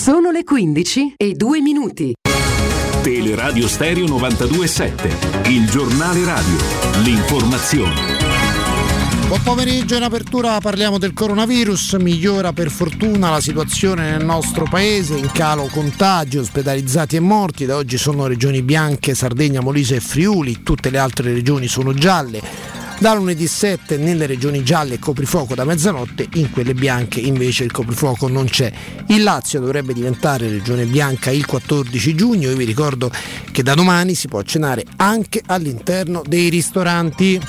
[0.00, 2.14] Sono le 15 e 2 minuti.
[3.02, 6.56] Teleradio Stereo 927, il giornale radio,
[7.02, 8.16] l'informazione.
[9.28, 15.18] Buon pomeriggio, in apertura parliamo del coronavirus, migliora per fortuna la situazione nel nostro paese,
[15.18, 20.62] in calo contagi, ospedalizzati e morti, da oggi sono regioni bianche, Sardegna, Molise e Friuli,
[20.62, 22.79] tutte le altre regioni sono gialle.
[23.00, 28.28] Da lunedì 7 nelle regioni gialle coprifuoco da mezzanotte, in quelle bianche invece il coprifuoco
[28.28, 28.70] non c'è.
[29.06, 33.10] Il Lazio dovrebbe diventare regione bianca il 14 giugno, io vi ricordo
[33.52, 37.40] che da domani si può cenare anche all'interno dei ristoranti.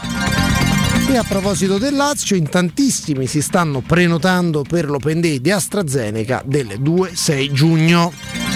[1.10, 6.44] E a proposito del Lazio, in tantissimi si stanno prenotando per l'Open Day di AstraZeneca
[6.46, 8.51] del 2-6 giugno.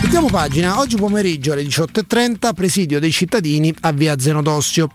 [0.00, 4.88] Mettiamo pagina, oggi pomeriggio alle 18.30 presidio dei cittadini a via Zenodossio.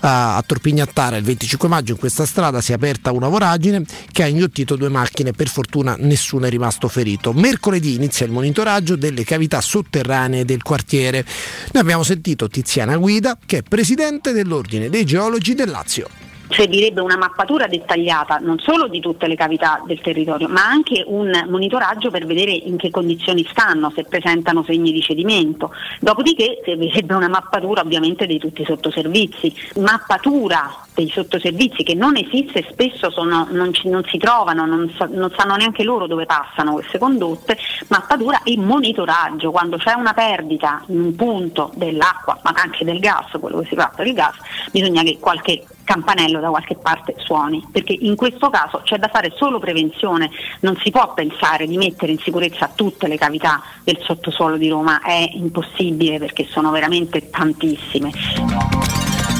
[0.00, 4.26] A Torpignattara il 25 maggio in questa strada si è aperta una voragine che ha
[4.26, 7.32] inghiottito due macchine, per fortuna nessuno è rimasto ferito.
[7.32, 11.24] Mercoledì inizia il monitoraggio delle cavità sotterranee del quartiere.
[11.72, 17.16] Noi abbiamo sentito Tiziana Guida che è presidente dell'Ordine dei Geologi del Lazio servirebbe una
[17.16, 22.26] mappatura dettagliata non solo di tutte le cavità del territorio, ma anche un monitoraggio per
[22.26, 25.72] vedere in che condizioni stanno, se presentano segni di cedimento.
[26.00, 32.64] Dopodiché servirebbe una mappatura ovviamente di tutti i sottoservizi, mappatura dei sottoservizi che non esiste
[32.70, 36.74] spesso sono, non, ci, non, si trovano, non, sa, non, sanno neanche loro dove passano
[36.74, 39.50] queste condotte, mappatura e monitoraggio.
[39.50, 43.74] Quando c'è una perdita in un punto dell'acqua, ma anche del gas, quello che si
[43.74, 44.36] per il gas,
[44.70, 49.32] bisogna che qualche campanello da qualche parte suoni, perché in questo caso c'è da fare
[49.36, 50.30] solo prevenzione,
[50.60, 55.00] non si può pensare di mettere in sicurezza tutte le cavità del sottosuolo di Roma,
[55.02, 58.10] è impossibile perché sono veramente tantissime.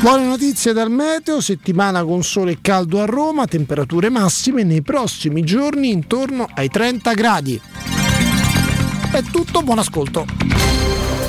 [0.00, 5.42] Buone notizie dal meteo, settimana con sole e caldo a Roma, temperature massime nei prossimi
[5.42, 7.60] giorni intorno ai 30 gradi.
[9.10, 10.26] È tutto, buon ascolto.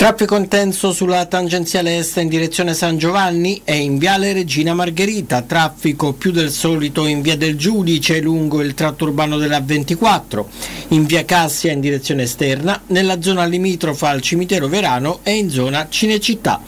[0.00, 6.14] Traffico intenso sulla tangenziale est in direzione San Giovanni e in viale Regina Margherita, traffico
[6.14, 10.48] più del solito in via del Giudice lungo il tratto urbano della 24,
[10.88, 15.86] in via Cassia in direzione esterna, nella zona limitrofa al cimitero Verano e in zona
[15.90, 16.62] Cinecittà.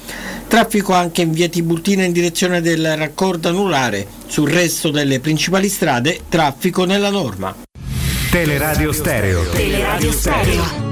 [0.47, 6.21] Traffico anche in via Tiburtina in direzione del raccordo anulare, sul resto delle principali strade
[6.29, 7.57] traffico nella norma.
[8.31, 9.49] Teleradio Stereo.
[9.49, 10.92] Teleradio Stereo.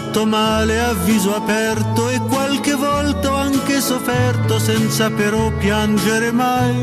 [0.19, 6.75] male a viso aperto e qualche volta ho anche sofferto senza però piangere mai.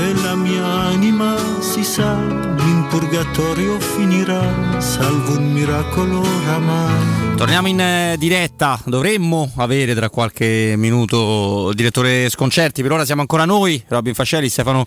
[0.00, 7.36] E la mia anima si sa, in purgatorio finirà, salvo un miracolo oramai.
[7.36, 13.20] Torniamo in eh, diretta, dovremmo avere tra qualche minuto il direttore Sconcerti, per ora siamo
[13.20, 14.84] ancora noi, Robin Fascelli, Stefano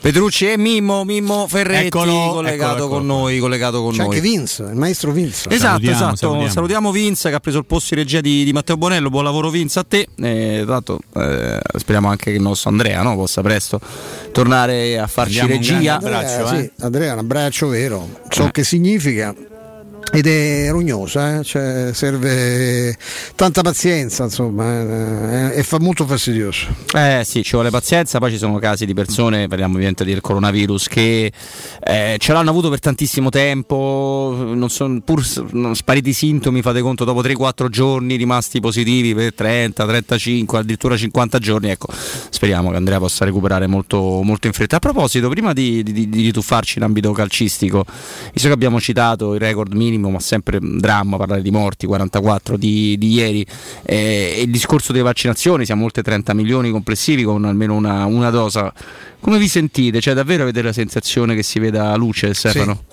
[0.00, 4.06] Petrucci e Mimmo, Mimmo Ferretti Eccolo, collegato eccolo, con noi, collegato con C'è noi.
[4.06, 5.50] anche Vince, il maestro Vince.
[5.50, 6.16] Esatto, Salutiamo, esatto.
[6.16, 6.48] salutiamo.
[6.50, 6.92] Salutiamo.
[6.92, 9.10] Vince che ha preso il posto di regia di, di Matteo Bonello.
[9.10, 10.08] Buon lavoro Vince a te.
[10.16, 13.78] Eh, tra l'altro, eh, speriamo anche che il nostro Andrea no, possa presto
[14.32, 15.98] tornare a farci Andiamo un regia.
[15.98, 16.60] grande abbraccio, eh.
[16.62, 17.38] Sì, Andrea, un abbraccio
[17.68, 18.08] vero.
[18.28, 19.34] So che significa.
[20.12, 21.44] Ed è rognosa, eh?
[21.44, 22.96] cioè, serve
[23.36, 26.66] tanta pazienza, insomma, eh, e fa molto fastidioso.
[26.92, 30.88] Eh sì, ci vuole pazienza, poi ci sono casi di persone, parliamo ovviamente del coronavirus,
[30.88, 31.32] che
[31.80, 37.04] eh, ce l'hanno avuto per tantissimo tempo, sono, pur non spariti i sintomi, fate conto,
[37.04, 41.86] dopo 3-4 giorni rimasti positivi per 30, 35, addirittura 50 giorni, ecco,
[42.30, 44.76] speriamo che Andrea possa recuperare molto, molto in fretta.
[44.76, 47.84] A proposito, prima di, di, di rituffarci in ambito calcistico,
[48.32, 52.56] visto che abbiamo citato il record minimo, ma sempre un dramma parlare di morti, 44
[52.56, 53.44] di, di ieri,
[53.82, 58.30] eh, e il discorso delle vaccinazioni, siamo oltre 30 milioni complessivi con almeno una, una
[58.30, 58.72] dosa.
[59.20, 60.00] Come vi sentite?
[60.00, 62.84] Cioè davvero avete la sensazione che si veda luce, Stefano?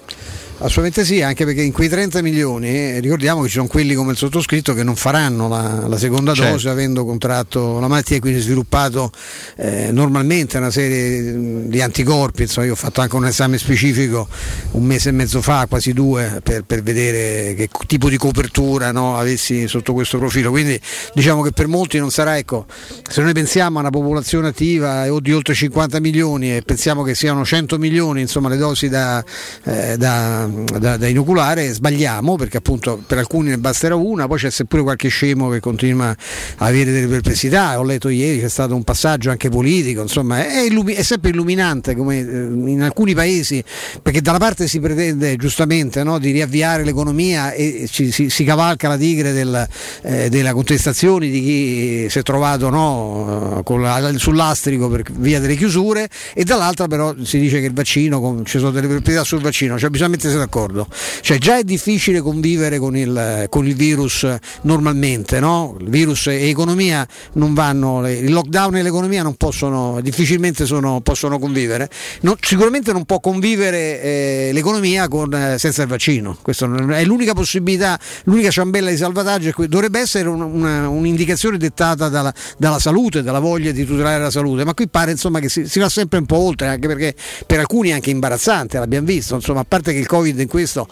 [0.59, 4.11] Assolutamente sì, anche perché in quei 30 milioni eh, ricordiamo che ci sono quelli come
[4.11, 6.51] il sottoscritto che non faranno la, la seconda Certo.
[6.53, 9.11] dose avendo contratto la malattia e quindi sviluppato
[9.57, 12.43] eh, normalmente una serie di anticorpi.
[12.43, 14.27] Insomma, io ho fatto anche un esame specifico
[14.71, 19.17] un mese e mezzo fa, quasi due, per, per vedere che tipo di copertura no,
[19.17, 20.49] avessi sotto questo profilo.
[20.49, 20.79] Quindi
[21.13, 22.65] diciamo che per molti non sarà, ecco,
[23.07, 27.13] se noi pensiamo a una popolazione attiva o di oltre 50 milioni e pensiamo che
[27.13, 29.23] siano 100 milioni insomma, le dosi da,
[29.63, 30.46] eh, da,
[30.79, 35.09] da- da inoculare, sbagliamo perché appunto per alcuni ne basterà una, poi c'è seppure qualche
[35.09, 39.49] scemo che continua a avere delle perplessità, ho letto ieri c'è stato un passaggio anche
[39.49, 43.63] politico, insomma è, illumi- è sempre illuminante come eh, in alcuni paesi,
[44.01, 48.43] perché da una parte si pretende giustamente no, di riavviare l'economia e ci- si, si
[48.43, 49.67] cavalca la tigre del,
[50.03, 55.39] eh, della contestazione di chi si è trovato no, con la- sul lastrico per via
[55.39, 59.41] delle chiusure e dall'altra però si dice che il vaccino, ci sono delle perplessità sul
[59.41, 60.87] vaccino, cioè bisogna mettersi d'accordo.
[61.21, 64.25] Cioè già è difficile convivere con il, con il virus
[64.61, 65.77] normalmente, no?
[65.79, 71.39] il virus e economia non vanno, il lockdown e l'economia non possono, difficilmente sono- possono
[71.39, 71.89] convivere.
[72.21, 77.33] Non- sicuramente non può convivere eh, l'economia con, eh, senza il vaccino, questa è l'unica
[77.33, 83.39] possibilità, l'unica ciambella di salvataggio, dovrebbe essere un- una- un'indicazione dettata dalla, dalla salute, dalla
[83.39, 86.25] voglia di tutelare la salute, ma qui pare insomma, che si, si va sempre un
[86.25, 87.15] po' oltre, anche perché
[87.45, 90.87] per alcuni è anche imbarazzante, l'abbiamo visto, insomma, a parte che il Covid in questo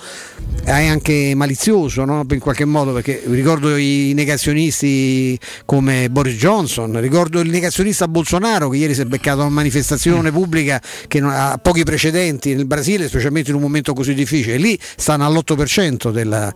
[0.64, 2.26] è anche malizioso no?
[2.28, 8.78] in qualche modo, perché ricordo i negazionisti come Boris Johnson, ricordo il negazionista Bolsonaro che
[8.78, 13.52] ieri si è beccato a una manifestazione pubblica che ha pochi precedenti nel Brasile, specialmente
[13.52, 14.58] in un momento così difficile.
[14.58, 16.52] Lì stanno all'8% della,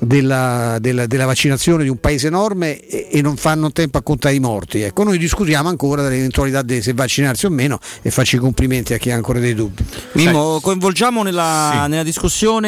[0.00, 4.34] della- della- della vaccinazione di un paese enorme e, e non fanno tempo a contare
[4.34, 4.80] i morti.
[4.80, 8.96] Ecco, noi discutiamo ancora dell'eventualità di se vaccinarsi o meno e faccio i complimenti a
[8.96, 9.84] chi ha ancora dei dubbi.
[10.14, 12.21] Mimmo, coinvolgiamo nella, nella discussione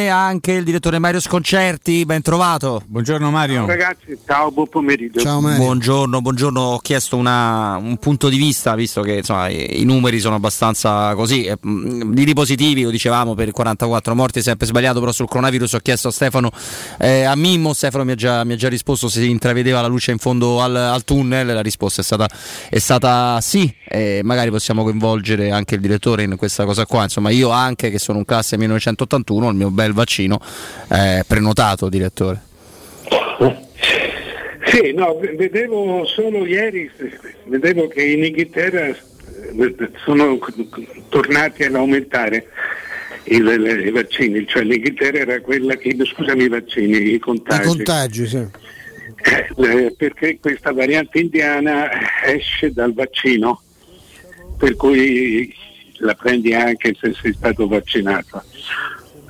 [0.08, 2.82] anche il direttore Mario Sconcerti, ben trovato.
[2.86, 3.64] Buongiorno Mario.
[3.66, 5.20] Ragazzi, ciao, buon pomeriggio.
[5.56, 10.18] Buongiorno, buongiorno, ho chiesto una- un punto di vista, visto che insomma, i, i numeri
[10.18, 15.12] sono abbastanza così, eh, mh, di positivi, lo dicevamo, per 44 morti sempre sbagliato, però
[15.12, 16.50] sul coronavirus ho chiesto a Stefano,
[16.98, 19.86] eh, a Mimmo, Stefano mi ha, già, mi ha già risposto se si intravedeva la
[19.86, 22.28] luce in fondo al, al tunnel, la risposta è stata,
[22.68, 27.30] è stata sì, e magari possiamo coinvolgere anche il direttore in questa cosa qua, insomma
[27.30, 30.40] io anche che sono un classe 1981, il mio bel vaccino
[30.88, 32.40] eh, prenotato, direttore.
[34.66, 36.90] Sì, no, vedevo solo ieri,
[37.44, 38.96] vedevo che in Inghilterra eh,
[40.04, 40.38] sono
[41.08, 42.48] tornati ad aumentare
[43.24, 47.66] i, i vaccini, cioè l'Inghilterra era quella che, scusami i vaccini, i I contagi.
[47.68, 48.46] contagi, sì.
[49.56, 51.88] Eh, perché questa variante indiana
[52.24, 53.62] esce dal vaccino,
[54.58, 55.54] per cui
[55.98, 58.42] la prendi anche se sei stato vaccinato.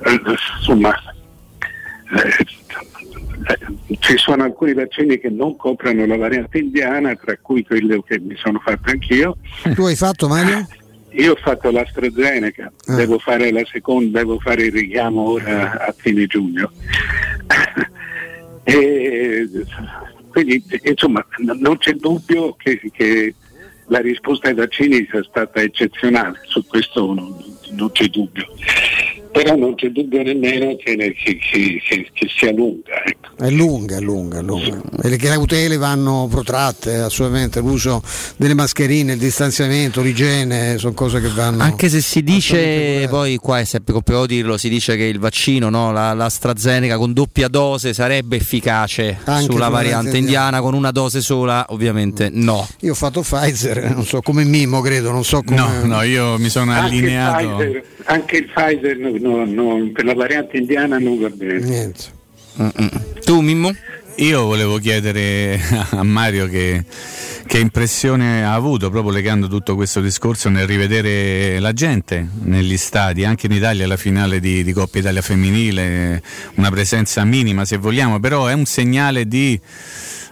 [0.03, 0.21] Eh,
[0.57, 0.93] insomma,
[2.11, 2.45] eh,
[3.99, 8.35] ci sono alcuni vaccini che non coprono la variante indiana, tra cui quello che mi
[8.35, 9.37] sono fatto anch'io.
[9.73, 10.67] Tu hai fatto Mario?
[11.17, 12.95] io ho fatto l'AstraZeneca, ah.
[12.95, 16.71] devo fare la seconda, devo fare il richiamo ora a fine giugno.
[18.63, 19.49] e,
[20.29, 23.35] quindi insomma non c'è dubbio che, che,
[23.87, 27.35] la risposta ai vaccini sia stata eccezionale, su questo non,
[27.71, 28.47] non c'è dubbio
[29.35, 33.03] però non c'è dubbio nemmeno che, che, che, che sia lunga.
[33.03, 33.43] Ecco.
[33.43, 34.81] È lunga, è lunga, è lunga.
[35.03, 37.59] E le cautele vanno protratte, assolutamente.
[37.59, 38.01] L'uso
[38.37, 41.63] delle mascherine, il distanziamento, l'igiene, sono cose che vanno.
[41.63, 45.69] Anche se si dice, poi qua è sempre completo dirlo, si dice che il vaccino,
[45.69, 51.19] no, la, l'AstraZeneca con doppia dose sarebbe efficace Anche sulla variante indiana, con una dose
[51.19, 52.65] sola ovviamente no.
[52.79, 55.57] Io ho fatto Pfizer, non so come Mimo credo, non so come...
[55.57, 57.55] No, no, io mi sono anche allineato.
[57.57, 61.59] Pfizer, anche il Pfizer no, no, per la variante indiana non va bene.
[61.59, 62.13] Niente.
[63.23, 63.73] Tu Mimmo?
[64.17, 65.59] Io volevo chiedere
[65.91, 66.85] a Mario che,
[67.45, 73.25] che, impressione ha avuto proprio legando tutto questo discorso nel rivedere la gente negli stadi,
[73.25, 76.21] anche in Italia la finale di, di Coppa Italia femminile,
[76.55, 79.59] una presenza minima se vogliamo, però è un segnale di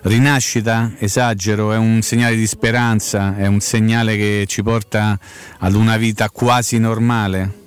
[0.04, 5.20] rinascita, esagero, è un segnale di speranza, è un segnale che ci porta
[5.60, 7.63] ad una vita quasi normale.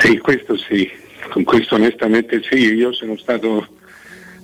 [0.00, 0.90] Sì, questo sì,
[1.28, 3.66] con questo onestamente sì, io sono stato,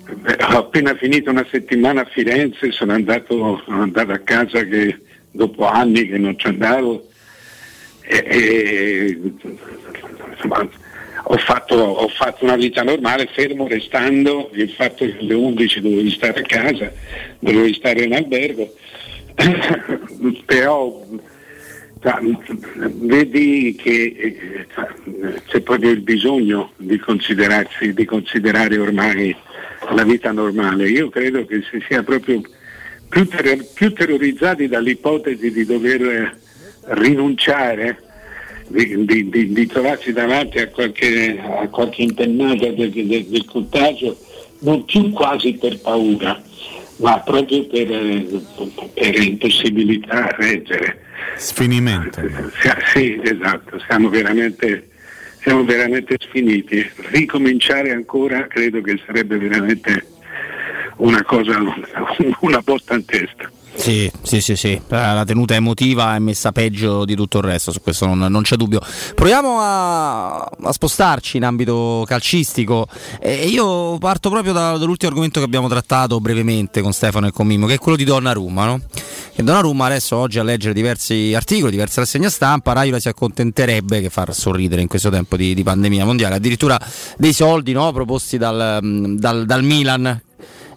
[0.05, 4.99] eh, ho appena finito una settimana a Firenze, sono andato, sono andato a casa che
[5.31, 7.07] dopo anni che non ci andavo
[8.01, 9.19] e, e
[10.31, 10.69] insomma,
[11.23, 16.11] ho, fatto, ho fatto, una vita normale fermo restando il fatto che alle 11 dovevi
[16.11, 16.91] stare a casa,
[17.39, 18.75] dovevi stare in albergo,
[20.45, 21.03] però
[21.99, 24.67] vedi che eh,
[25.47, 26.99] c'è proprio il bisogno di,
[27.93, 29.35] di considerare ormai
[29.91, 30.89] la vita normale.
[30.89, 32.41] Io credo che si sia proprio
[33.09, 36.37] più, ter- più terrorizzati dall'ipotesi di dover
[36.87, 38.01] rinunciare,
[38.67, 44.17] di, di, di, trovarsi davanti a qualche, a qualche impennata del, del, del contagio,
[44.59, 46.41] non più quasi per paura,
[46.97, 47.87] ma proprio per,
[48.93, 51.05] per impossibilità a reggere.
[51.35, 52.21] Sfinimento.
[52.93, 54.89] Sì, esatto, siamo veramente,
[55.41, 56.89] siamo veramente sfiniti.
[57.09, 60.05] Ricominciare ancora credo che sarebbe veramente
[60.97, 61.59] una cosa,
[62.41, 63.51] una botta in testa.
[63.77, 67.79] Sì, sì, sì, sì, la tenuta emotiva è messa peggio di tutto il resto, su
[67.79, 68.81] questo non, non c'è dubbio.
[69.13, 72.87] Proviamo a, a, spostarci in ambito calcistico
[73.19, 77.45] e io parto proprio da, dall'ultimo argomento che abbiamo trattato brevemente con Stefano e con
[77.45, 78.81] Mimmo, che è quello di Donnarumma, no?
[79.35, 84.09] E Donnarumma adesso oggi a leggere diversi articoli, diverse rassegne stampa, Raiola si accontenterebbe che
[84.09, 86.79] far sorridere in questo tempo di, di pandemia mondiale, addirittura
[87.17, 88.79] dei soldi no, proposti dal,
[89.17, 90.21] dal, dal Milan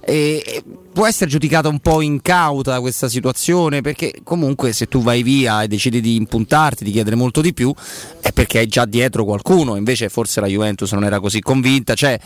[0.02, 5.62] e può essere giudicata un po' incauta questa situazione perché comunque se tu vai via
[5.62, 7.72] e decidi di impuntarti, di chiedere molto di più,
[8.20, 12.18] è perché hai già dietro qualcuno, invece forse la Juventus non era così convinta, cioè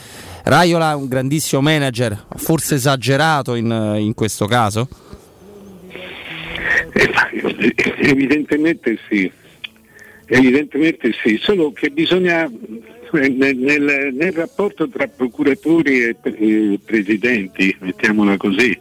[0.44, 4.88] Raiola è un grandissimo manager, forse esagerato in, in questo caso?
[7.98, 9.30] Evidentemente sì,
[10.26, 12.50] evidentemente sì, solo che bisogna
[13.18, 18.76] nel, nel, nel, rapporto tra procuratori e, e presidenti, mettiamola così,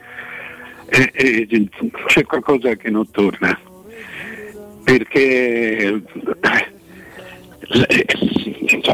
[0.87, 1.69] eh, eh,
[2.07, 3.59] c'è qualcosa che non torna.
[4.83, 6.01] Perché eh,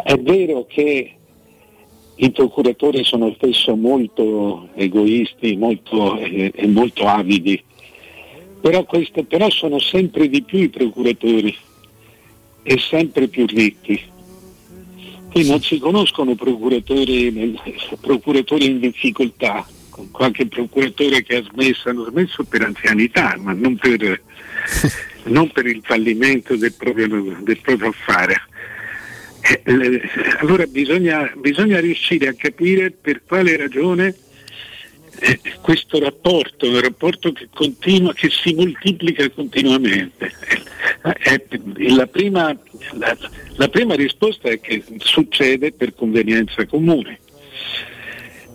[0.04, 1.14] è vero che
[2.16, 7.64] i procuratori sono spesso molto egoisti molto, eh, e molto avidi,
[8.62, 11.56] però, questo, però sono sempre di più i procuratori
[12.62, 14.18] e sempre più ricchi
[15.32, 17.58] Qui non si conoscono procuratori,
[18.02, 23.78] procuratori in difficoltà, con qualche procuratore che ha smesso, hanno smesso per anzianità, ma non
[23.78, 24.22] per,
[25.26, 27.08] non per il fallimento del proprio,
[27.42, 28.42] del proprio affare.
[29.42, 30.02] Eh,
[30.40, 34.16] allora bisogna, bisogna riuscire a capire per quale ragione
[35.20, 40.32] eh, questo rapporto, un rapporto che continua, che si moltiplica continuamente.
[41.04, 42.58] Eh, eh, la, prima,
[42.94, 43.18] la,
[43.56, 47.20] la prima risposta è che succede per convenienza comune.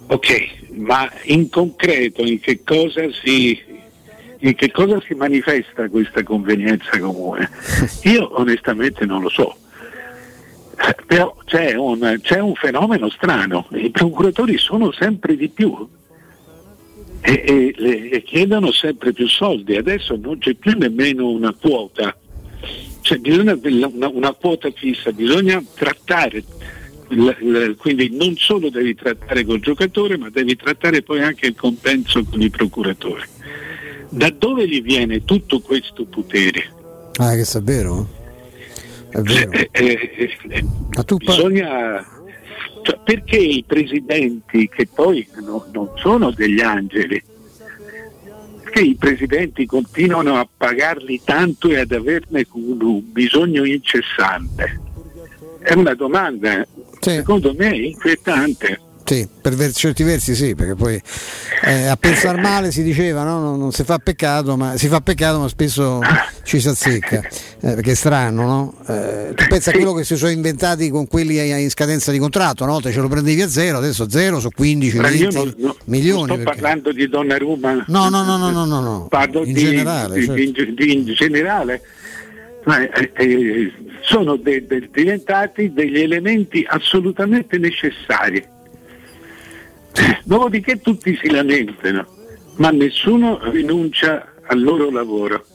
[0.06, 3.58] Ok, ma in concreto in che cosa si,
[4.38, 7.50] in che cosa si manifesta questa convenienza comune?
[8.04, 9.56] Io onestamente non lo so.
[11.06, 15.88] Però c'è un, c'è un fenomeno strano, i procuratori sono sempre di più,
[17.26, 19.76] e, e, e, chiedono sempre più soldi.
[19.76, 22.14] Adesso non c'è più nemmeno una quota,
[23.00, 26.44] cioè bisogna una, una quota fissa, bisogna trattare.
[27.78, 32.42] quindi non solo devi trattare col giocatore, ma devi trattare poi anche il compenso con
[32.42, 33.22] i procuratori.
[34.10, 36.72] Da dove gli viene tutto questo potere?
[37.16, 38.06] Ah, che è vero?
[39.08, 39.50] È vero.
[39.50, 40.10] Eh, eh,
[40.48, 40.64] eh,
[41.16, 42.04] bisogna
[42.84, 47.22] cioè, perché i presidenti che poi no, non sono degli angeli
[48.62, 54.80] perché i presidenti continuano a pagarli tanto e ad averne un bisogno incessante
[55.60, 56.66] è una domanda
[57.00, 57.10] sì.
[57.10, 61.00] secondo me inquietante sì, per certi versi sì, perché poi
[61.62, 63.38] eh, a pensare male si diceva no?
[63.38, 66.00] non, non, si fa peccato, ma si fa peccato ma spesso
[66.44, 68.74] ci si azzecca, eh, perché è strano, no?
[68.86, 72.64] Eh, tu pensa a quello che si sono inventati con quelli in scadenza di contratto,
[72.64, 72.80] no?
[72.80, 76.26] Te ce lo prendevi a zero, adesso zero su 15, 20 non, no, milioni.
[76.26, 76.60] Non sto perché...
[76.60, 77.84] parlando di Donnarumma.
[77.88, 79.06] No, no, no, no, no, no, no.
[79.08, 80.18] Parlo in di, generale.
[80.18, 80.72] Di, certo.
[80.74, 81.82] di, in generale.
[82.66, 83.72] Eh, eh,
[84.02, 88.52] sono de, de, diventati degli elementi assolutamente necessari
[90.24, 92.06] Dopodiché tutti si lamentano,
[92.56, 95.46] ma nessuno rinuncia al loro lavoro.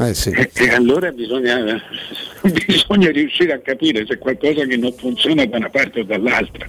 [0.00, 0.30] Eh sì.
[0.30, 1.80] e, e, allora bisogna,
[2.66, 6.66] bisogna, riuscire a capire se qualcosa che non funziona da una parte o dall'altra.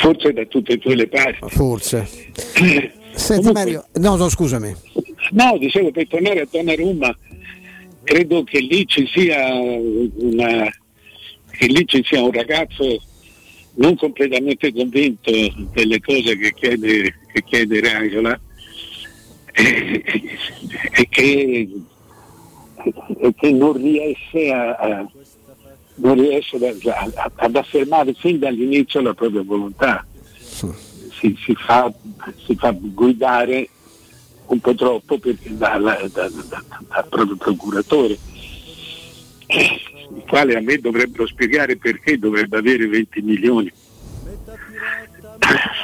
[0.00, 1.48] Forse da tutte e due le parti.
[1.48, 2.06] Forse.
[2.06, 2.92] Senti
[3.26, 4.74] Comunque, Mario, no, no, scusami.
[5.30, 7.16] No, dicevo per tornare a Donnarumma,
[8.04, 10.70] credo che lì ci sia una,
[11.50, 13.02] che lì ci sia un ragazzo
[13.74, 15.30] non completamente convinto
[15.72, 18.40] delle cose che chiede, che chiede Raiola
[19.58, 21.68] e, che,
[23.20, 25.10] e, che, non riesce, a, a,
[25.96, 30.06] non riesce a, ad affermare fin dall'inizio la propria volontà.
[30.30, 31.92] Si, si, fa,
[32.44, 33.68] si fa, guidare
[34.46, 38.16] un po' troppo dal, dal, dal, dal proprio procuratore
[39.48, 43.72] il quale a me dovrebbero spiegare perché dovrebbe avere 20 milioni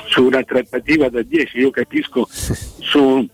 [0.08, 3.28] su una trattativa da 10, io capisco su,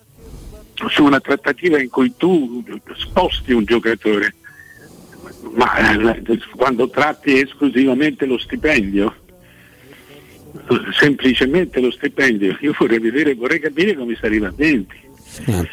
[0.88, 2.64] su una trattativa in cui tu
[2.96, 4.34] sposti un giocatore,
[5.54, 9.14] ma eh, quando tratti esclusivamente lo stipendio,
[10.98, 15.08] semplicemente lo stipendio, io vorrei vedere, vorrei capire come si arriva a 20.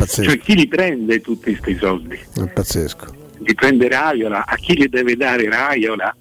[0.06, 2.20] Cioè chi li prende tutti questi soldi?
[2.36, 6.16] È pazzesco di prendere Raiola, a chi li deve dare Raiola?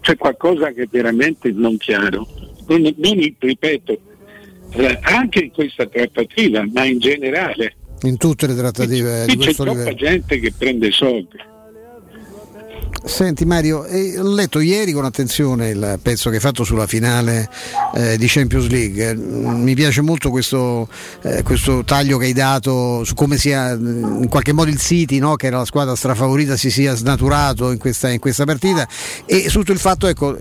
[0.00, 2.26] C'è qualcosa che è veramente non chiaro.
[2.68, 4.00] Non, non ripeto, eh,
[5.00, 7.74] anche in questa trattativa, ma in generale.
[8.02, 11.36] In tutte le trattative qui, di questo c'è troppa gente che prende soldi.
[13.04, 17.48] Senti Mario, eh, ho letto ieri con attenzione il pezzo che hai fatto sulla finale
[17.94, 19.14] eh, di Champions League.
[19.14, 20.88] Mi piace molto questo,
[21.22, 25.36] eh, questo, taglio che hai dato su come sia in qualche modo il City, no,
[25.36, 28.86] che era la squadra strafavorita, si sia snaturato in questa, in questa partita
[29.24, 30.36] e su tutto il fatto, ecco,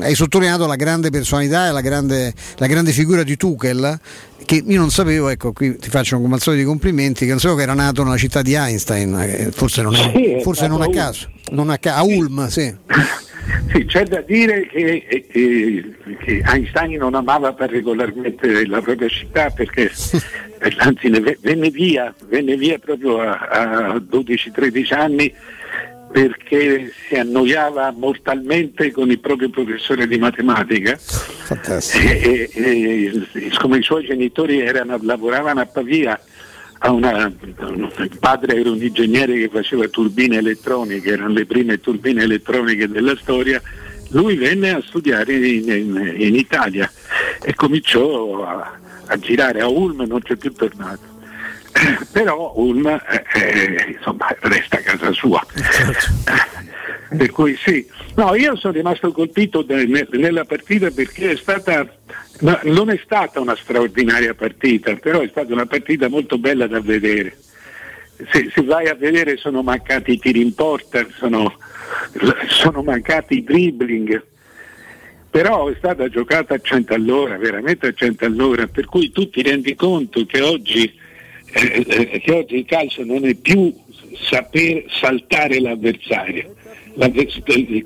[0.00, 4.00] hai sottolineato la grande personalità e la grande, la grande figura di Tuchel
[4.44, 7.40] che io non sapevo, ecco qui ti faccio come al solito i complimenti, che non
[7.40, 10.82] sapevo che era nato nella città di Einstein, eh, forse non, è, sì, forse non
[10.82, 12.74] a caso, non a, ca- a Ulm, sì.
[13.70, 19.90] Sì, c'è da dire che, che, che, Einstein non amava particolarmente la propria città perché
[20.78, 21.10] anzi
[21.40, 25.34] venne via, venne via proprio a, a 12-13 anni
[26.14, 30.96] perché si annoiava mortalmente con il proprio professore di matematica.
[31.92, 36.16] E, e, e, siccome i suoi genitori erano, lavoravano a Pavia,
[36.78, 42.22] a una, il padre era un ingegnere che faceva turbine elettroniche, erano le prime turbine
[42.22, 43.60] elettroniche della storia,
[44.10, 46.88] lui venne a studiare in, in, in Italia
[47.42, 51.13] e cominciò a, a girare a Ulm, non c'è più tornato
[52.12, 53.00] però Ulm eh,
[53.34, 55.44] eh, insomma, resta a casa sua.
[55.54, 56.62] Certo.
[57.16, 57.86] per cui sì,
[58.16, 61.86] no, io sono rimasto colpito de, nella partita perché è stata,
[62.40, 66.80] no, non è stata una straordinaria partita, però è stata una partita molto bella da
[66.80, 67.36] vedere.
[68.30, 71.56] Se, se vai a vedere sono mancati i tiri in porta, sono,
[72.48, 74.22] sono mancati i dribbling,
[75.30, 79.42] però è stata giocata a 100 all'ora, veramente a 100 all'ora, per cui tu ti
[79.42, 81.02] rendi conto che oggi
[81.54, 83.72] eh, eh, che oggi il calcio non è più
[84.28, 86.54] saper saltare l'avversario.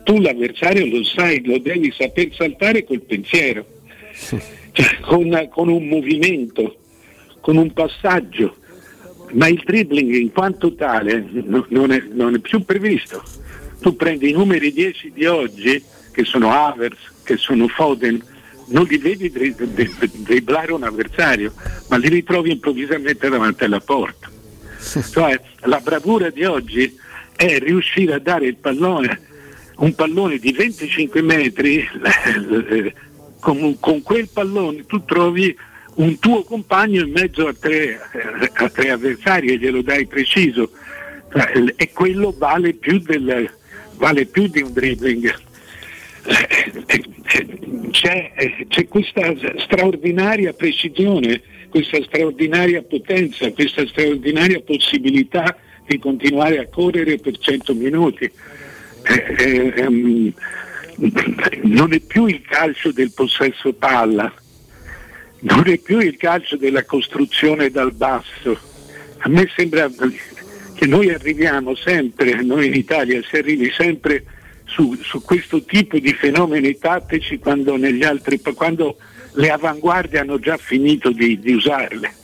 [0.04, 3.66] tu l'avversario lo sai, lo devi saper saltare col pensiero,
[4.72, 6.76] cioè, con, con un movimento,
[7.40, 8.56] con un passaggio,
[9.32, 11.26] ma il dribbling in quanto tale
[11.68, 13.22] non è, non è, più previsto.
[13.80, 18.20] Tu prendi i numeri 10 di oggi, che sono Avers, che sono Foden,
[18.68, 21.52] non li vedi dribblare un avversario,
[21.88, 24.30] ma li ritrovi improvvisamente davanti alla porta.
[24.78, 26.96] Cioè, la bravura di oggi
[27.34, 29.20] è riuscire a dare il pallone,
[29.76, 31.88] un pallone di 25 metri,
[33.40, 35.56] con, con quel pallone tu trovi
[35.94, 38.00] un tuo compagno in mezzo a tre,
[38.54, 40.70] a tre avversari e glielo dai preciso
[41.32, 43.50] eh, e quello vale più, del,
[43.96, 45.46] vale più di un dribbling.
[47.90, 48.32] C'è,
[48.68, 51.40] c'è questa straordinaria precisione,
[51.70, 55.56] questa straordinaria potenza, questa straordinaria possibilità
[55.86, 58.24] di continuare a correre per 100 minuti.
[58.24, 60.32] Eh, eh, ehm,
[61.62, 64.32] non è più il calcio del possesso palla,
[65.40, 68.58] non è più il calcio della costruzione dal basso.
[69.18, 69.90] A me sembra
[70.74, 74.24] che noi arriviamo sempre, noi in Italia si arrivi sempre
[74.68, 78.96] su, su questo tipo di fenomeni tattici quando, altri, quando
[79.32, 82.14] le avanguardie hanno già finito di, di usarle.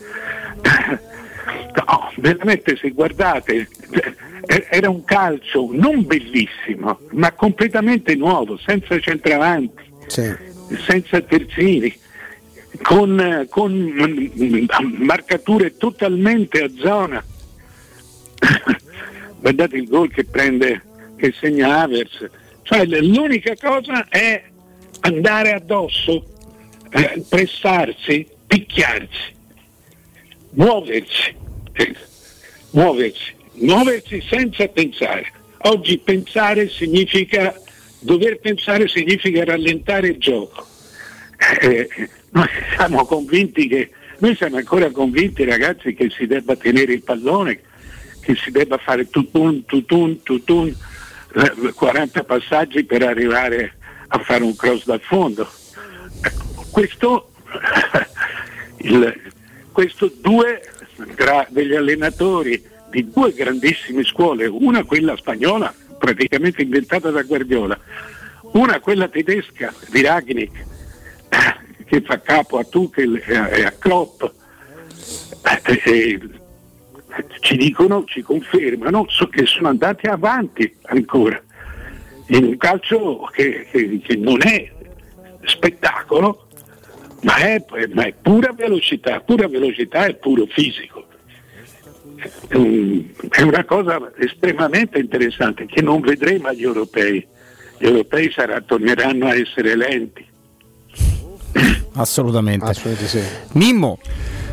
[1.74, 3.68] No, veramente se guardate
[4.70, 10.32] era un calcio non bellissimo, ma completamente nuovo, senza centravanti, sì.
[10.86, 11.92] senza terzini,
[12.82, 14.30] con, con,
[14.98, 17.24] marcature totalmente a zona.
[19.40, 20.82] Guardate il gol che prende,
[21.16, 22.28] che segna Avers.
[22.62, 24.43] Cioè, l'unica cosa è
[25.01, 26.24] andare addosso,
[26.91, 29.35] eh, pressarsi, picchiarsi,
[30.51, 31.35] muoversi,
[31.73, 31.95] eh,
[32.70, 35.31] muoversi muoversi senza pensare.
[35.59, 37.55] Oggi pensare significa,
[38.01, 40.66] dover pensare significa rallentare il gioco.
[41.61, 41.89] Eh,
[42.31, 47.61] noi siamo convinti che, noi siamo ancora convinti ragazzi che si debba tenere il pallone,
[48.20, 50.74] che si debba fare tutun, tutun, tutun,
[51.74, 53.74] 40 eh, passaggi per arrivare
[54.09, 55.48] a fare un cross dal fondo.
[56.20, 57.31] Ecco, questo,
[58.78, 59.20] il,
[59.73, 60.62] questo due
[61.16, 67.77] tra degli allenatori di due grandissime scuole, una quella spagnola, praticamente inventata da Guardiola,
[68.52, 70.65] una quella tedesca di Ragnick,
[71.28, 74.23] eh, che fa capo a Tuchel e a Klopp.
[74.23, 76.43] Eh,
[77.41, 81.41] ci dicono, ci confermano che sono andati avanti ancora
[82.28, 84.73] in un calcio che, che, che non è
[85.45, 86.49] spettacolo,
[87.23, 91.05] ma è, ma è, pura velocità, pura velocità e puro fisico
[93.28, 97.27] è una cosa estremamente interessante che non vedremo agli europei.
[97.78, 100.24] Gli europei sarà, torneranno a essere lenti.
[101.95, 102.65] Assolutamente.
[102.65, 103.23] Assolutamente sì.
[103.59, 103.99] Mimmo.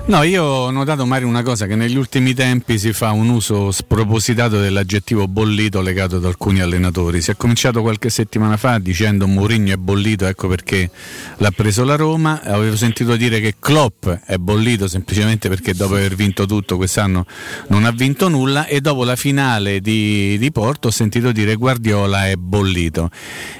[0.03, 3.71] No, io ho notato Mario una cosa che negli ultimi tempi si fa un uso
[3.71, 7.21] spropositato dell'aggettivo bollito legato ad alcuni allenatori.
[7.21, 10.89] Si è cominciato qualche settimana fa dicendo Mourinho è bollito, ecco perché
[11.37, 12.41] l'ha preso la Roma.
[12.43, 17.25] Avevo sentito dire che Klopp è bollito semplicemente perché dopo aver vinto tutto quest'anno
[17.67, 22.27] non ha vinto nulla e dopo la finale di, di Porto ho sentito dire Guardiola
[22.27, 23.09] è bollito.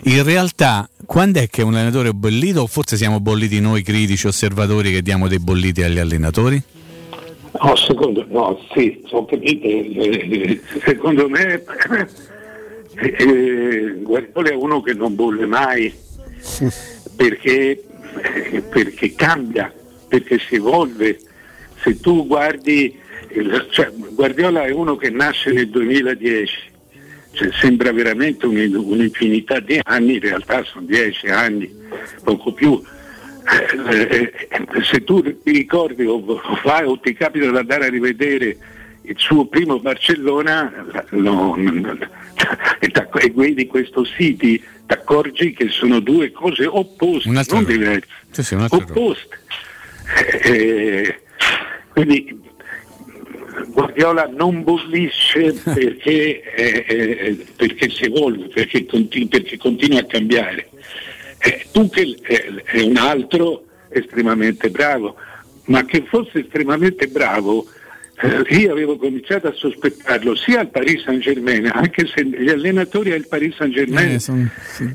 [0.06, 4.28] In realtà quando è che un allenatore è bollito o forse siamo bolliti noi critici
[4.28, 6.31] osservatori che diamo dei bolliti agli allenatori?
[7.62, 9.68] No, secondo, no, sì, ho capito.
[10.84, 11.64] Secondo me
[12.96, 15.94] eh, eh, Guardiola è uno che non bolle mai
[17.16, 17.84] perché,
[18.24, 19.74] eh, perché cambia,
[20.08, 21.20] perché si evolve.
[21.82, 22.98] Se tu guardi,
[23.72, 26.70] cioè, Guardiola è uno che nasce nel 2010
[27.34, 31.74] cioè, sembra veramente un'infinità di anni, in realtà sono dieci anni,
[32.24, 32.82] poco più.
[33.44, 36.24] Eh, eh, se tu ti ricordi o,
[36.64, 38.58] vai o ti capita di andare a rivedere
[39.04, 40.72] il suo primo Barcellona
[41.10, 41.56] no,
[42.80, 48.56] e vedi questo City, ti accorgi che sono due cose opposte, non diverse, sì, sì,
[48.56, 49.40] opposte.
[50.44, 51.22] Eh,
[51.94, 52.40] quindi
[53.72, 60.70] Guardiola non bollisce perché, eh, eh, perché si evolve, perché, continu- perché, continua a cambiare.
[61.44, 65.16] Eh, Tuchel è un altro estremamente bravo,
[65.66, 67.68] ma che fosse estremamente bravo
[68.24, 73.14] eh, io avevo cominciato a sospettarlo sia al Paris Saint Germain, anche se gli allenatori
[73.14, 74.20] al Paris Saint Germain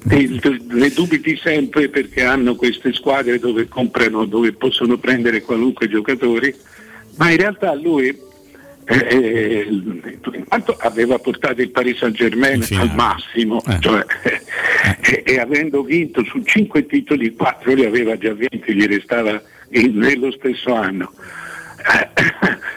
[0.08, 6.54] eh, ne dubiti sempre perché hanno queste squadre dove comprano, dove possono prendere qualunque giocatore,
[7.16, 8.16] ma in realtà lui
[8.88, 9.66] eh,
[10.32, 13.78] intanto aveva portato il Paris Saint Germain al massimo eh.
[13.80, 15.22] Cioè, eh.
[15.24, 20.30] e, avendo vinto su cinque titoli, quattro li aveva già vinti, gli restava in, nello
[20.32, 21.12] stesso anno.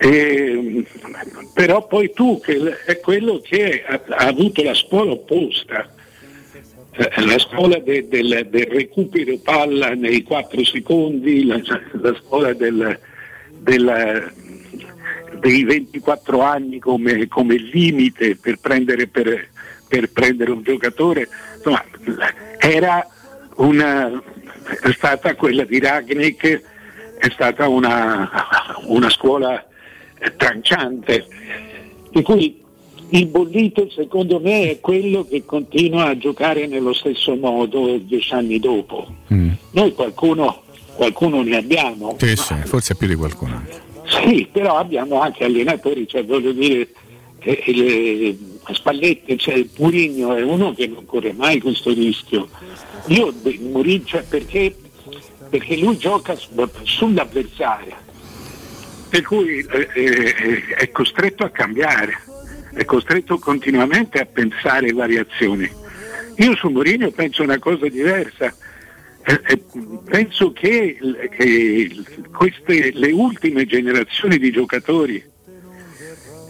[0.00, 0.86] E,
[1.54, 5.92] però poi tu che è quello che ha, ha avuto la scuola opposta,
[6.92, 11.60] eh, la scuola de, del, del, recupero palla nei quattro secondi, la,
[12.00, 12.96] la scuola del,
[13.58, 14.32] della,
[15.40, 19.48] dei 24 anni come, come limite per prendere, per,
[19.86, 21.84] per prendere, un giocatore, insomma,
[22.58, 23.06] era
[23.56, 24.10] una,
[24.82, 26.62] è stata quella di Ragnick
[27.18, 28.30] è stata una,
[28.86, 29.64] una scuola
[30.36, 31.26] tranciante,
[32.10, 32.62] di cui
[33.10, 38.58] il bollito secondo me è quello che continua a giocare nello stesso modo dieci anni
[38.58, 39.06] dopo.
[39.32, 39.50] Mm.
[39.72, 40.62] Noi qualcuno,
[40.94, 42.16] qualcuno ne abbiamo.
[42.18, 43.86] Sì, sì, forse più di qualcuno.
[44.08, 46.88] Sì, però abbiamo anche allenatori, cioè voglio dire,
[47.38, 48.36] che le
[48.74, 52.48] Spalletti, cioè Murigno è uno che non corre mai questo rischio.
[53.06, 54.74] Io Murigno cioè perché,
[55.48, 56.50] perché lui gioca su-
[56.82, 57.94] sull'avversario,
[59.08, 62.18] per cui eh, eh, è costretto a cambiare,
[62.74, 65.70] è costretto continuamente a pensare variazioni.
[66.36, 68.54] Io su Mourinho penso una cosa diversa.
[69.28, 69.62] Eh, eh,
[70.06, 70.96] penso che
[71.38, 75.22] eh, queste, le ultime generazioni di giocatori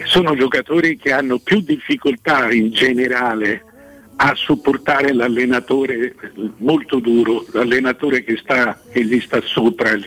[0.04, 3.64] sono giocatori che hanno più difficoltà in generale
[4.14, 6.14] a supportare l'allenatore
[6.58, 9.98] molto duro, l'allenatore che, sta, che gli sta sopra,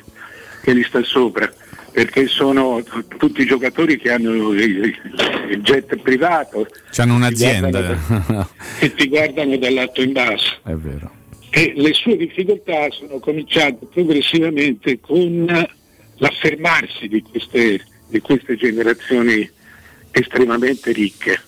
[0.61, 1.51] che gli sta sopra
[1.91, 4.95] perché sono t- tutti giocatori che hanno il,
[5.49, 8.47] il jet privato, C'hanno un'azienda.
[8.79, 10.59] che ti guardano dall'alto in basso.
[10.63, 11.19] È vero.
[11.53, 15.45] E le sue difficoltà sono cominciate progressivamente con
[16.15, 19.49] l'affermarsi di queste, di queste generazioni
[20.11, 21.41] estremamente ricche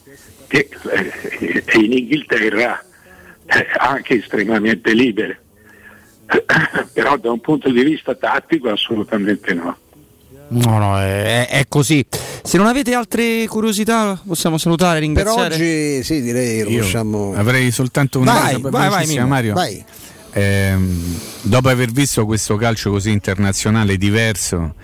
[0.49, 2.83] e, eh, in Inghilterra
[3.45, 5.41] eh, anche estremamente libere.
[6.93, 9.77] Però da un punto di vista tattico assolutamente no.
[10.55, 12.05] No, no, è, è così.
[12.43, 15.55] Se non avete altre curiosità, possiamo salutare, Per ringraziare.
[15.55, 17.33] oggi sì, direi lo possiamo.
[17.35, 19.53] avrei soltanto una Vai, cosa vai, vai, Mimmo, Mario.
[19.53, 19.83] vai.
[20.33, 24.75] Ehm, dopo aver visto questo calcio così internazionale diverso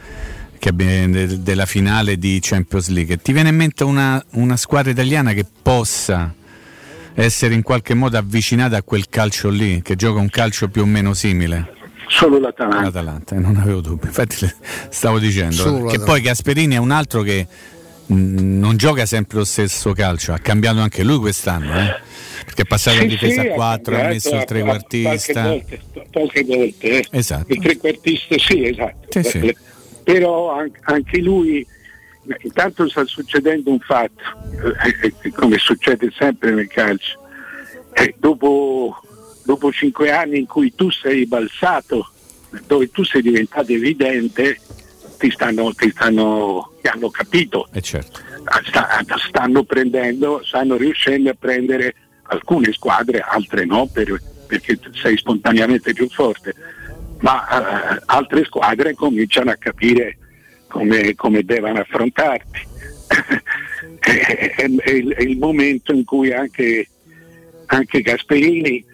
[0.60, 5.46] che della finale di Champions League, ti viene in mente una, una squadra italiana che
[5.62, 6.34] possa
[7.14, 10.86] essere in qualche modo avvicinata a quel calcio lì, che gioca un calcio più o
[10.86, 11.74] meno simile?
[12.10, 12.81] Solo l'Atalanta.
[12.81, 14.52] L'Atalanta, eh, non avevo dubbi, infatti
[14.90, 15.53] stavo dicendo.
[15.56, 16.06] Solo che l'Atalanta.
[16.06, 17.48] poi Gasperini è un altro che
[18.07, 21.95] mh, non gioca sempre lo stesso calcio, ha cambiato anche lui quest'anno, eh?
[22.45, 25.44] perché è passato Sì, in difesa sì, a 4, ha messo il trequartista.
[25.44, 27.06] Poche volte, poche volte eh.
[27.11, 27.53] Esatto.
[27.53, 29.22] Il trequartista sì, esatto.
[29.22, 29.56] Sì, sì.
[30.03, 31.65] Però an- anche lui,
[32.41, 34.23] intanto sta succedendo un fatto,
[34.84, 37.19] eh, eh, come succede sempre nel calcio.
[37.94, 38.99] Eh, dopo,
[39.49, 42.11] dopo cinque anni in cui tu sei balzato,
[42.67, 44.59] dove tu sei diventato evidente,
[45.17, 48.19] ti stanno, ti stanno, ti hanno capito E certo.
[48.67, 51.95] sta- stanno prendendo, stanno riuscendo a prendere
[52.27, 56.53] alcune squadre, altre no, per- perché sei spontaneamente più forte,
[57.21, 60.15] ma eh, altre squadre cominciano a capire
[60.67, 62.67] come, come devono affrontarti.
[63.99, 66.88] è, è- è il, è il momento in cui anche,
[67.65, 68.85] anche Gasperini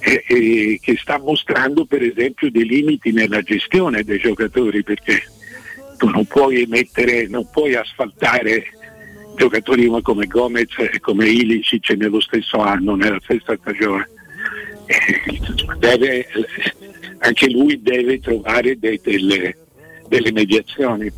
[0.00, 5.22] eh, eh, che sta mostrando per esempio dei limiti nella gestione dei giocatori perché
[5.96, 8.64] tu non puoi mettere, non puoi asfaltare
[9.36, 14.08] giocatori come Gomez e come Ilicic nello stesso anno, nella stessa stagione.
[15.78, 16.26] Deve-
[17.18, 19.56] anche lui deve trovare de- delle,
[20.08, 21.10] delle mediazioni.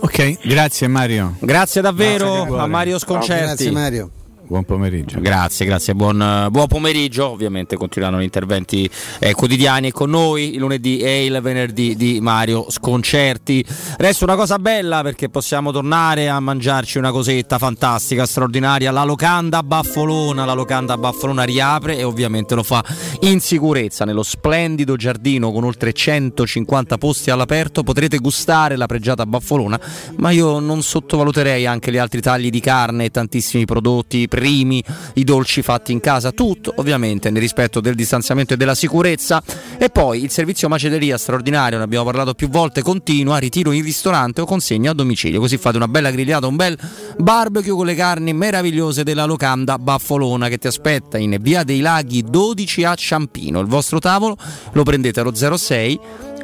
[0.00, 1.36] Ok, grazie Mario.
[1.40, 3.44] Grazie davvero Grazie a Mario Sconcerti.
[3.44, 4.10] Grazie Mario.
[4.52, 5.18] Buon pomeriggio.
[5.18, 7.30] Grazie, grazie, buon, buon pomeriggio.
[7.30, 8.86] Ovviamente continueranno gli interventi
[9.18, 13.64] eh, quotidiani con noi il lunedì e il venerdì di Mario Sconcerti.
[13.96, 18.90] Resta una cosa bella perché possiamo tornare a mangiarci una cosetta fantastica, straordinaria.
[18.90, 22.84] La locanda Baffolona, la locanda Baffolona riapre e ovviamente lo fa
[23.20, 27.82] in sicurezza nello splendido giardino con oltre 150 posti all'aperto.
[27.82, 29.80] Potrete gustare la pregiata Baffolona,
[30.16, 34.82] ma io non sottovaluterei anche gli altri tagli di carne e tantissimi prodotti primi,
[35.14, 39.40] i dolci fatti in casa, tutto ovviamente nel rispetto del distanziamento e della sicurezza.
[39.78, 44.40] E poi il servizio macelleria straordinario, ne abbiamo parlato più volte, continua, ritiro in ristorante
[44.40, 45.38] o consegna a domicilio.
[45.38, 46.76] Così fate una bella grigliata, un bel
[47.18, 52.24] barbecue con le carni meravigliose della locanda Baffolona che ti aspetta in via dei Laghi
[52.24, 53.60] 12 a Ciampino.
[53.60, 54.36] Il vostro tavolo
[54.72, 56.00] lo prendete allo 06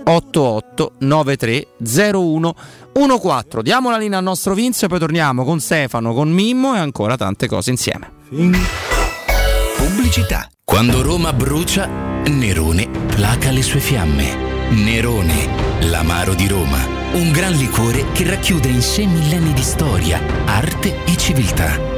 [0.08, 1.66] 88 93
[2.12, 2.54] 01
[3.20, 3.62] 14.
[3.62, 7.16] Diamo la linea al nostro Vince e poi torniamo con Stefano, con Mimmo e ancora
[7.16, 8.10] tante cose insieme.
[9.76, 10.48] Pubblicità.
[10.64, 14.70] Quando Roma brucia, Nerone placa le sue fiamme.
[14.70, 16.78] Nerone, l'amaro di Roma.
[17.12, 21.97] Un gran liquore che racchiude in sé millenni di storia, arte e civiltà.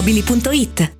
[0.00, 0.99] paolettimobili.it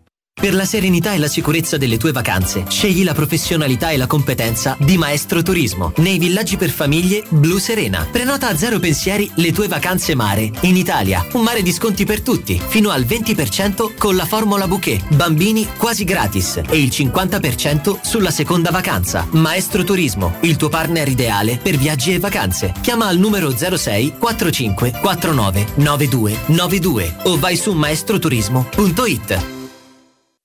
[0.41, 4.75] Per la serenità e la sicurezza delle tue vacanze, scegli la professionalità e la competenza
[4.79, 8.07] di Maestro Turismo nei villaggi per famiglie Blu Serena.
[8.11, 11.23] Prenota a zero pensieri le tue vacanze mare in Italia.
[11.33, 15.13] Un mare di sconti per tutti, fino al 20% con la formula bouquet.
[15.13, 19.27] Bambini quasi gratis e il 50% sulla seconda vacanza.
[19.33, 22.73] Maestro Turismo, il tuo partner ideale per viaggi e vacanze.
[22.81, 29.59] Chiama al numero 06 45 49 92 92 o vai su maestroturismo.it.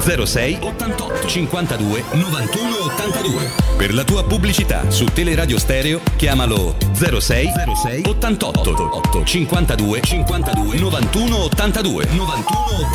[0.00, 3.50] 06 88 52 91 82.
[3.76, 11.36] Per la tua pubblicità su Teleradio Stereo chiamalo 06 06 88 8 52 52 91
[11.44, 12.44] 82 91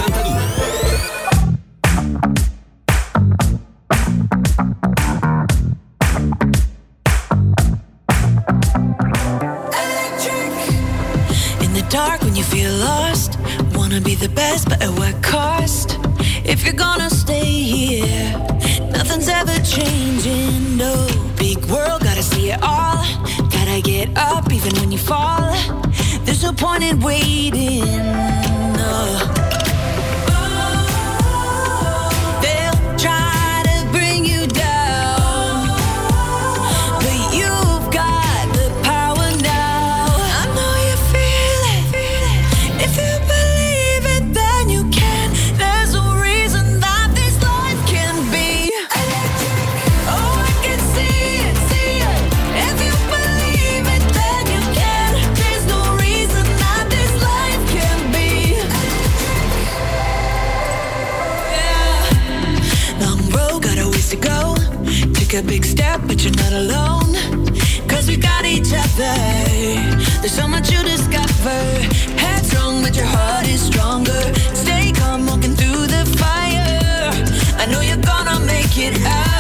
[0.06, 1.40] 82.
[11.62, 13.38] In the dark when you feel lost,
[13.76, 15.98] wanna be the best, but at what cost?
[16.46, 18.32] If you're gonna stay here,
[18.92, 20.78] nothing's ever changing.
[20.78, 21.08] No
[21.38, 23.04] big world, gotta see it all.
[23.50, 25.54] Gotta get up even when you fall.
[26.26, 27.86] There's no point in waiting.
[28.78, 29.59] No.
[65.30, 67.14] Take a big step, but you're not alone.
[67.88, 69.16] Cause we got each other.
[70.22, 71.60] There's so much you discover.
[72.18, 74.22] Headstrong, but your heart is stronger.
[74.54, 77.12] Stay calm, walking through the fire.
[77.62, 79.39] I know you're gonna make it out.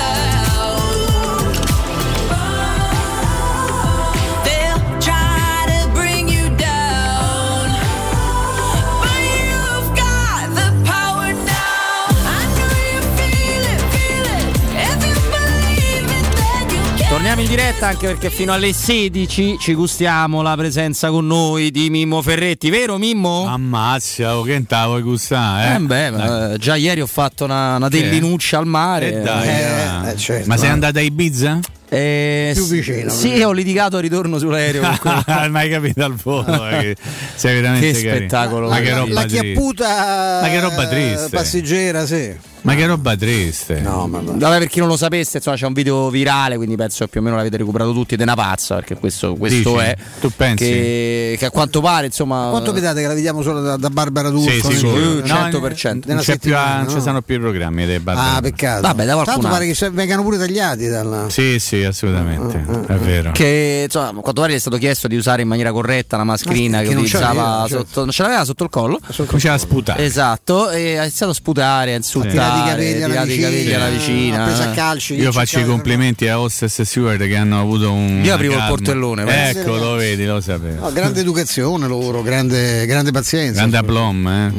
[17.40, 21.90] Torniamo in diretta anche perché fino alle 16 ci gustiamo la presenza con noi di
[21.90, 23.46] Mimmo Ferretti, vero Mimmo?
[23.48, 25.76] Ammazza, oh, che te vuoi gustare?
[25.76, 28.02] Eh, beh, ma, eh, già ieri ho fatto una, una Sì.
[28.02, 29.20] dellinuccia al mare.
[29.20, 30.10] Eh, dai, Eh, eh.
[30.12, 30.48] eh, certo.
[30.50, 31.60] Ma sei andata a Ibiza?
[31.88, 34.82] Eh, Più vicino, Sì, ho litigato al ritorno sull'aereo.
[35.26, 36.68] Non hai capito al volo.
[36.70, 36.96] eh, che
[37.36, 38.68] sei veramente Che spettacolo.
[38.68, 39.42] Ma che la, roba la triste.
[39.42, 41.30] chiapputa Ma che roba triste.
[41.32, 42.36] passeggera, sì.
[42.62, 43.80] Ma che roba triste.
[43.80, 47.06] No, ma Vabbè, per chi non lo sapesse, insomma, c'è un video virale, quindi penso
[47.06, 49.84] che più o meno l'avete recuperato tutti ed è una pazza, perché questo, questo Dici?
[49.84, 49.96] è.
[50.20, 50.64] Tu pensi?
[50.66, 52.48] Che, che a quanto pare, insomma.
[52.50, 54.70] Quanto vedete che la vediamo solo da, da Barbara D'Urso?
[54.70, 55.00] Sì, sicuro.
[55.00, 55.52] nel- No, 100%.
[55.54, 56.92] Non, c'è più, settimana, non no?
[56.92, 58.36] ci sono più i programmi dei Barbara.
[58.36, 58.82] Ah, peccato.
[58.82, 61.30] Vabbè, da Tanto pare che vengano pure tagliati dalla.
[61.30, 62.66] Sì, sì, assolutamente.
[62.88, 63.32] È vero.
[63.32, 66.24] Che insomma, a quanto pare gli è stato chiesto di usare in maniera corretta la
[66.24, 67.86] mascherina Ma che, che non utilizzava certo.
[67.86, 69.00] sotto, non ce l'aveva sotto il collo.
[69.26, 70.04] Cominciava a sputare.
[70.04, 73.90] Esatto, e ha iniziato a sputare, a insultare, Tirati i capelli alla capelli vicina, alla
[73.90, 74.42] vicina.
[74.44, 75.14] ha preso a calci.
[75.16, 78.22] Io faccio i complimenti a Hostess e Steward che hanno avuto un.
[78.24, 78.76] Io aprivo il calma.
[78.76, 79.60] portellone, pensa.
[79.62, 80.82] Ecco, lo vedi, lo sapevo.
[80.86, 83.60] No, grande educazione loro, grande, grande pazienza.
[83.60, 84.54] Grande aplom, eh.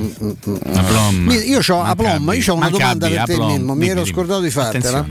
[0.74, 1.14] Aplom.
[1.26, 2.38] Mi- Io ho a Plom, Maccabi.
[2.44, 3.52] io ho una domanda per te, aplom.
[3.52, 5.06] Mimmo, mi ero scordato di fartela.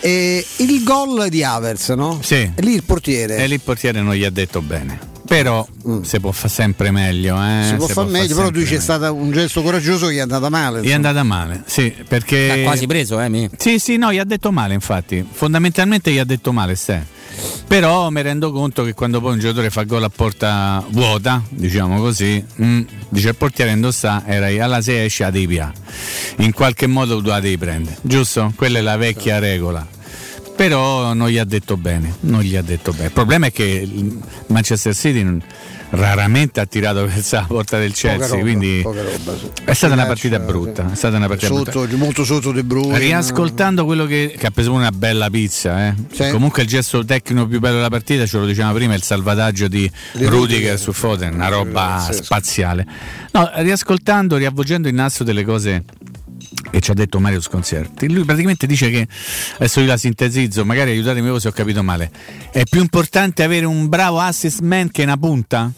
[0.00, 2.18] Eh, il gol di Avers, no?
[2.22, 2.50] Sì.
[2.56, 3.36] Lì il portiere.
[3.36, 5.10] E lì il portiere non gli ha detto bene.
[5.32, 5.66] Però
[6.02, 7.36] si può fare sempre meglio.
[7.36, 7.60] Eh?
[7.60, 7.62] Mm.
[7.62, 10.18] si può fare meglio, però tu dici sempre è stato un gesto coraggioso che gli
[10.18, 10.82] è andata male.
[10.82, 12.50] Gli è andata male, sì, perché.
[12.50, 13.48] Ha quasi preso, eh, mi.
[13.56, 15.26] Sì, sì, no, gli ha detto male, infatti.
[15.26, 17.06] Fondamentalmente gli ha detto male, Ste.
[17.66, 21.98] Però mi rendo conto che quando poi un giocatore fa gol a porta vuota, diciamo
[21.98, 25.72] così, mm, dice il portiere indossa, era alla 6 esce a devi.
[26.38, 28.52] In qualche modo tu la devi prendere, giusto?
[28.54, 30.00] Quella è la vecchia regola.
[30.62, 33.06] Però non gli ha detto bene, non gli ha detto bene.
[33.06, 34.16] Il problema è che il
[34.46, 35.42] Manchester City non-
[35.90, 39.00] raramente ha tirato verso la porta del Chelsea, roba, quindi roba,
[39.36, 39.50] sì.
[39.64, 40.88] è stata una partita brutta.
[40.92, 41.72] È stata una partita brutta.
[41.72, 42.96] Sotto, molto sotto De Bruyne.
[42.96, 45.94] Riascoltando quello che, che ha preso una bella pizza, eh.
[46.12, 46.30] Sì.
[46.30, 49.90] comunque il gesto tecnico più bello della partita, ce lo dicevamo prima, il salvataggio di,
[50.12, 52.86] Di Rudiger su Foden, una roba spaziale.
[53.32, 55.82] No, riascoltando, riavvolgendo il nastro delle cose
[56.72, 59.06] che ci ha detto Mario Sconcerti, lui praticamente dice che,
[59.56, 62.10] adesso io la sintetizzo, magari aiutatemi voi se ho capito male,
[62.50, 65.70] è più importante avere un bravo assist man che una punta?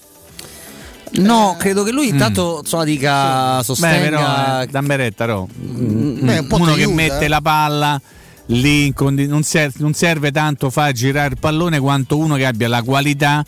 [1.16, 5.48] No, credo che lui intanto insomma dica Beh, sostenga però, eh, Damberetta, no.
[5.52, 7.28] Beh, un po' uno ti che aiuta, mette eh.
[7.28, 8.00] la palla
[8.48, 12.68] lì condi- non, serve, non serve tanto far girare il pallone quanto uno che abbia
[12.68, 13.44] la qualità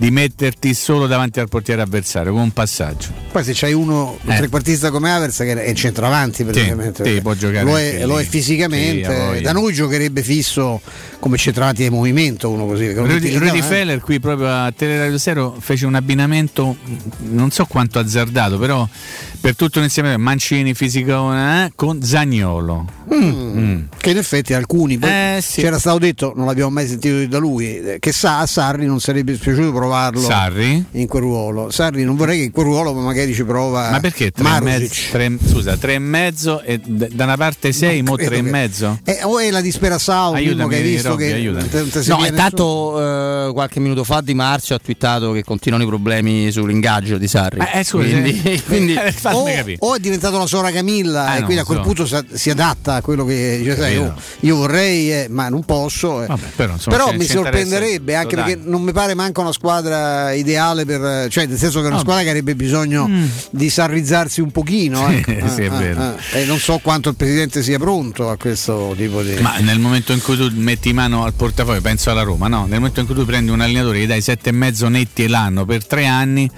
[0.00, 3.08] di metterti solo davanti al portiere avversario con un passaggio.
[3.30, 4.36] Poi se c'hai uno un Eh.
[4.38, 7.04] trequartista come Avers che è centravanti praticamente.
[7.04, 9.34] sì, può giocare Lo è, lo è fisicamente.
[9.36, 10.80] Sì, da noi giocherebbe fisso
[11.18, 12.94] come centravanti di movimento uno così.
[12.94, 13.60] Rudy, Rudy.
[13.60, 16.76] Feller qui proprio a Teleradio Zero fece un abbinamento
[17.18, 18.88] non so quanto azzardato però
[19.38, 23.86] per tutto l'insieme Mancini Fisicone eh, con Zagnolo Mm.
[23.98, 25.60] Che in effetti alcuni Eh, sì.
[25.62, 29.00] c'era stato detto, non l'abbiamo mai sentito da lui, eh, che sa a Sarri non
[29.00, 31.70] sarebbe spiaciuto provarlo Sarri in quel ruolo.
[31.70, 34.60] Sarri non vorrei che in quel ruolo ma magari ci prova ma perché tre e,
[34.60, 38.28] mezzo, tre- scusa, tre e mezzo e d- da una parte sei, mo tre e
[38.30, 38.98] che- mezzo?
[39.04, 41.68] Eh, o è la disperazione Aiutami, che hai visto Robby, che aiutami.
[42.06, 47.18] No, intanto eh, qualche minuto fa Di Marzio ha twittato che continuano i problemi sull'ingaggio
[47.18, 47.60] di Sarri.
[47.60, 51.30] Eh, eh, scusa, quindi, eh, quindi- eh, o, o è diventato la sora Camilla Ah,
[51.32, 51.84] e non quindi a quel so.
[51.84, 54.14] punto sa- si adatta a quello che dice, sai, Capito.
[54.16, 56.26] oh, io vorrei eh, ma non posso eh.
[56.26, 59.79] Vabbè, però, insomma, Però mi sorprenderebbe anche perché non mi pare manca una squadra
[60.34, 62.02] ideale per cioè nel senso che è una No.
[62.02, 63.24] squadra che avrebbe bisogno Mm.
[63.50, 65.48] di sarrizzarsi un pochino Sì, ecco.
[65.48, 66.16] sì, è vero.
[66.32, 70.12] e non so quanto il presidente sia pronto a questo tipo di Ma nel momento
[70.12, 72.66] in cui tu metti mano al portafoglio, penso alla Roma, no?
[72.66, 75.64] Nel momento in cui tu prendi un allenatore che dai sette e mezzo netti l'anno
[75.64, 76.50] per tre anni,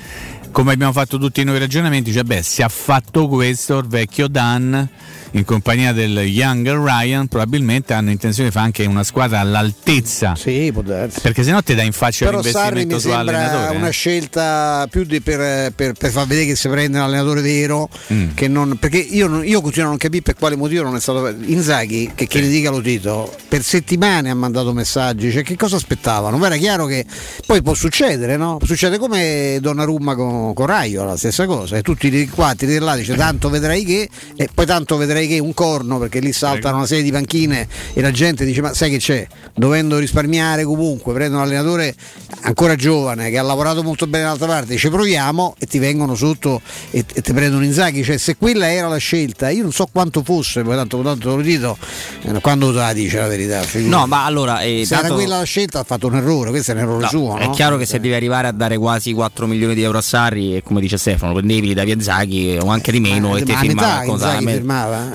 [0.51, 4.89] come abbiamo fatto tutti noi ragionamenti, cioè beh, se ha fatto questo il vecchio Dan
[5.33, 10.35] in compagnia del young Ryan, probabilmente hanno intenzione di fare anche una squadra all'altezza.
[10.37, 11.21] Sì, può darsi.
[11.21, 13.77] Perché sennò ti dà in faccia però Sarri l'investimento mi su sembra allenatore.
[13.77, 13.93] una eh.
[13.93, 18.31] scelta più per, per- per far vedere che si prende un allenatore vero Mm.
[18.35, 21.29] che non, perché io, io continuo a non capire per quale motivo non è stato
[21.29, 25.77] Inzaghi che, che ne dica lo Tito per settimane ha mandato messaggi cioè che cosa
[25.77, 27.05] aspettavano ma era chiaro che
[27.47, 28.59] poi può succedere no?
[28.65, 33.15] succede come Donnarumma con, con Raio la stessa cosa e tutti qua di là dice
[33.15, 36.86] tanto vedrai che e poi tanto vedrai farei che un corno perché lì saltano una
[36.86, 39.27] serie di panchine e la gente dice ma sai che c'è?
[39.55, 41.94] Dovendo risparmiare comunque, prendo un allenatore
[42.43, 46.61] ancora giovane che ha lavorato molto bene dall'altra parte, ci proviamo e ti vengono sotto
[46.90, 50.23] e, e ti prendono Inzaghi, cioè se quella era la scelta, io non so quanto
[50.23, 51.77] fosse, poi tanto, tanto te lo dico,
[52.23, 53.61] eh, quando te la dice la verità?
[53.62, 53.89] figurati.
[54.01, 54.61] No, ma allora.
[54.62, 57.03] eh, se era tanto- quella la scelta ha fatto un errore, questo è un errore
[57.03, 57.36] No, suo.
[57.36, 57.51] È no?
[57.53, 60.62] chiaro che se devi arrivare a dare quasi 4 milioni di euro a Sarri, e
[60.62, 63.61] come dice Stefano, prendevi da Zaghi o anche di meno ma- e ti ma a
[63.61, 64.44] firmava metà cosa- Inzaghi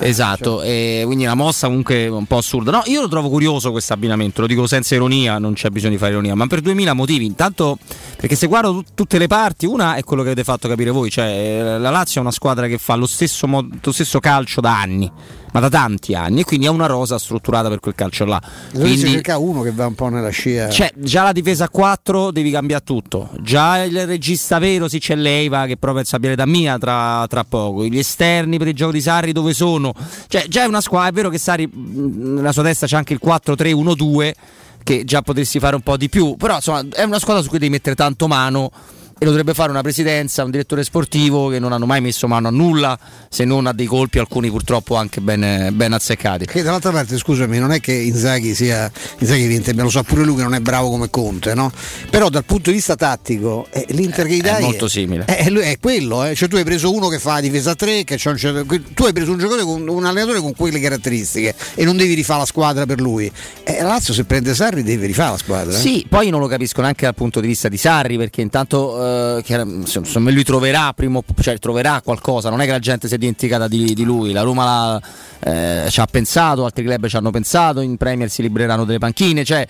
[0.00, 2.70] eh, Esatto, e quindi una mossa comunque un po' assurda.
[2.70, 5.98] No, io lo trovo curioso questo abbinamento, lo dico senza ironia, non c'è bisogno di
[5.98, 7.26] fare ironia, ma per 2000 motivi.
[7.26, 7.78] Intanto,
[8.16, 11.10] perché se guardo tut- tutte le parti, una è quello che avete fatto capire voi,
[11.10, 14.60] cioè eh, la Lazio è una squadra che fa lo stesso, mod- lo stesso calcio
[14.60, 15.10] da anni.
[15.52, 18.40] Ma da tanti anni, e quindi ha una rosa strutturata per quel calcio là.
[18.72, 20.68] Dovresti Quindi, cercare uno che va un po' nella scia.
[20.68, 23.30] cioè, già la difesa a 4 devi cambiare tutto.
[23.40, 27.84] Già il regista vero si c'è Leiva che proprio sapere da mia tra, tra poco.
[27.84, 29.94] Gli esterni per il gioco di Sarri dove sono?
[30.26, 33.14] Cioè, già è una squadra, è vero che Sarri mh, nella sua testa c'è anche
[33.14, 34.32] il 4-3-1-2
[34.84, 37.58] che già potresti fare un po' di più, però insomma è una squadra su cui
[37.58, 38.70] devi mettere tanto mano
[39.18, 42.48] e lo dovrebbe fare una presidenza, un direttore sportivo che non hanno mai messo mano
[42.48, 46.46] a nulla se non a dei colpi, alcuni purtroppo anche ben, ben azzeccati.
[46.46, 50.36] Che dall'altra parte, scusami, non è che Inzaghi sia Inzaghi evidentemente lo sa pure lui
[50.36, 51.70] che non è bravo come Conte, no?
[52.10, 55.24] Però dal punto di vista tattico, eh, l'Inter che gli dai È molto simile.
[55.24, 56.34] È, è è quello, eh.
[56.34, 58.64] cioè tu hai preso uno che fa difesa a 3, che c'ha un certo-
[58.94, 62.40] tu hai preso un giocatore con un allenatore con quelle caratteristiche e non devi rifare
[62.40, 63.30] la squadra per lui.
[63.64, 65.76] E Lazio se prende Sarri deve rifare la squadra.
[65.76, 65.80] eh.
[65.80, 69.60] Sì, poi non lo capisco neanche dal punto di vista di Sarri, perché intanto eh,
[69.62, 73.18] insomma, lui troverà, prima o- cioè, troverà qualcosa, non è che la gente si è
[73.18, 75.02] dimenticata di, di lui, la Roma l'ha,
[75.84, 79.44] eh, ci ha pensato, altri club ci hanno pensato, in Premier si libereranno delle panchine,
[79.44, 79.66] cioè,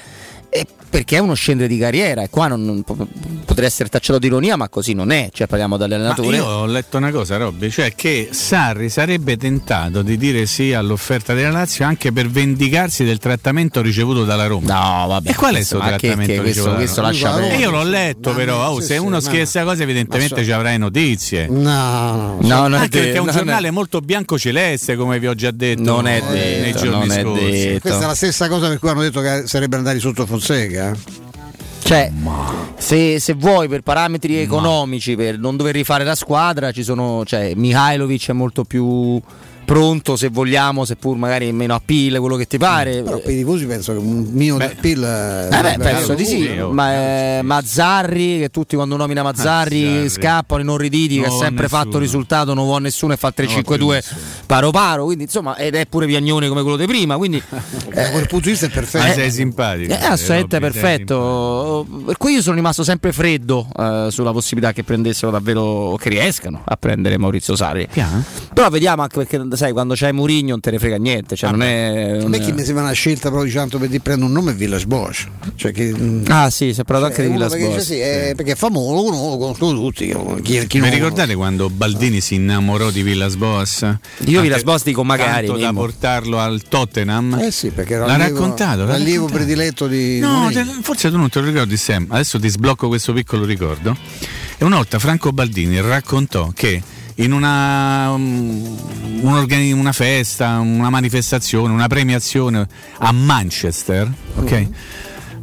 [0.51, 2.97] e perché è uno scendere di carriera e qua non, non- po-
[3.45, 6.37] potrei essere tacciato di ironia, ma così non è, cioè parliamo Ma dall'allenatore.
[6.37, 11.35] io ho letto una cosa, Robby, cioè che Sarri sarebbe tentato di dire sì all'offerta
[11.35, 14.73] della Lazio anche per vendicarsi del trattamento ricevuto dalla Roma.
[15.03, 15.29] No, vabbè.
[15.31, 17.09] E qual è questo- questo ma che- trattamento che questo- questo Roma?
[17.12, 17.57] lascia E perdere.
[17.61, 20.41] Io l'ho letto, Ma però, oh, sì, se sì, uno ma- scherza cose, evidentemente ma
[20.41, 21.47] so- ci avrai notizie.
[21.49, 25.83] No, no, No, Anche perché è un giornale molto bianco-celeste, come vi ho già detto
[25.83, 27.51] Non è nei detto, giorni non è scorsi.
[27.51, 27.81] detto.
[27.81, 30.97] Questa è la stessa cosa per cui hanno detto che sarebbe andare sotto Fonseca.
[31.82, 32.12] Cioè,
[32.77, 37.24] se, se vuoi per parametri economici, per non dover rifare la squadra, ci sono.
[37.24, 39.20] Cioè, Mihailovic è molto più
[39.69, 43.03] pronto se vogliamo, seppur magari meno appeal, quello che ti pare.
[43.03, 45.03] Però per i tifosi penso che un mio del PIL
[45.53, 50.09] Eh beh, penso di sì, ma eh, Mazzarri, che tutti quando nomina Mazzarri, Mazzarri.
[50.09, 51.82] scappano inorriditi, che Non ha vuole sempre nessuno.
[51.85, 54.05] fatto risultato, non vuole nessuno e fa il Non vuole 3-5-2
[54.47, 57.43] paro paro, quindi insomma, ed è pure piagnone come quello di prima, quindi
[57.93, 59.07] da quel punto di vista è perfetto.
[59.07, 59.93] Ma sei simpatico.
[59.93, 61.86] è assolutamente Robby, sei perfetto.
[62.07, 66.62] Per cui io sono rimasto sempre freddo eh, sulla possibilità che prendessero davvero, che riescano
[66.65, 67.86] a prendere Maurizio Sarri.
[67.90, 68.24] Piano.
[68.55, 71.36] Però vediamo anche perché, sai, quando c'è Mourinho non te ne frega niente.
[71.36, 72.12] Cioè, non è.
[72.16, 74.32] A non me è- chi mi sembra una scelta proprio diciamo, per dire prendo un
[74.32, 75.26] nome è Villas Bosch.
[75.56, 77.86] Cioè che, mm, Ah, sì, si è parlato anche cioè, di uno Villas perché, Boas.
[77.86, 80.06] cioè, sì, è- perché è famoso, lo conosco, lo conoscono tutti.
[80.43, 83.97] Chi, chi Vi non- ricordate quando Baldini si innamorò di Villas Boas?
[84.26, 87.39] Io Villas Boas dico magari, Tanto da portarlo al Tottenham?
[87.43, 88.85] Eh sì, perché era L'ha l'allievo- raccontato.
[88.85, 89.32] l'allievo raccontato.
[89.44, 92.06] prediletto di No, te- forse tu non te lo ricordi Sam.
[92.09, 93.97] Adesso ti sblocco questo piccolo ricordo.
[94.60, 96.82] E una volta Franco Baldini raccontò che
[97.20, 98.77] in una, um,
[99.23, 102.66] un'organi- una festa, una manifestazione, una premiazione
[102.99, 104.69] a Manchester, ok?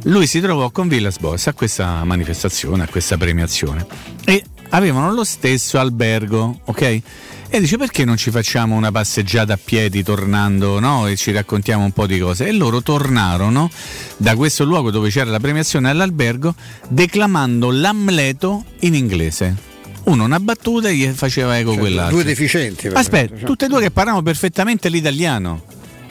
[0.04, 3.86] Lui si trovò con Villas Boas a questa manifestazione, a questa premiazione
[4.24, 7.00] e avevano lo stesso albergo, ok?
[7.48, 11.06] E dice perché non ci facciamo una passeggiata a piedi tornando no?
[11.06, 12.46] e ci raccontiamo un po' di cose?
[12.46, 13.70] E loro tornarono
[14.16, 16.54] da questo luogo dove c'era la premiazione all'albergo
[16.88, 19.75] declamando l'Amleto in inglese.
[20.06, 22.16] Uno una battuta e gli faceva eco quell'altro.
[22.16, 22.86] Due deficienti.
[22.88, 25.62] Aspetta, esempio, tutte e due che parlano perfettamente l'italiano.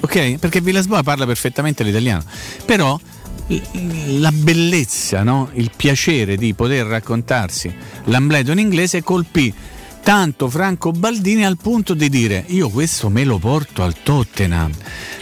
[0.02, 0.38] Ok?
[0.38, 2.24] Perché Villas-Boas parla perfettamente l'italiano.
[2.66, 3.00] Però
[4.18, 5.50] la bellezza, no?
[5.54, 7.74] il piacere di poter raccontarsi
[8.06, 9.54] l'Amleto in inglese colpì
[10.06, 14.72] tanto Franco Baldini al punto di dire io questo me lo porto al Tottenham.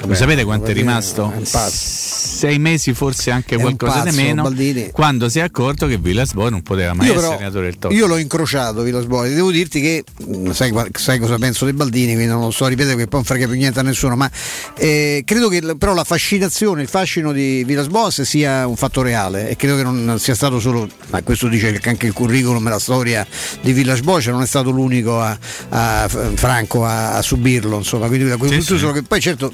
[0.05, 1.31] Lo sapete quanto è Baldini rimasto?
[1.31, 1.72] è un pazzo.
[1.73, 4.89] Sei mesi, forse anche È qualcosa di meno, Baldini.
[4.91, 7.97] quando si è accorto che Villas-Boas non poteva mai Io, essere allenatore del Tottenham.
[7.97, 12.15] io l'ho incrociato Villas Boas, devo dirti che mh, sai, sai cosa penso di Baldini,
[12.15, 14.30] quindi non lo so ripetere perché poi non frega più niente a nessuno, ma
[14.76, 19.47] eh, credo che però la fascinazione, il fascino di Villas Boas sia un fatto reale
[19.49, 22.69] e credo che non sia stato solo, ma questo dice che anche il curriculum e
[22.69, 23.26] la storia
[23.61, 25.38] di Villas Boas non è stato l'unico a,
[25.70, 28.91] a- Franco a, a subirlo, insomma, quindi da quel Sì, punto sì.
[28.94, 29.54] che poi certo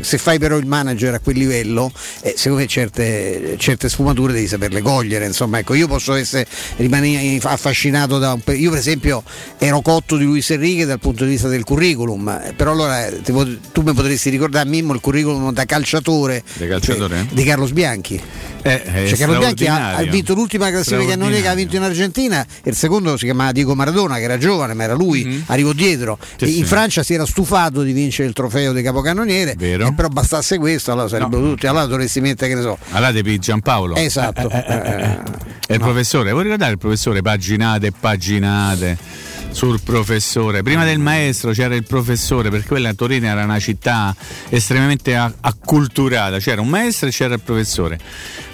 [0.00, 1.90] Se fai però il manager a quel livello,
[2.22, 5.26] eh, secondo me certe, certe sfumature devi saperle cogliere.
[5.26, 6.46] Insomma, ecco, io posso essere
[6.76, 9.22] rimanere affascinato da un Io, per esempio,
[9.58, 13.20] ero cotto di Luis Enrique dal punto di vista del curriculum, eh, però allora eh,
[13.22, 17.16] ti pot- tu mi potresti ricordare Mimmo il curriculum da calciatore, Di calciatore?
[17.26, 18.20] cioè, di Carlos Bianchi.
[18.66, 22.46] Eh, Cioè, Carlo Bianchi ha, ha vinto l'ultima classifica cannoniere che ha vinto in Argentina
[22.62, 26.18] e il secondo si chiamava Diego Maradona che era giovane ma era lui, arrivò dietro.
[26.38, 26.64] E in sì.
[26.64, 29.54] Francia si era stufato di vincere il trofeo di capocannoniere,
[29.88, 32.78] e però bastasse questo, allora sarebbero tutti, allora dovresti mettere che ne so.
[32.90, 33.94] Allora devi Giampaolo.
[33.96, 34.48] Esatto.
[34.48, 35.18] Eh, eh, eh, eh.
[35.66, 37.22] E il professore, vuoi ricordare il professore?
[37.22, 38.98] Paginate e paginate
[39.54, 40.62] sul professore.
[40.62, 44.14] Prima del maestro c'era il professore, perché quella a Torino era una città
[44.48, 46.38] estremamente acculturata.
[46.38, 47.98] C'era un maestro e c'era il professore.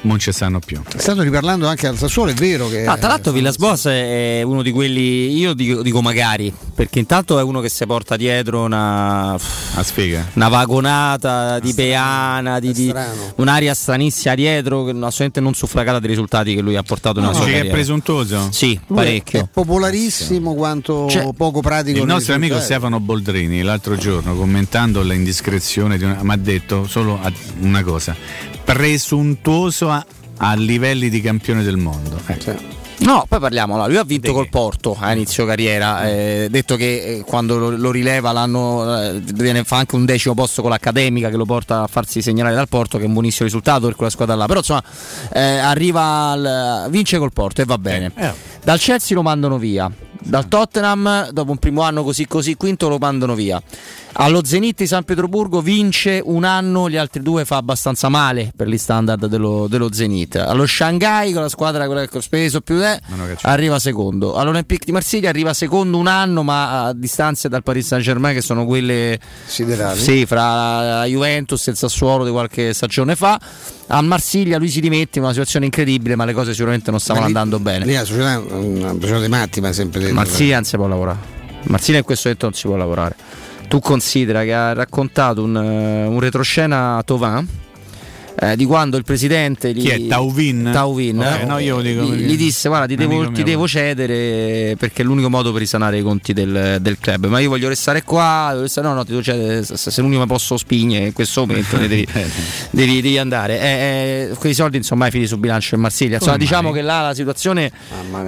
[0.03, 0.81] Non ci stanno più.
[0.97, 4.63] Stanno riparlando anche al Sassuolo, è vero che Ah, tra l'altro Villas Boas è uno
[4.63, 9.37] di quelli, io dico, dico magari, perché intanto è uno che si porta dietro una,
[10.35, 12.93] una vagonata di peana, di, di-
[13.37, 17.37] un'aria stranissima dietro, che assolutamente non suffragata dei risultati che lui ha portato nella No,
[17.39, 18.49] sua dici che è presuntuoso?
[18.53, 19.41] Sì, Lui parecchio.
[19.41, 21.99] È popolarissimo quanto Cioè, poco pratico.
[21.99, 22.59] Il nostro amico.
[22.61, 28.15] Stefano Boldrini l'altro giorno commentando l'indiscrezione di una- mi ha detto solo a- una cosa,
[28.73, 30.05] presuntuoso a,
[30.39, 32.21] a livelli di campione del mondo.
[32.27, 32.79] Ecco.
[32.99, 33.87] No, poi parliamo.
[33.87, 36.09] lui ha vinto col Porto a inizio carriera.
[36.09, 40.35] eh, detto che eh, quando lo, lo rileva l'anno eh, viene, fa anche un decimo
[40.35, 43.47] posto con l'Accademica che lo porta a farsi segnalare dal Porto, che è un buonissimo
[43.47, 44.47] risultato per quella squadra là.
[44.47, 44.85] Però insomma,
[45.33, 48.13] eh, arriva al, vince col Porto e va bene.
[48.63, 49.91] Dal Chelsea lo mandano via.
[50.23, 53.61] Dal Tottenham, dopo un primo anno così così, quinto lo mandano via.
[54.15, 58.67] Allo Zenit di San Pietroburgo vince un anno, gli altri due fa abbastanza male per
[58.67, 60.35] gli standard dello, dello Zenit.
[60.37, 63.01] Allo Shanghai, con la squadra quella che ho speso più te,
[63.43, 64.35] arriva secondo.
[64.35, 68.43] All'Olympique di Marsiglia arriva secondo un anno, ma a distanze dal Paris Saint Germain, che
[68.43, 69.99] sono quelle siderali.
[69.99, 73.41] Sì, fra la Juventus e il Sassuolo di qualche stagione fa.
[73.87, 77.27] A Marsiglia lui si dimette in una situazione incredibile, ma le cose sicuramente non stavano
[77.27, 77.87] lì- andando bene.
[77.87, 80.15] Lì la società è una società dei matti, ma sempre detto.
[80.15, 81.19] Marsiglia non si può lavorare.
[81.63, 83.17] Marsiglia in questo momento non si può lavorare.
[83.71, 87.47] Tu considera che ha raccontato un, eh, un retroscena a Tovan
[88.39, 90.07] eh, di quando il presidente Chi è?
[90.07, 90.71] Tauvin?
[90.73, 94.77] Tauvin, Ok, eh, no, io dico gli, gli disse guarda ti, devo, ti devo cedere
[94.79, 98.03] perché è l'unico modo per risanare i conti del, del club ma io voglio restare
[98.03, 101.45] qua devo restare- no no ti devo cedere se, se l'unico posso spigne in questo
[101.45, 102.07] momento devi,
[102.71, 103.67] devi, devi andare Eh,
[104.31, 106.79] eh, quei soldi insomma mai finiti sul bilancio in Marsiglia insomma Come diciamo mai?
[106.81, 107.71] che là la situazione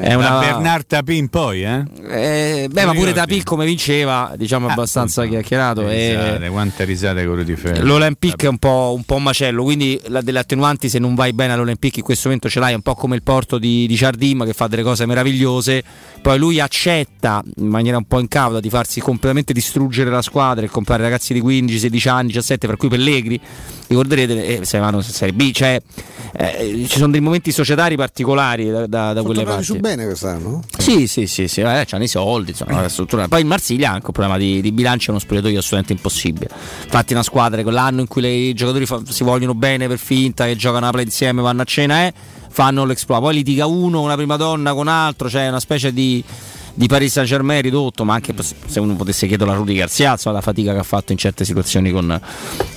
[0.01, 1.83] è una Da Bernard Tapin poi, eh?
[2.11, 5.89] eh, beh, ma pure Tapil come vinceva, diciamo abbastanza chiacchierato.
[5.89, 7.85] E Risate, quante risate quello di Ferro.
[7.85, 11.33] l'Olympique è un po', un po' un macello, quindi la, delle attenuanti se non vai
[11.33, 13.97] bene all'Olympique in questo momento ce l'hai, è un po' come il porto di, di
[13.97, 15.83] Ciardim che fa delle cose meravigliose,
[16.21, 20.69] poi lui accetta in maniera un po' incauta di farsi completamente distruggere la squadra e
[20.69, 23.41] comprare ragazzi di 15, 16 anni, 17, per cui Pellegri,
[23.89, 25.81] ricorderete, eh, se vanno in Serie B, cioè,
[26.35, 29.65] eh, ci sono dei momenti societari particolari da, da, da quelle parti.
[29.65, 30.63] su bene quest'anno?
[30.79, 33.29] Sì, sì, sì, sì, eh, c'hanno i soldi, insomma, la struttura.
[33.29, 36.49] Poi in Marsiglia ha anche un problema di, di bilancio, è uno spogliatoio assolutamente impossibile.
[36.85, 40.47] Infatti una squadra che l'anno in cui i giocatori fa- si vogliono bene per finta,
[40.47, 42.13] che giocano a play insieme, vanno a cena, eh,
[42.49, 43.23] fanno l'exploit.
[43.23, 46.23] Poi litiga uno, una prima donna con altro, cioè una specie di,
[46.75, 50.37] di Paris Saint Germain ridotto, ma anche se uno potesse chiedere a Rudy Garcia, insomma,
[50.37, 52.21] la fatica che ha fatto in certe situazioni con,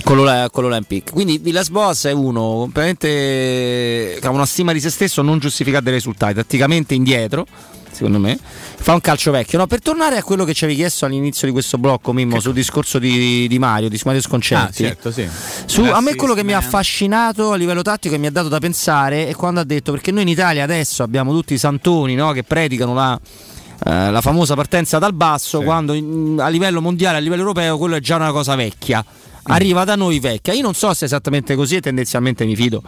[0.04, 1.12] con, l'Ole- con l'Olympique.
[1.12, 5.84] Quindi Villas Boas è uno completamente che ha una stima di se stesso non giustificata
[5.84, 7.46] dai risultati, tatticamente indietro,
[7.96, 8.38] secondo me.
[8.38, 9.58] Fa un calcio vecchio.
[9.58, 12.52] No, per tornare a quello che ci avevi chiesto all'inizio di questo blocco, Mimmo, sul
[12.52, 14.84] discorso di, di Mario, di Mario Ah, Sconcerti.
[14.84, 15.28] certo, sì.
[15.64, 18.48] Su, a me quello che mi ha affascinato a livello tattico e mi ha dato
[18.48, 22.14] da pensare è quando ha detto perché noi in Italia adesso abbiamo tutti i santoni
[22.14, 23.18] no, che predicano la,
[23.84, 27.96] eh, la famosa partenza dal basso, quando in- a livello mondiale, a livello europeo, quello
[27.96, 29.04] è già una cosa vecchia.
[29.48, 30.52] Arriva da noi vecchia.
[30.52, 32.82] Io non so se è esattamente così e tendenzialmente mi fido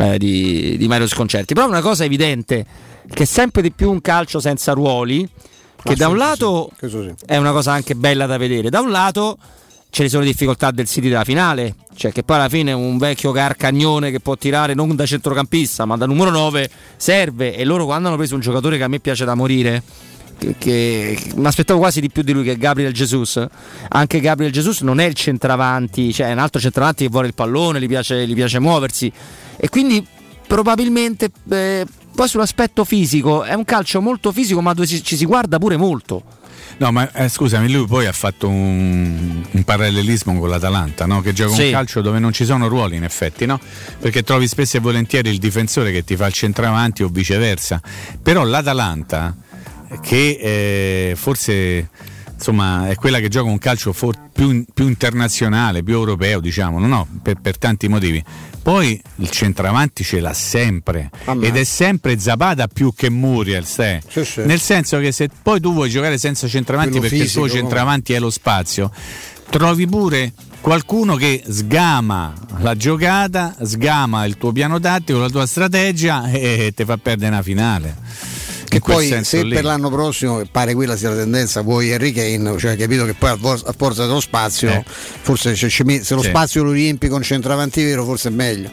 [0.00, 1.54] eh, di, di Mario Sconcerti.
[1.54, 2.64] Però è una cosa evidente
[3.12, 5.28] che sempre di più un calcio senza ruoli,
[5.82, 6.70] che da un lato
[7.26, 9.38] è una cosa anche bella da vedere, da un lato
[9.90, 12.98] ce ne sono le difficoltà del City della finale, cioè che poi alla fine un
[12.98, 17.86] vecchio carcagnone che può tirare non da centrocampista ma da numero 9 serve e loro
[17.86, 19.82] quando hanno preso un giocatore che a me piace da morire
[20.38, 23.44] che, che mi aspettavo quasi di più di lui che Gabriel Jesus
[23.88, 27.34] anche Gabriel Jesus non è il centravanti cioè è un altro centravanti che vuole il
[27.34, 29.12] pallone gli piace, gli piace muoversi
[29.56, 30.04] e quindi
[30.46, 31.84] probabilmente eh,
[32.14, 35.76] poi sull'aspetto fisico è un calcio molto fisico ma dove si- ci si guarda pure
[35.76, 36.22] molto
[36.80, 41.20] No, ma eh, scusami, lui poi ha fatto un, un parallelismo con l'Atalanta, no?
[41.22, 41.64] che gioca Sì.
[41.64, 43.58] un calcio dove non ci sono ruoli in effetti, no?
[43.98, 47.80] perché trovi spesso e volentieri il difensore che ti fa il centravanti o viceversa.
[48.22, 49.34] Però l'Atalanta,
[50.00, 51.88] che eh, forse
[52.38, 56.86] insomma è quella che gioca un calcio for- più, più internazionale, più europeo, diciamo, no,
[56.86, 58.22] no, per, per tanti motivi.
[58.62, 61.10] Poi il centravanti ce l'ha sempre
[61.40, 63.64] ed è sempre Zapata più che Muriel.
[63.64, 64.42] Sì, sì.
[64.42, 67.60] nel senso che se poi tu vuoi giocare senza centravanti Quello perché fisico, il tuo
[67.60, 68.92] centravanti è lo spazio,
[69.50, 76.30] trovi pure qualcuno che sgama la giocata, sgama il tuo piano tattico, la tua strategia
[76.30, 77.96] e ti fa perdere una finale.
[78.68, 79.54] Che poi se lì.
[79.54, 83.30] per l'anno prossimo pare quella sia la tendenza, vuoi Harry Kane, cioè capito che poi
[83.30, 84.84] a, for- a forza dello spazio, Eh.
[84.86, 86.28] forse se, se lo Sì.
[86.28, 88.68] spazio lo riempi con centravanti vero, forse è meglio.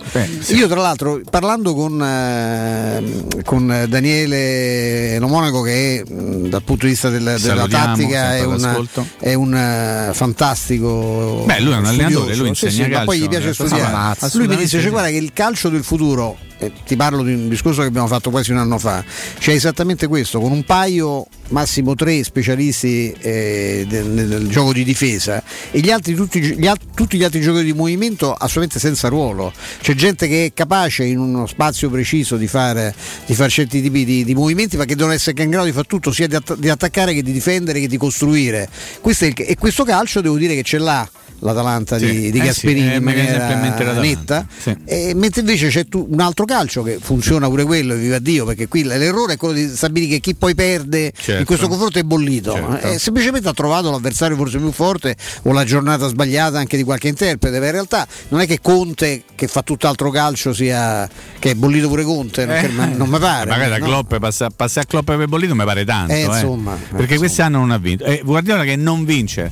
[0.49, 7.37] Io tra l'altro parlando con, eh, con Daniele Nomonaco che dal punto di vista del-
[7.41, 8.87] della tattica è un,
[9.19, 12.43] è un eh, fantastico Beh, lui è un allenatore, studioso.
[12.43, 14.15] lui Sì, insegna sì, ma poi calcio, gli piace eh, studiare.
[14.33, 16.37] Lui mi dice guarda che il calcio del futuro
[16.85, 19.03] ti parlo di un discorso che abbiamo fatto quasi un anno fa,
[19.37, 25.43] c'è esattamente questo, con un paio, massimo tre specialisti eh, del, nel gioco di difesa
[25.71, 29.53] e gli altri, tutti, gli tutti gli altri giocatori di movimento assolutamente senza ruolo.
[29.81, 32.95] C'è gente che è capace in uno spazio preciso di fare,
[33.25, 35.85] di fare certi tipi di, di movimenti, ma che devono essere in grado di fare
[35.87, 38.67] tutto, sia di, att- di attaccare che di difendere che di costruire.
[39.01, 41.07] Questo il- e questo calcio devo dire che ce l'ha
[41.39, 42.05] l'Atalanta Sì.
[42.05, 43.53] di, di Eh sì, Gasperini eh, in maniera
[43.99, 44.75] netta Sì.
[44.85, 48.67] e mentre invece c'è tu- un altro calcio che funziona pure quello, viva Dio, perché
[48.67, 51.39] qui l'errore è quello di stabilire che chi poi perde Certo.
[51.39, 52.53] in questo confronto è bollito.
[52.53, 52.87] Certo.
[52.87, 57.07] Eh, semplicemente ha trovato l'avversario forse più forte o la giornata sbagliata anche di qualche
[57.09, 61.07] interprete, ma in realtà non è che Conte che fa tutt'altro calcio sia
[61.39, 62.67] che è bollito pure Conte, non, Eh.
[62.69, 63.49] ma- non mi pare.
[63.49, 63.85] Magari da no?
[63.85, 66.13] Klopp passa, passa a Klopp per Bollito mi pare tanto.
[66.13, 66.25] Eh, eh.
[66.25, 68.05] insomma, Perché quest'anno non ha vinto.
[68.05, 69.51] E Guardiola che non vince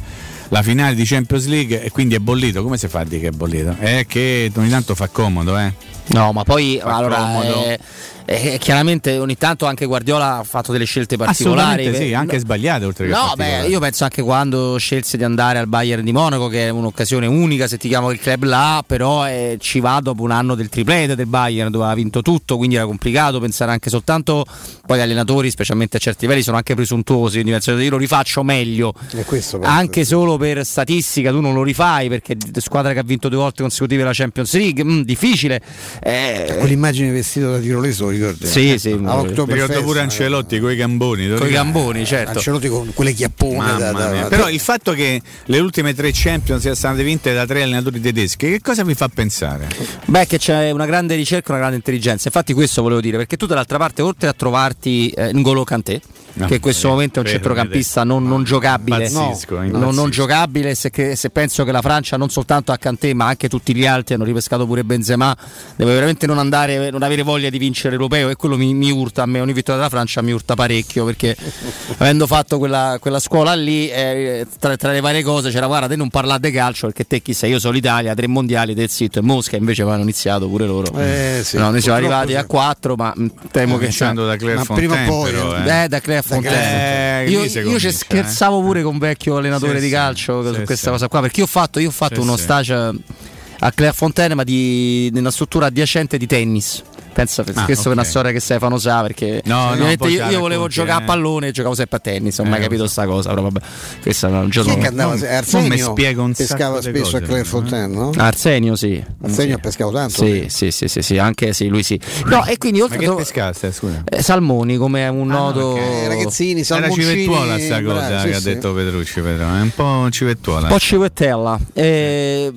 [0.49, 2.63] la finale di Champions League e quindi è bollito.
[2.63, 3.75] Come si fa a dire che è bollito?
[3.79, 5.73] È che ogni tanto fa comodo, eh.
[6.07, 7.63] No, ma poi Fa allora, comodo.
[7.63, 7.79] eh,
[8.25, 11.61] eh, chiaramente ogni tanto anche Guardiola ha fatto delle scelte particolari.
[11.87, 15.23] Assolutamente sì, Eh, anche sbagliate oltre che No, beh, io penso anche quando scelse di
[15.23, 18.83] andare al Bayern di Monaco, che è un'occasione unica se ti chiamo il club là,
[18.85, 22.57] però eh, ci va dopo un anno del triplete del Bayern dove ha vinto tutto,
[22.57, 24.45] quindi era complicato pensare anche soltanto.
[24.85, 27.33] Poi gli allenatori, specialmente a certi livelli, sono anche presuntuosi.
[27.41, 29.73] quindi penso, Io lo rifaccio meglio, E questo penso.
[29.75, 31.31] anche solo per statistica.
[31.31, 34.83] Tu non lo rifai perché squadra che ha vinto due volte consecutive la Champions League,
[34.83, 35.61] mm, difficile.
[36.01, 38.47] Eh, Quell'immagine vestito da tiroleso, ricordi?
[38.47, 41.29] Sì, sì, A mi Oktoberfest, Ricordo pure Ancelotti con i gamboni.
[41.35, 42.31] Con i gamboni, certo.
[42.37, 46.61] Ancelotti con quelle chiappone da- da- da- Però il fatto che le ultime tre Champions
[46.61, 49.67] siano state vinte da tre allenatori tedeschi, che cosa vi fa pensare?
[50.05, 52.27] Beh, che c'è una grande ricerca, una grande intelligenza.
[52.27, 56.01] Infatti, questo volevo dire, perché tu dall'altra parte, oltre a trovarti eh, N'Golo Kanté,
[56.35, 59.91] No, che in questo eh, momento è un centrocampista non, non giocabile, Impazzisco, non, impazzisco.
[59.91, 60.75] non giocabile.
[60.75, 63.85] Se, che- se penso che la Francia, non soltanto a Kanté, ma anche tutti gli
[63.85, 65.35] altri hanno ripescato pure Benzema,
[65.75, 68.29] deve veramente non andare, non avere voglia di vincere l'europeo.
[68.29, 69.39] E quello mi, mi urta a me.
[69.41, 71.35] Ogni vittoria della Francia mi urta parecchio perché
[71.97, 75.95] avendo fatto quella, quella scuola lì, eh, tra, tra le varie cose, c'era guarda, te
[75.95, 77.51] non parlate calcio perché te chi sei?
[77.51, 80.91] Io sono l'Italia, tre mondiali, te zitto e Mosca, invece avevano iniziato pure loro.
[80.97, 82.35] Eh, sì, no, noi siamo arrivati sì.
[82.35, 85.83] a quattro, ma mh, temo che Cominciando da Claire Ma prima o poi, però, eh,
[85.83, 85.87] eh.
[85.87, 87.25] da Claire Fontaine.
[87.25, 91.07] Eh, io io ci scherzavo pure con un vecchio allenatore di calcio su questa cosa
[91.07, 95.09] qua, perché io ho fatto, io ho fatto uno stage a Claire Fontaine, ma di,
[95.13, 96.81] nella struttura adiacente di tennis.
[97.13, 97.89] Pensa, Ah, questo ok.
[97.89, 101.03] è una storia che Stefano sa perché No, no, ovviamente io, io volevo giocare eh.
[101.03, 103.43] a pallone e giocavo sempre a tennis, non ho mai Eh, capito sta cosa, però
[103.43, 103.59] vabbè.
[104.01, 105.11] Questo è un Chi che andava?
[105.13, 107.49] Non- non mi Arsenio spiega un pescava sacco di spesso a cose, Claire no?
[107.49, 108.11] Fontaine, no?
[108.17, 109.03] Arsenio sì.
[109.23, 110.25] Arsenio ha pescato tanto.
[110.25, 111.99] Sì, sì, sì, sì, sì, anche sì, lui sì.
[112.25, 114.03] No, e quindi Ma oltre che a pescaste, scusa?
[114.05, 117.05] eh, Salmoni come un noto Eh, ragazzini, Era salmoncini.
[117.05, 119.45] civettuola sta cosa bravi, sì, che ha detto Petrucci, però.
[119.55, 120.61] È un po' civettuola.
[120.67, 121.59] un po' civettella.
[121.73, 122.51] Eh,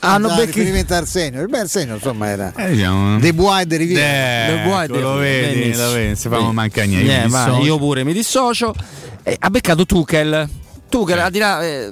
[0.00, 1.40] hanno becchi- a Arsenio.
[1.42, 3.18] Il beh, Arsenio insomma era Eh, diciamo.
[3.18, 4.62] De Bois e De Riviera.
[4.62, 7.12] Eh, vuoi lo vedi, lo vedi, se famo mancare niente.
[7.12, 8.74] Eh, io pure mi dissocio.
[9.22, 10.48] Eh, ha beccato Tuchel.
[10.88, 11.90] Tuchel, al di là, eh,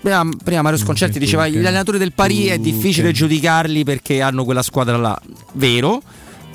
[0.00, 4.62] prima, prima Mario Sconcerti diceva gli allenatori del Paris è difficile giudicarli perché hanno quella
[4.62, 5.20] squadra là.
[5.52, 6.02] Vero?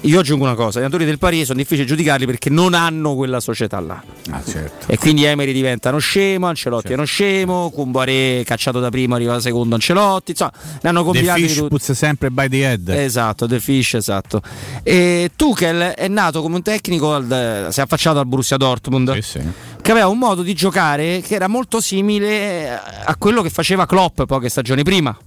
[0.02, 3.40] Io aggiungo una cosa, gli allenatori del Paris sono difficili giudicarli perché non hanno quella
[3.40, 4.02] società là.
[4.30, 4.90] Ah, certo.
[4.92, 9.40] E quindi Emery diventa uno scemo, Ancelotti è uno scemo, Kumbaré cacciato da primo arriva
[9.40, 10.52] secondo Ancelotti, insomma,
[10.82, 11.70] ne hanno The combinati di fish tutti.
[11.70, 12.88] puts sempre by the head.
[12.90, 14.42] Esatto, The Fish, esatto.
[14.84, 19.22] E Tuchel è nato come un tecnico, al- si è affacciato al Borussia Dortmund, Sì,
[19.22, 19.42] sì.
[19.82, 24.22] che aveva un modo di giocare che era molto simile a quello che faceva Klopp
[24.24, 25.18] poche stagioni prima.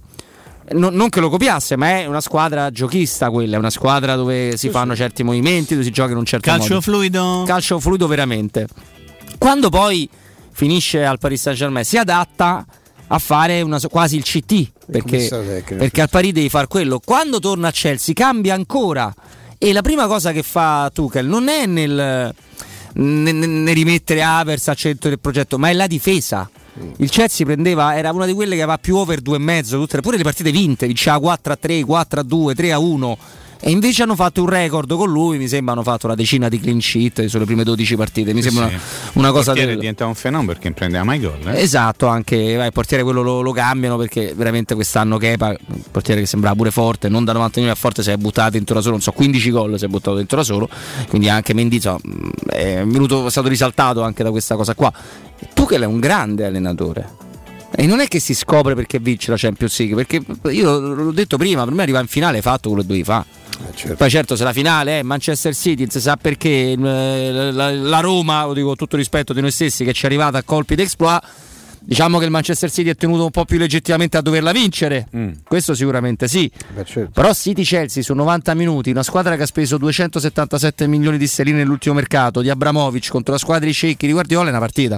[0.73, 4.55] Non, non che lo copiasse, ma è una squadra giochista quella, è una squadra dove
[4.57, 6.81] si fanno certi movimenti, dove si gioca in un certo Calcio modo.
[6.81, 7.43] fluido.
[7.45, 8.67] Calcio fluido veramente.
[9.37, 10.09] Quando poi
[10.51, 12.65] finisce al Paris Saint Germain si adatta
[13.07, 16.99] a fare una quasi il CT perché, perché al Paris devi fare quello.
[17.03, 19.13] Quando torna a Chelsea cambia ancora
[19.57, 22.33] e la prima cosa che fa Tuchel non è nel
[22.93, 26.49] né- né rimettere Avers al centro del progetto, ma è la difesa.
[26.97, 30.23] Il Chelsea prendeva, era una di quelle che aveva più over 2,5, tutte pure le
[30.23, 33.17] partite vinte, vinceva 4 a 3, 4 a 2, 3 a 1.
[33.63, 36.59] E invece hanno fatto un record con lui, mi sembra hanno fatto una decina di
[36.59, 38.73] clean sheet sulle prime 12 partite, mi sembra Sì.
[38.73, 38.81] una,
[39.13, 41.37] una Il cosa portiere del- diventa un fenomeno perché non prendeva mai gol.
[41.45, 41.61] eh.
[41.61, 46.21] Esatto, anche vai, il portiere quello lo, lo cambiano perché veramente quest'anno Kepa, un portiere
[46.21, 48.81] che sembrava pure forte, non da 90 minuti a forte, si è buttato dentro da
[48.81, 50.67] solo, non so, 15 gol si è buttato dentro da solo,
[51.07, 54.91] quindi anche Mendy insomma, mh, è, venuto, è stato risaltato anche da questa cosa qua.
[55.53, 57.09] Tuchel è un grande allenatore.
[57.73, 61.37] E non è che si scopre perché vince la Champions League, perché io l'ho detto
[61.37, 63.25] prima, per me arriva in finale fatto quello che dovevi fare.
[63.95, 68.45] Poi certo se la finale è Manchester City, si sa perché eh, la, la Roma,
[68.45, 71.23] lo dico con tutto rispetto di noi stessi, che ci è arrivata a colpi d'exploit,
[71.79, 75.07] diciamo che il Manchester City è tenuto un po' più legittimamente a doverla vincere.
[75.43, 76.49] Questo sicuramente sì.
[77.11, 81.95] Però City-Chelsea su 90 minuti, una squadra che ha speso 277 milioni di sterline nell'ultimo
[81.95, 84.97] mercato, di Abramovic contro la squadra di Cecchi di Guardiola è una partita.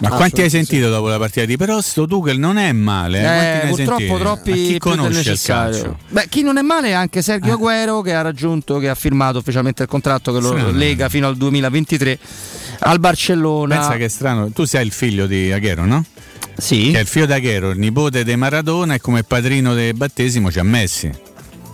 [0.00, 3.20] Ma quanti hai sentito dopo la partita di però sto Tuchel non è male?
[3.20, 3.26] eh?
[3.26, 4.18] Hai purtroppo sentiti?
[4.20, 5.98] troppi Ma chi conosce il calcio?
[6.08, 9.38] Beh, chi non è male è anche Sergio Aguero che ha raggiunto, che ha firmato
[9.38, 10.72] ufficialmente il contratto che lo Sì.
[10.72, 12.18] lega fino al 2023
[12.80, 13.76] al Barcellona.
[13.76, 16.04] Pensa che è strano, tu sei il figlio di Aguero, no?
[16.56, 16.90] Sì.
[16.92, 20.48] Che è il figlio di Aguero, il nipote di Maradona e come padrino del battesimo
[20.48, 21.10] c'è Messi.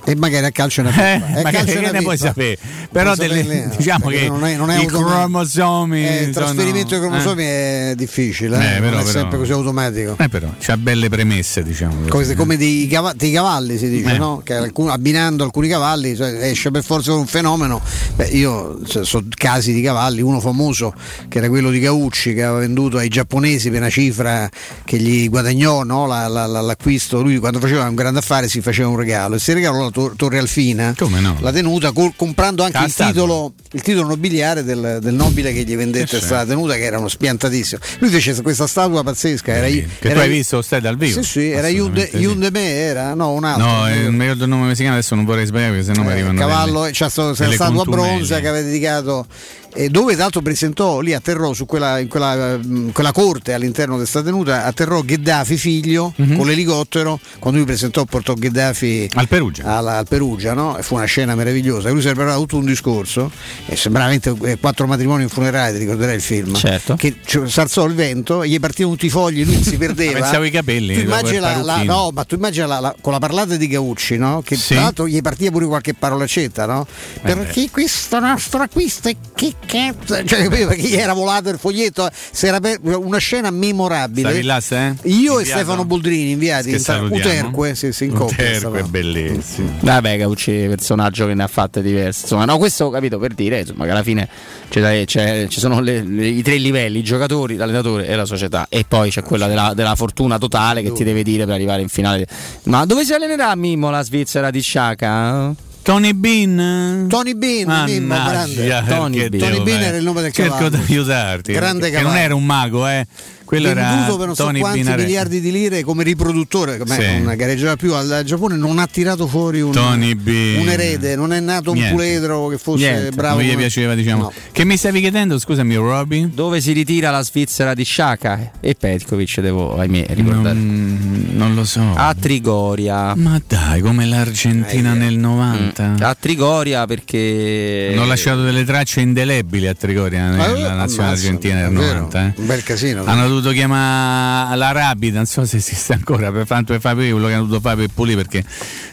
[0.09, 0.91] E magari a calcio Eh.
[0.93, 2.57] È ma che, calcio ne puoi sapere?
[2.93, 6.89] Però Puoi delle- eh, diciamo che non è- non è i cromosomi Eh, il trasferimento
[6.95, 9.19] sono- dei cromosomi è difficile, eh, Eh, però, non è però.
[9.21, 10.15] sempre così automatico.
[10.19, 12.07] Eh però, c'ha belle premesse, diciamo.
[12.09, 14.19] Come, come dei, cava- dei cavalli si dice, Eh.
[14.19, 14.41] no?
[14.45, 17.81] Che alcun- abbinando alcuni cavalli cioè, esce per forza un fenomeno.
[18.15, 20.95] Beh, io cioè, so casi di cavalli, uno famoso
[21.29, 24.49] che era quello di Caucci che aveva venduto ai giapponesi per una cifra
[24.85, 26.07] che gli guadagnò no?
[26.07, 27.21] La- la- la- l'acquisto.
[27.23, 30.37] Lui quando faceva un grande affare si faceva un regalo e si regalò Tor- Torre
[30.39, 31.39] Alfina, Come no?
[31.41, 35.75] la tenuta, col- comprando anche il titolo, il titolo nobiliare del, del nobile che gli
[35.75, 37.81] vendette questa tenuta che era uno spiantatissimo.
[38.01, 39.55] Lui fece questa statua pazzesca.
[39.55, 41.23] Era, Che era- tu hai visto stai dal vivo?
[41.23, 42.19] Sì, sì, era Yunde, sì.
[42.19, 43.15] Yunde Me, era?
[43.15, 43.65] No, un altro.
[43.65, 46.13] No, eh, mi ricordo il nome chiama, adesso non vorrei sbagliare perché sennò mi Eh,
[46.13, 47.87] arrivano cavallo, delle- c'è delle una statua contumely.
[48.17, 52.57] bronza che aveva dedicato eh, dove tra l'altro presentò lì atterrò su quella, in quella,
[52.59, 56.37] mh, quella corte all'interno di questa tenuta atterrò Gheddafi figlio Mhm.
[56.37, 60.77] con l'elicottero quando lui presentò portò Gheddafi al Perugia, alla- al Perugia no?
[60.79, 63.31] e fu una scena meravigliosa lui si era tutto un discorso
[63.67, 66.95] e sembrava veramente eh, quattro matrimoni in funerale ti ricorderai il film Certo.
[66.97, 70.51] che ci- s'alzò il vento gli partivano tutti i fogli lui si perdeva Pensavo i
[70.51, 74.17] capelli, tu immagini la, no ma tu immagini la- la- con la parlata di Gaucci
[74.17, 74.43] no?
[74.45, 74.75] che Sì.
[74.75, 76.87] tra l'altro gli partiva pure qualche parolacetta no?
[77.15, 82.09] Eh perché questo nostro acquisto è che cazzo cioè perché gli era volato il foglietto
[82.31, 84.95] si era per- una scena memorabile là, eh?
[85.03, 85.45] io e Inviato?
[85.45, 87.39] Stefano Boldrini inviati Che in tra- salutiamo.
[87.49, 89.71] Uterque sì, sì, in coppia Uterque bellissimo.
[89.81, 92.21] Vabbè, Caucci personaggio che ne ha fatte diverse.
[92.23, 94.29] Insomma, no, questo capito per dire insomma, che alla fine
[94.69, 98.67] c'è- c'è- ci sono le- le- i tre livelli: i giocatori, l'allenatore e la società.
[98.69, 101.89] E poi c'è quella della, della fortuna totale che ti deve dire per arrivare in
[101.89, 102.27] finale.
[102.65, 105.55] Ma dove si allenerà Mimmo la Svizzera di Sciaca?
[105.87, 107.07] Tony Bean?
[107.09, 108.85] Tony Bean, Mimmo, grande.
[108.89, 109.31] Tony perché Bean.
[109.31, 110.69] devo Tony Bean era il nome del Cerco cavallo.
[110.71, 111.53] di aiutarti.
[111.53, 112.21] Grande che non cavallo.
[112.25, 113.07] era un mago, eh.
[113.47, 114.99] Quello era venduto per non so Tony quanti Bean.
[115.01, 117.23] miliardi di lire come riproduttore, come Sì.
[117.23, 121.71] non gareggerà più al Giappone, non ha tirato fuori un, un erede, non è nato
[121.71, 121.95] un Niente.
[121.95, 123.41] puledro che fosse Niente, bravo.
[123.41, 124.23] non gli piaceva, diciamo.
[124.23, 124.33] No.
[124.53, 126.31] Che mi stavi chiedendo, scusami, Robby?
[126.35, 128.51] Dove si ritira la Svizzera di Sciaca?
[128.61, 130.55] E Petkovic, devo ahimè ricordare.
[130.59, 131.83] Non, non lo so.
[131.95, 133.15] A Trigoria.
[133.15, 135.95] Ma dai, come l'Argentina nel 90.
[136.01, 137.91] A Trigoria perché.
[137.93, 142.27] Hanno lasciato delle tracce indelebili a Trigoria nella Eh, nazionale ammazza, argentina vero, 90.
[142.27, 142.33] eh.
[142.37, 143.05] Un bel casino.
[143.05, 147.27] Hanno dovuto chiamare la Rapida, non so se esiste ancora, per fare per fare quello
[147.27, 148.45] che hanno dovuto fare per pulire perché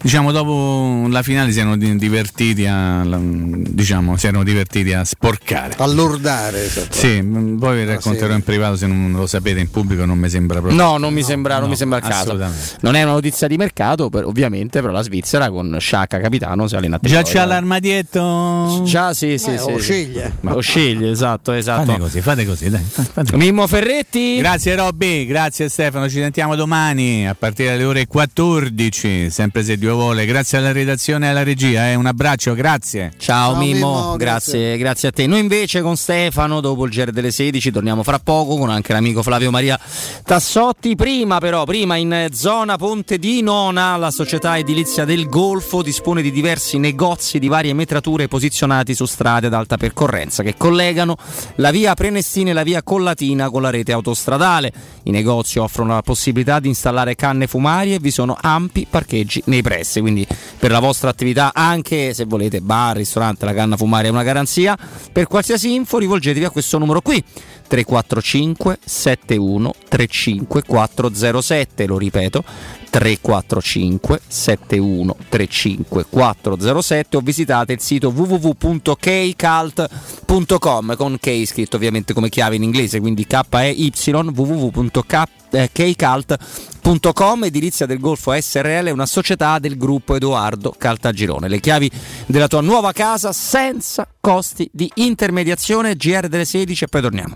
[0.01, 5.73] diciamo dopo la finale si erano di- divertiti a diciamo si erano divertiti a sporcare.
[5.77, 6.65] A lordare.
[6.65, 6.93] esatto.
[6.95, 8.35] Sì, poi vi racconterò sì.
[8.35, 10.79] in privato se non lo sapete in pubblico non mi sembra proprio.
[10.81, 12.33] No, non mi sembra, non no, mi sembra il caso.
[12.81, 16.75] Non è una notizia di mercato, per- ovviamente, però la Svizzera con Sciacca capitano si
[16.75, 18.81] allena a Già c'ha l'armadietto.
[18.85, 19.71] Già sì, sì, Eh, sì.
[19.71, 19.83] lo sì.
[19.83, 20.33] sceglie.
[20.41, 21.85] Lo sceglie, esatto, esatto.
[21.85, 22.83] Fate così, fate così, dai.
[22.83, 23.35] fate così.
[23.35, 24.32] Mimmo Ferretti.
[24.37, 29.95] Grazie Robby, grazie Stefano, ci sentiamo domani a partire dalle ore 14, sempre se Dio
[29.95, 30.25] vuole.
[30.25, 31.95] Grazie alla redazione e alla regia, eh.
[31.95, 33.13] un abbraccio, grazie.
[33.17, 34.77] Ciao, Ciao, Mimmo, Mimmo, grazie, grazie.
[34.77, 35.27] grazie a te.
[35.27, 39.23] Noi invece con Stefano, dopo il GR delle 16, torniamo fra poco con anche l'amico
[39.23, 39.79] Flavio Maria
[40.23, 40.95] Tassotti.
[40.95, 46.31] Prima però, prima in zona Ponte di Nona, la società edilizia del Golfo dispone di
[46.31, 51.15] diversi negozi di varie metrature posizionati su strade ad alta percorrenza che collegano
[51.55, 54.22] la via Prenestina e la via Collatina con la rete autostradale.
[54.23, 54.71] Autostradale.
[55.03, 59.61] I negozi offrono la possibilità di installare canne fumarie e vi sono ampi parcheggi nei
[59.61, 60.25] pressi, quindi
[60.57, 64.77] per la vostra attività anche se volete bar, ristorante, la canna fumaria è una garanzia.
[65.11, 67.21] Per qualsiasi info rivolgetevi a questo numero qui
[67.67, 72.43] 345 71 35 407, lo ripeto
[72.93, 78.55] 345 71 35 407 o visitate il sito www.kcult.com
[80.95, 85.03] con K scritto ovviamente come chiave in inglese quindi K-E-Y www.kcult.com
[87.43, 91.47] edilizia del Golfo SRL una società del gruppo Edoardo Caltagirone.
[91.47, 91.89] Le chiavi
[92.27, 97.35] della tua nuova casa senza costi di intermediazione GR delle 16 e poi torniamo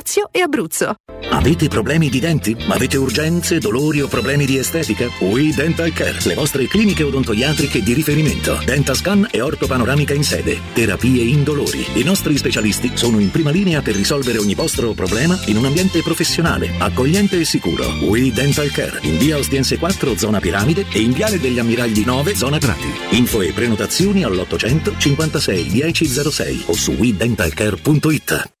[0.01, 0.95] Lazio e Abruzzo.
[1.29, 2.57] Avete problemi di denti?
[2.69, 5.07] Avete urgenze, dolori o problemi di estetica?
[5.19, 8.59] We Dental Care, le vostre cliniche odontoiatriche di riferimento.
[8.65, 10.59] Dentascan e ortopanoramica in sede.
[10.73, 11.85] Terapie indolori.
[11.93, 16.01] I nostri specialisti sono in prima linea per risolvere ogni vostro problema in un ambiente
[16.01, 17.85] professionale, accogliente e sicuro.
[18.01, 22.33] We Dental Care, in via Ostiense 4, zona Piramide e in viale degli Ammiragli 9,
[22.33, 22.91] zona Prati.
[23.11, 28.60] Info e prenotazioni all'800 56 1006 o su wedentalcare.it.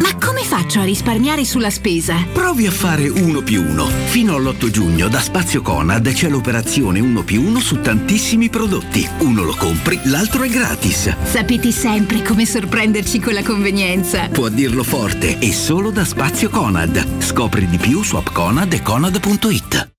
[0.00, 2.16] Ma come faccio a risparmiare sulla spesa?
[2.32, 3.86] Provi a fare 1 più 1.
[4.06, 9.08] Fino all'8 giugno da Spazio Conad c'è l'operazione 1 più 1 su tantissimi prodotti.
[9.20, 11.14] Uno lo compri, l'altro è gratis.
[11.24, 14.28] Sapete sempre come sorprenderci con la convenienza.
[14.28, 17.22] Può dirlo forte e solo da Spazio Conad.
[17.22, 19.98] Scopri di più su appconad e conad.it.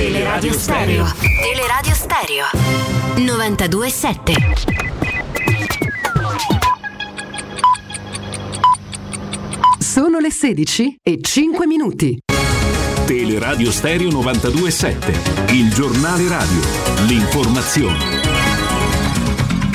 [0.00, 1.12] Teleradio Stereo.
[1.20, 2.46] Teleradio Stereo
[3.16, 4.32] 927.
[9.78, 12.18] Sono le 16 e 5 minuti.
[13.04, 16.60] Teleradio Stereo 92.7, il giornale radio,
[17.06, 18.39] l'informazione.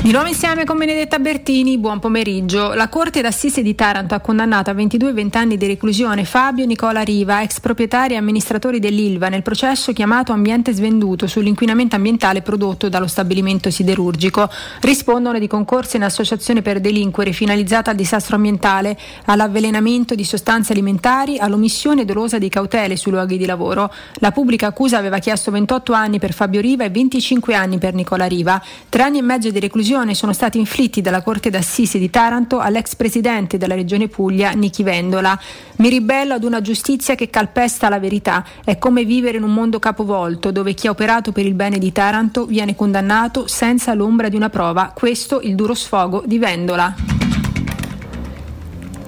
[0.06, 2.76] Di nuovo insieme con Benedetta Bertini, buon pomeriggio.
[2.76, 6.64] La Corte d'Assise di Taranto ha condannato a 22 e 20 anni di reclusione Fabio
[6.68, 12.88] Nicola Riva, ex proprietario e amministratore dell'Ilva, nel processo chiamato Ambiente Svenduto sull'inquinamento ambientale prodotto
[12.88, 14.48] dallo stabilimento siderurgico.
[14.82, 18.96] Rispondono di concorso in associazione per delinquere finalizzata al disastro ambientale,
[19.26, 23.92] all'avvelenamento di sostanze alimentari, all'omissione dolosa di cautele sui luoghi di lavoro.
[24.20, 28.26] La pubblica accusa aveva chiesto 28 anni per Fabio Riva e 25 anni per Nicola
[28.26, 28.62] Riva.
[28.88, 32.96] Tre anni e mezzo di reclusione sono stati inflitti dalla Corte d'Assisi di Taranto all'ex
[32.96, 35.40] presidente della Regione Puglia, Nichi Vendola.
[35.78, 38.46] Mi ribello ad una giustizia che calpesta la verità.
[38.66, 41.94] È come vivere in un mondo capovolto dove chi ha operato per il bene di
[41.94, 44.92] Taranto viene condannato senza l'ombra di una prova.
[44.94, 47.45] Questo il duro sfogo di Vendola.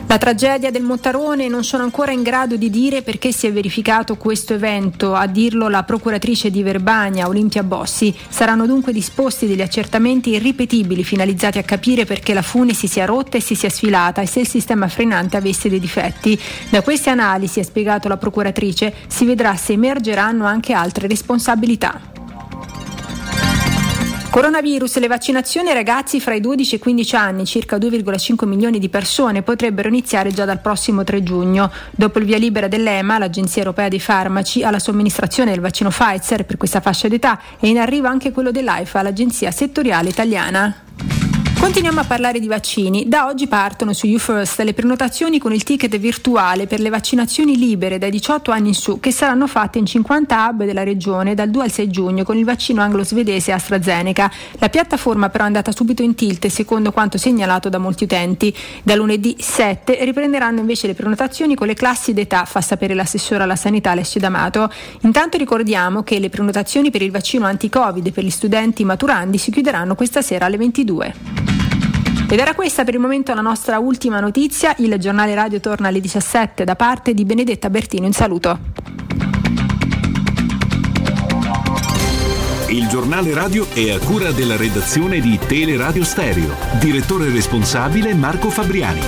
[0.10, 4.16] La tragedia del Mottarone non sono ancora in grado di dire perché si è verificato
[4.16, 8.16] questo evento, a dirlo la procuratrice di Verbania, Olimpia Bossi.
[8.30, 13.36] Saranno dunque disposti degli accertamenti irripetibili finalizzati a capire perché la fune si sia rotta
[13.36, 16.40] e si sia sfilata e se il sistema frenante avesse dei difetti.
[16.70, 22.17] Da queste analisi, ha spiegato la procuratrice, si vedrà se emergeranno anche altre responsabilità.
[24.30, 28.78] Coronavirus, le vaccinazioni ai ragazzi fra i 12 e i 15 anni, circa 2,5 milioni
[28.78, 31.72] di persone, potrebbero iniziare già dal prossimo 3 giugno.
[31.92, 36.58] Dopo il via libera dell'EMA, l'Agenzia Europea dei Farmaci, alla somministrazione del vaccino Pfizer per
[36.58, 41.27] questa fascia d'età è in arrivo anche quello dell'AIFA, l'Agenzia Settoriale Italiana.
[41.60, 43.08] Continuiamo a parlare di vaccini.
[43.08, 47.98] Da oggi partono su UFirst le prenotazioni con il ticket virtuale per le vaccinazioni libere
[47.98, 51.64] dai 18 anni in su che saranno fatte in 50 hub della regione dal 2
[51.64, 54.32] al 6 giugno con il vaccino anglo-svedese AstraZeneca.
[54.60, 58.56] La piattaforma però è andata subito in tilt secondo quanto segnalato da molti utenti.
[58.84, 63.56] Da lunedì 7 riprenderanno invece le prenotazioni con le classi d'età, fa sapere l'assessore alla
[63.56, 64.72] sanità Alessio D'Amato.
[65.02, 69.96] Intanto ricordiamo che le prenotazioni per il vaccino anti-Covid per gli studenti maturandi si chiuderanno
[69.96, 71.47] questa sera alle 22.
[72.30, 74.76] Ed era questa per il momento la nostra ultima notizia.
[74.80, 78.06] Il giornale radio torna alle 17 da parte di Benedetta Bertino.
[78.06, 78.60] In saluto.
[82.68, 86.54] Il giornale radio è a cura della redazione di Teleradio Stereo.
[86.82, 89.02] Direttore responsabile Marco Fabriani.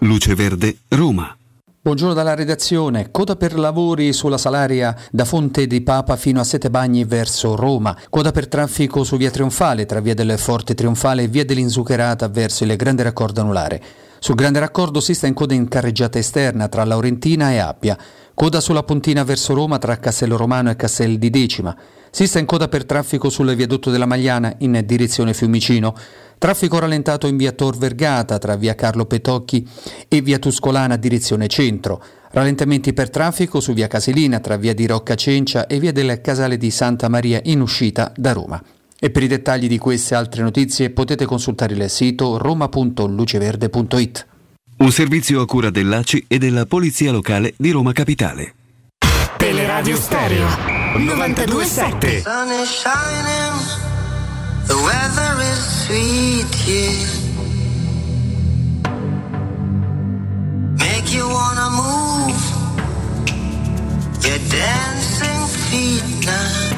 [0.00, 1.36] Luce Verde, Roma.
[1.84, 3.10] Buongiorno dalla redazione.
[3.10, 7.94] Coda per lavori sulla Salaria da Fonte di Papa fino a Sette Bagni verso Roma.
[8.08, 12.64] Coda per traffico su via Trionfale tra via del Forte Trionfale e via dell'Inzucherata verso
[12.64, 13.82] il Grande Raccordo Anulare.
[14.18, 17.98] Sul Grande Raccordo si sta in coda in carreggiata esterna tra Laurentina e Appia.
[18.32, 21.76] Coda sulla Pontina verso Roma tra Castello Romano e Castel di Decima.
[22.10, 25.94] Si sta in coda per traffico sul viadotto della Magliana in direzione Fiumicino.
[26.38, 29.66] Traffico rallentato in via Tor Vergata tra via Carlo Petocchi
[30.08, 32.02] e via Tuscolana direzione centro.
[32.30, 36.56] Rallentamenti per traffico su via Casilina tra via di Rocca Cencia e via del Casale
[36.56, 38.62] di Santa Maria in uscita da Roma.
[38.98, 44.26] E per i dettagli di queste altre notizie potete consultare il sito roma.luceverde.it.
[44.76, 48.54] Un servizio a cura dell'ACI e della Polizia Locale di Roma Capitale.
[49.36, 50.46] Teleradio Stereo
[50.96, 52.22] 927.
[54.66, 57.06] The weather is sweet, yeah.
[60.84, 62.42] Make you wanna move
[64.24, 66.74] your dancing feet now.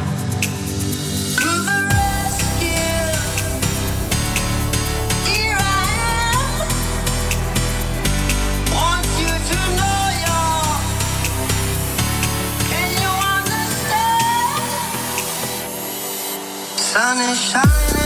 [16.96, 18.05] Sun is shining,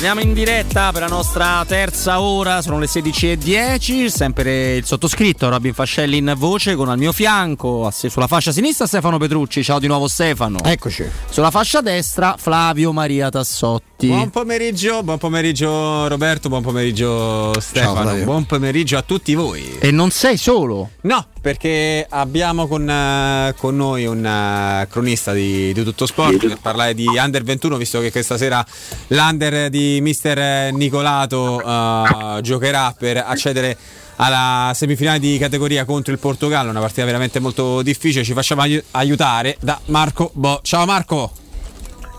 [0.00, 5.74] Torniamo in diretta per la nostra terza ora, sono le 16.10, sempre il sottoscritto Robin
[5.74, 10.08] Fascelli in voce con al mio fianco, sulla fascia sinistra Stefano Petrucci, ciao di nuovo
[10.08, 10.56] Stefano.
[10.64, 11.04] Eccoci.
[11.28, 14.06] Sulla fascia destra Flavio Maria Tassotti.
[14.06, 18.24] Buon pomeriggio, buon pomeriggio Roberto, buon pomeriggio Stefano, Flavio.
[18.24, 19.76] buon pomeriggio a tutti voi.
[19.80, 20.92] E non sei solo?
[21.02, 26.58] No, perché abbiamo con, eh, con noi un eh, cronista di, di Tutto Sport per
[26.60, 28.64] parlare di Under 21, visto che questa sera
[29.08, 33.76] l'Under di Mister Nicolato eh, giocherà per accedere
[34.16, 38.22] alla semifinale di categoria contro il Portogallo, una partita veramente molto difficile.
[38.22, 40.60] Ci facciamo aiu- aiutare da Marco Bo.
[40.62, 41.49] Ciao Marco!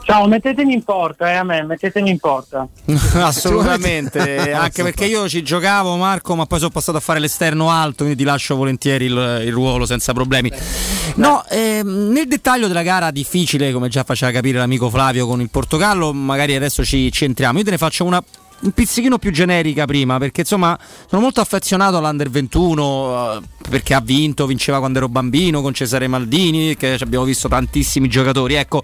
[0.04, 2.68] Ciao, mettetemi in porta, eh, a me, mettetemi in porta.
[3.16, 8.04] Assolutamente, anche perché io ci giocavo Marco, ma poi sono passato a fare l'esterno alto,
[8.04, 10.52] quindi ti lascio volentieri il, il ruolo senza problemi.
[11.16, 15.50] No, ehm, nel dettaglio della gara difficile, come già faceva capire l'amico Flavio con il
[15.50, 17.60] Portogallo, magari adesso ci, ci entriamo.
[17.60, 18.22] Io te ne faccio una
[18.62, 24.02] un pizzichino più generica prima, perché insomma sono molto affezionato all'Under 21, eh, perché ha
[24.02, 28.56] vinto, vinceva quando ero bambino con Cesare Maldini, che ci abbiamo visto tantissimi giocatori.
[28.56, 28.84] Ecco,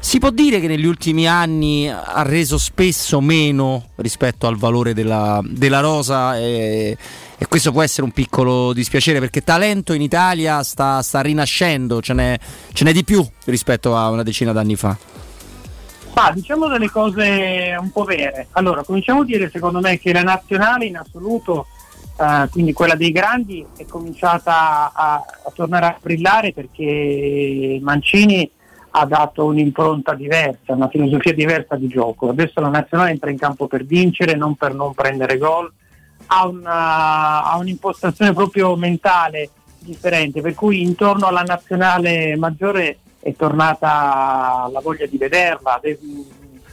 [0.00, 5.40] si può dire che negli ultimi anni ha reso spesso meno rispetto al valore della,
[5.44, 6.96] della rosa e,
[7.36, 12.14] e questo può essere un piccolo dispiacere perché talento in Italia sta, sta rinascendo, ce
[12.14, 12.38] n'è,
[12.72, 14.96] ce n'è di più rispetto a una decina d'anni fa.
[16.14, 18.48] Ma diciamo delle cose un po' vere.
[18.52, 21.66] Allora, cominciamo a dire secondo me che la nazionale in assoluto,
[22.18, 28.50] eh, quindi quella dei grandi, è cominciata a, a tornare a brillare perché Mancini
[28.90, 32.30] ha dato un'impronta diversa, una filosofia diversa di gioco.
[32.30, 35.70] Adesso la nazionale entra in campo per vincere, non per non prendere gol,
[36.26, 44.68] ha, una- ha un'impostazione proprio mentale differente, per cui intorno alla nazionale maggiore è tornata
[44.72, 45.78] la voglia di vederla.
[45.82, 45.98] De-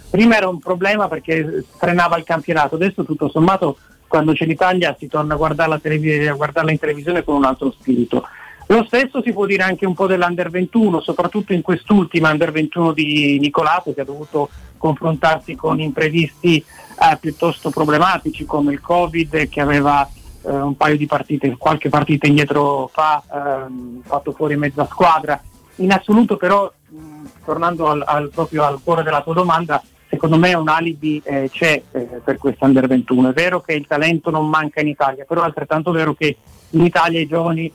[0.10, 3.78] Prima era un problema perché frenava il campionato, adesso tutto sommato
[4.08, 8.24] quando c'è l'Italia si torna a guardarla, a guardarla in televisione con un altro spirito.
[8.68, 12.94] Lo stesso si può dire anche un po' dell'Under 21, soprattutto in quest'ultima Under 21
[12.94, 19.62] di Nicolato che ha dovuto confrontarsi con imprevisti eh, piuttosto problematici come il Covid che
[19.62, 20.08] aveva
[20.42, 25.40] eh, un paio di partite, qualche partita indietro fa, ehm, fatto fuori mezza squadra.
[25.78, 30.56] In assoluto però, mh, tornando al, al- proprio al cuore della tua domanda, secondo me
[30.56, 33.30] un alibi eh, c'è eh, per questa Under 21.
[33.30, 36.38] È vero che il talento non manca in Italia, però è altrettanto vero che
[36.72, 37.72] in Italia i giovani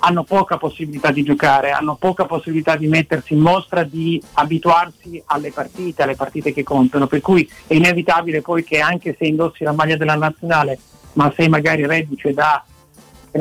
[0.00, 5.50] hanno poca possibilità di giocare, hanno poca possibilità di mettersi in mostra, di abituarsi alle
[5.50, 9.72] partite, alle partite che contano, per cui è inevitabile poi che anche se indossi la
[9.72, 10.78] maglia della nazionale,
[11.14, 12.62] ma sei magari reduce da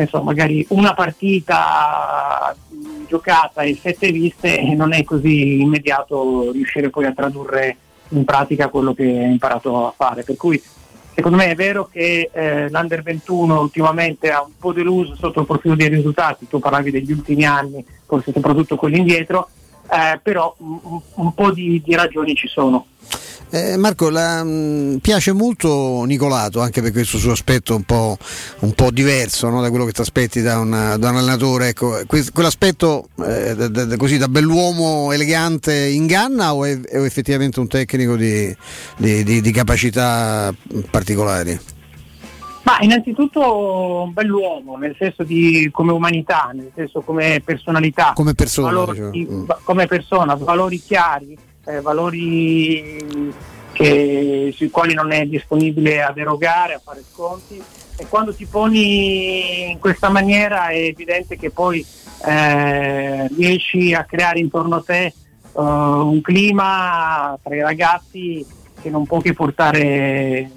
[0.07, 2.55] so, magari una partita
[3.07, 7.77] giocata e sette viste, non è così immediato riuscire poi a tradurre
[8.09, 10.23] in pratica quello che hai imparato a fare.
[10.23, 10.61] Per cui
[11.18, 15.48] secondo me è vero che eh, l'Under 21 ultimamente ha un po' deluso sotto il
[15.48, 19.49] profilo dei risultati, tu parlavi degli ultimi anni, forse soprattutto quelli indietro,
[19.89, 22.85] eh, però un, un- po' di, di ragioni ci sono.
[23.49, 28.17] Eh, Marco, la, mh, piace molto Nicolato anche per questo suo aspetto un po',
[28.59, 31.69] un po' diverso no, da quello che ti aspetti da, una- da un allenatore.
[31.69, 37.61] Ecco, que- quell'aspetto eh, da, da- così da bell'uomo elegante inganna o è, è effettivamente
[37.61, 38.53] un tecnico di,
[38.97, 40.53] di- di- di capacità
[40.91, 41.57] particolari?
[42.63, 48.11] Ma innanzitutto un bell'uomo, nel senso di come umanità, nel senso come personalità.
[48.13, 49.33] Come persona, valori- dicevo.
[49.37, 49.45] Mm.
[49.63, 51.37] come persona, valori chiari,
[51.68, 53.34] eh, valori
[53.73, 57.61] che- sui quali non è disponibile a derogare, a fare sconti.
[57.99, 61.85] E quando ti poni in questa maniera è evidente che poi
[62.26, 65.14] eh, riesci a creare intorno a te eh,
[65.53, 68.45] un clima tra i ragazzi
[68.81, 70.49] che non può che portare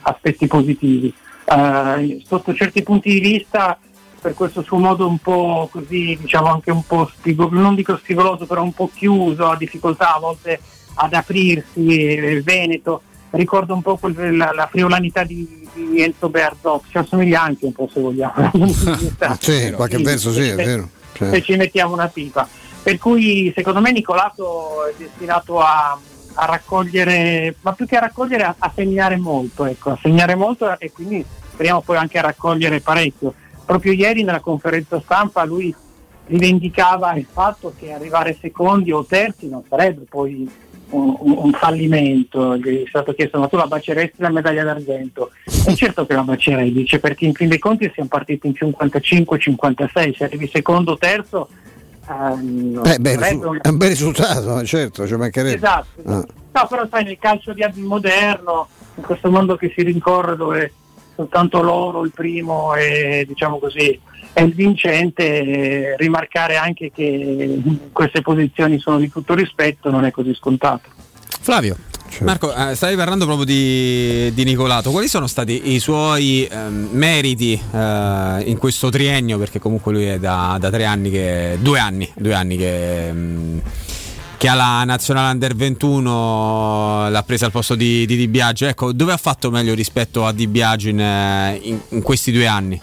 [0.00, 1.12] aspetti positivi.
[1.44, 3.78] Eh, sotto certi punti di vista,
[4.26, 8.44] per questo suo modo un po' così, diciamo anche un po' spigo- non dico spigoloso,
[8.44, 10.58] però un po' chiuso, ha difficoltà a volte
[10.94, 16.82] ad aprirsi, eh, Veneto, ricorda un po' quel- la, la friolanità di, di Enzo Berzot,
[16.90, 18.50] ci assomiglia anche un po' se vogliamo.
[19.38, 20.88] Sì, qualche verso sì, è vero.
[21.12, 22.48] Cioè, se ci mettiamo una pipa.
[22.82, 25.96] Per cui secondo me Nicolato è destinato a,
[26.34, 30.76] a raccogliere, ma più che a raccogliere, a, a segnare molto, ecco, a segnare molto
[30.80, 33.32] e quindi speriamo poi anche a raccogliere parecchio.
[33.66, 35.74] Proprio ieri nella conferenza stampa lui
[36.28, 40.48] rivendicava il fatto che arrivare secondi o terzi non sarebbe poi
[40.90, 45.30] un, un- un fallimento, gli è stato chiesto ma tu la baceresti la medaglia d'argento?
[45.66, 50.16] E certo che la bacerei, dice perché in fin dei conti siamo partiti in 55-56,
[50.16, 51.48] se arrivi secondo o terzo
[52.08, 55.56] ehm, eh, beh, un- è un bel risultato, eh, certo, ci mancherebbe.
[55.56, 56.02] Esatto.
[56.04, 56.24] Ah.
[56.52, 60.72] No, però sai, nel calcio di moderno in questo mondo che si rincorre dove
[61.16, 63.98] soltanto loro il primo e diciamo così
[64.32, 67.58] è il vincente, eh, rimarcare anche che
[67.90, 70.90] queste posizioni sono di tutto rispetto non è così scontato.
[71.40, 71.76] Flavio.
[72.20, 77.52] Marco, eh, stavi parlando proprio di, di Nicolato, quali sono stati i suoi ehm, meriti
[77.52, 79.38] eh, in questo triennio?
[79.38, 81.58] Perché comunque lui è da, da tre anni che.
[81.60, 83.58] due anni, due anni che, mm,
[84.38, 88.66] che ha la nazionale under 21, l'ha presa al posto di, di Di Biagio.
[88.66, 92.46] Ecco, dove ha fatto meglio rispetto a Di Biagio in, eh, in- in questi due
[92.46, 92.80] anni?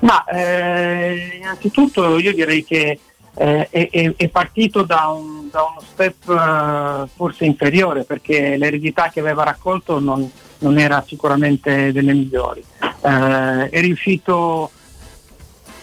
[0.00, 2.98] Ma eh, innanzitutto io direi che
[3.36, 9.18] eh, è, è- partito da, un- da uno step eh, forse inferiore perché l'eredità che
[9.20, 12.62] aveva raccolto non, non era sicuramente delle migliori.
[12.80, 14.70] Eh, è riuscito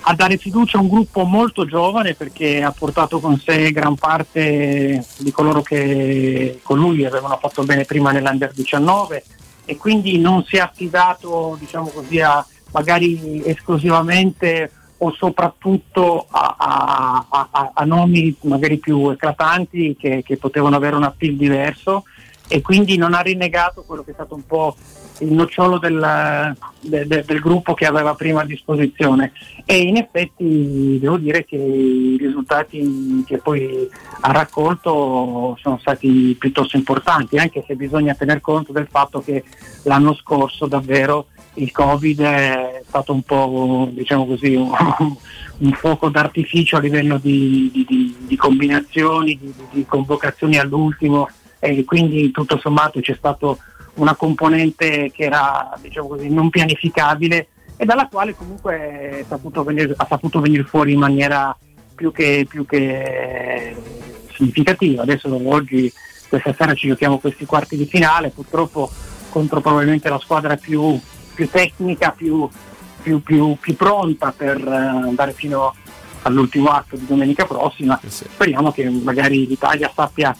[0.04, 5.06] a dare fiducia a un gruppo molto giovane perché ha portato con sé gran parte
[5.18, 9.24] di coloro che con lui avevano fatto bene prima nell'Under 19
[9.66, 17.72] e quindi non si è affidato diciamo così a magari esclusivamente o soprattutto a, a-
[17.74, 22.04] a- nomi magari più eclatanti che, che potevano avere un appeal diverso
[22.52, 24.76] e quindi non ha rinnegato quello che è stato un po'
[25.20, 29.32] il nocciolo del, de- de- del gruppo che aveva prima a disposizione.
[29.66, 33.88] E in effetti devo dire che i risultati che poi
[34.20, 39.46] ha raccolto sono stati piuttosto importanti anche se bisogna tener conto del fatto che
[39.84, 44.70] l'anno scorso davvero il Covid è stato un po' diciamo così un,
[45.60, 49.40] un fuoco d'artificio a livello di, di- di- di combinazioni,
[49.72, 51.30] di convocazioni all'ultimo
[51.64, 53.60] e quindi tutto sommato c'è stato
[53.94, 57.48] una componente che era diciamo così, non pianificabile
[57.78, 61.56] e dalla quale comunque saputo venire- ha saputo venire fuori in maniera
[61.94, 63.76] più che, più che
[64.34, 65.04] significativa.
[65.04, 65.92] Adesso oggi,
[66.28, 68.90] questa sera ci giochiamo questi quarti di finale, purtroppo
[69.30, 71.00] contro probabilmente la squadra più,
[71.36, 72.50] più tecnica, più,
[73.04, 75.76] più- più- più pronta per eh, andare fino
[76.24, 78.00] all'ultimo atto di domenica prossima.
[78.08, 80.36] Speriamo che magari l'Italia sappia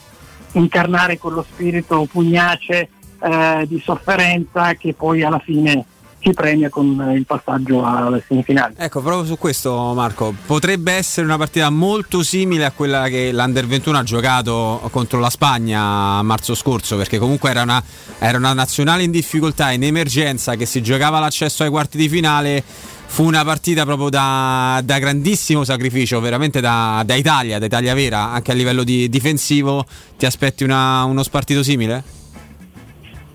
[0.54, 2.90] incarnare quello spirito pugnace
[3.22, 5.86] eh, di sofferenza che poi alla fine
[6.22, 8.76] si premia con il passaggio alle semifinali.
[8.78, 13.66] Ecco, proprio su questo Marco, potrebbe essere una partita molto simile a quella che l'Under
[13.66, 17.84] 21 ha giocato contro la Spagna a marzo scorso, perché comunque era una,
[18.20, 22.64] era una nazionale in difficoltà, in emergenza, che si giocava l'accesso ai quarti di finale.
[23.12, 28.32] Fu una partita proprio da, da grandissimo sacrificio, veramente da, da Italia, da Italia vera,
[28.32, 29.86] anche a livello di difensivo.
[30.18, 32.02] Ti aspetti una- uno spartito simile?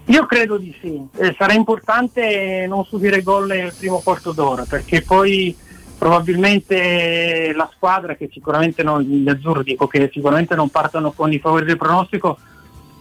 [0.07, 5.03] Io credo di sì, Eh, sarà importante non subire gol nel primo quarto d'ora perché
[5.03, 5.55] poi
[5.99, 11.39] probabilmente la squadra che sicuramente non, gli azzurri dico che sicuramente non partono con i
[11.39, 12.39] favori del pronostico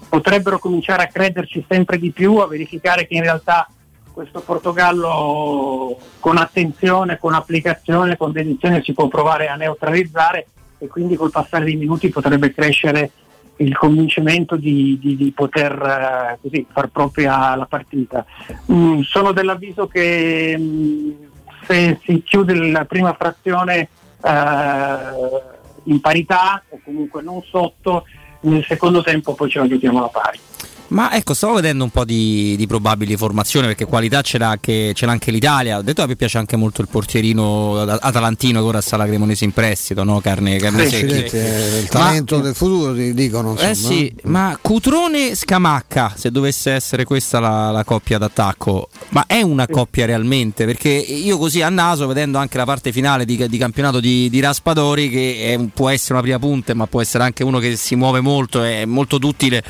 [0.10, 3.70] potrebbero cominciare a crederci sempre di più, a verificare che in realtà
[4.16, 10.48] questo Portogallo con attenzione, con applicazione, con dedizione si può provare a neutralizzare
[10.78, 13.12] e quindi col passare dei minuti potrebbe crescere
[13.58, 18.26] il convincimento di, di- di poter eh, così, far propria la partita.
[18.72, 21.12] Mm, sono dell'avviso che mm,
[21.68, 23.90] se si chiude la prima frazione
[24.24, 24.98] eh,
[25.84, 28.06] in parità o comunque non sotto,
[28.42, 30.40] nel secondo tempo poi ce la giochiamo alla pari.
[30.88, 34.94] Ma ecco, stavo vedendo un po' di, di probabili formazioni perché qualità ce l'ha anche,
[34.94, 35.78] ce l'ha anche l'Italia.
[35.78, 39.06] Ho detto a me piace anche molto il portierino at- atalantino che ora sta alla
[39.08, 40.20] Cremonese in prestito, no?
[40.22, 41.36] Carne, carne Sì, secchi.
[41.36, 43.52] il Ma- talento del futuro, ti dicono.
[43.52, 43.70] Insomma.
[43.70, 49.42] Eh sì, ma Cutrone Scamacca, se dovesse essere questa la, la coppia d'attacco, ma è
[49.42, 50.66] una coppia realmente?
[50.66, 54.40] Perché io così a naso, vedendo anche la parte finale di, di campionato di, di
[54.40, 57.96] Raspadori, che è può essere una prima punta, ma può essere anche uno che si
[57.96, 59.64] muove molto, è molto duttile.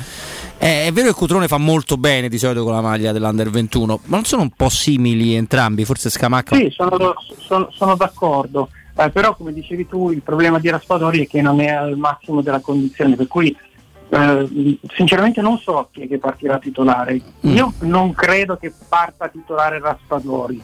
[0.57, 3.99] È, è vero che Cutrone fa molto bene di solito con la maglia dell'Under 21,
[4.05, 5.85] ma non sono un po' simili entrambi?
[5.85, 6.55] Forse Scamacca.
[6.55, 11.27] Sì, sono, sono- sono d'accordo, Eh, però come dicevi tu il problema di Raspadori è
[11.27, 13.53] che non è al massimo della condizione, per cui
[14.07, 17.19] eh, sinceramente non so chi è che partirà titolare.
[17.41, 20.61] Io non credo che parta titolare Raspadori,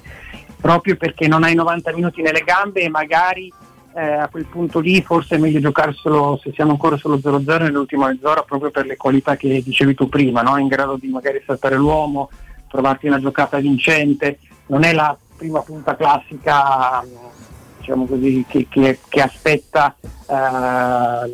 [0.62, 3.52] proprio perché non hai 90 minuti nelle gambe e magari
[3.94, 8.08] eh, a quel punto lì forse è meglio giocarselo se siamo ancora solo 0-0 nell'ultima
[8.08, 10.58] mezz'ora proprio per le qualità che dicevi tu prima, no?
[10.58, 12.30] in grado di magari saltare l'uomo,
[12.70, 17.04] trovarti una giocata vincente, non è la prima punta classica
[17.80, 21.30] diciamo così, che, che- che aspetta eh, la-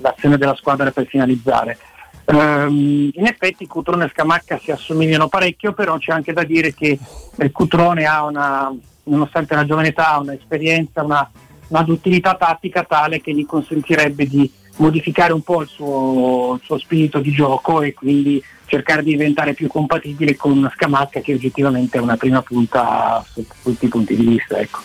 [0.00, 1.78] l'azione della squadra per finalizzare.
[2.26, 6.98] Ehm, in effetti Cutrone e Scamacca si assomigliano parecchio, però c'è anche da dire che
[7.36, 8.72] eh, Cutrone ha una,
[9.04, 11.28] nonostante la giovane età, un'esperienza, una,
[11.72, 16.78] una duttilità tattica tale che gli consentirebbe di modificare un po' il suo, il suo
[16.78, 21.98] spirito di gioco e quindi cercare di diventare più compatibile con una Scamacca che oggettivamente
[21.98, 24.58] è una prima punta sotto tutti i punti di vista.
[24.58, 24.78] Ecco.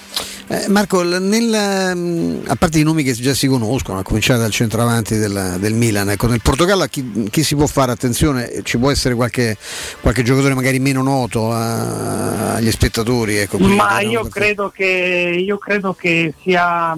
[0.49, 4.51] Eh, Marco, nel, mm, a parte i nomi che già si conoscono, a cominciare dal
[4.51, 8.61] centravanti del, del Milan, ecco, nel Portogallo a chi, chi si può fare attenzione?
[8.64, 9.57] Ci può essere qualche,
[10.01, 13.38] qualche giocatore magari meno noto a- agli spettatori?
[13.38, 16.98] Ecco, Ma io credo che, io credo che sia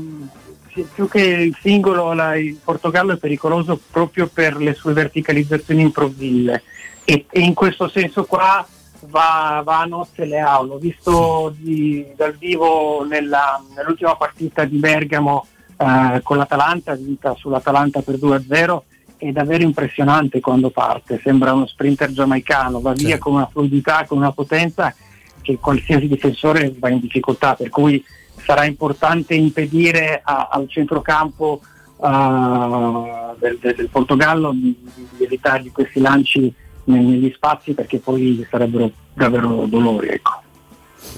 [0.93, 6.63] più che il singolo, la- il Portogallo è pericoloso proprio per le sue verticalizzazioni improvvise.
[7.03, 8.65] E, e in questo senso qua
[9.07, 10.63] va, va a nozze Leao.
[10.65, 15.45] L'ho visto di- dal vivo nella- nell'ultima partita di Bergamo
[15.81, 18.83] eh, con l'Atalanta, vinta sull'Atalanta per 2-0
[19.15, 24.17] è davvero impressionante quando parte, sembra uno sprinter giamaicano, va via con una fluidità, con
[24.17, 24.93] una potenza
[25.41, 28.01] che qualsiasi difensore va in difficoltà, per cui
[28.49, 31.61] sarà importante impedire a- al centrocampo
[32.03, 34.75] eh, del, del- Portogallo di,
[35.15, 36.51] di evitargli questi lanci
[36.85, 40.07] ne- negli spazi perché poi sarebbero davvero dolori.
[40.07, 40.41] Ecco.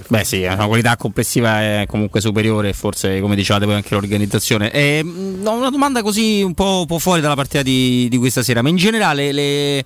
[0.10, 4.70] Beh sì, la qualità complessiva è comunque superiore forse come dicevate voi anche l'organizzazione.
[4.70, 8.18] E, mh, ho una domanda così un po', un po' fuori dalla partita di, di
[8.18, 9.86] questa sera, ma in generale le,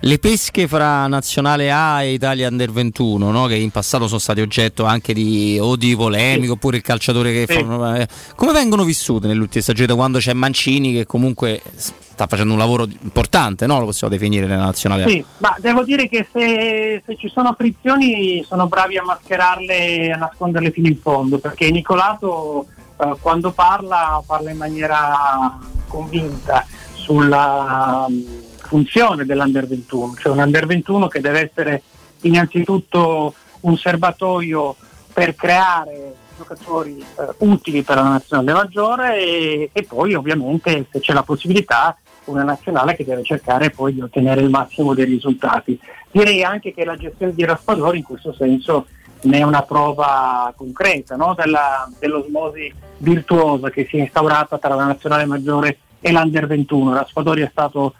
[0.00, 3.46] le pesche fra Nazionale A e Italia Under 21, no?
[3.46, 7.52] che in passato sono stati oggetto anche di, o di polemiche oppure il calciatore che
[7.52, 7.64] Sì.
[7.64, 7.96] fa...
[7.96, 12.86] eh, come vengono vissute nell'ultima stagione quando c'è Mancini che comunque sta facendo un lavoro
[13.02, 13.78] importante, no?
[13.80, 15.08] lo possiamo definire nella Nazionale A?
[15.08, 20.10] Sì, ma devo dire che se, se ci sono frizioni sono bravi a mascherarle e
[20.12, 22.66] a nasconderle fino in fondo, perché Nicolato
[23.00, 28.22] eh, quando parla parla in maniera convinta sulla mm,
[28.68, 31.82] funzione dell'Under 21, cioè un Under 21 che deve essere
[32.20, 34.76] innanzitutto un serbatoio
[35.12, 41.12] per creare giocatori eh, utili per la nazionale maggiore e, e poi ovviamente se c'è
[41.12, 45.80] la possibilità una nazionale che deve cercare poi di ottenere il massimo dei risultati.
[46.10, 48.86] Direi anche che la gestione di Raspadori in questo senso
[49.22, 51.34] ne è una prova concreta no?
[51.34, 56.92] Della- dell'osmosi virtuosa che si è instaurata tra la nazionale maggiore e l'Under 21.
[56.92, 57.94] Raspadori è stato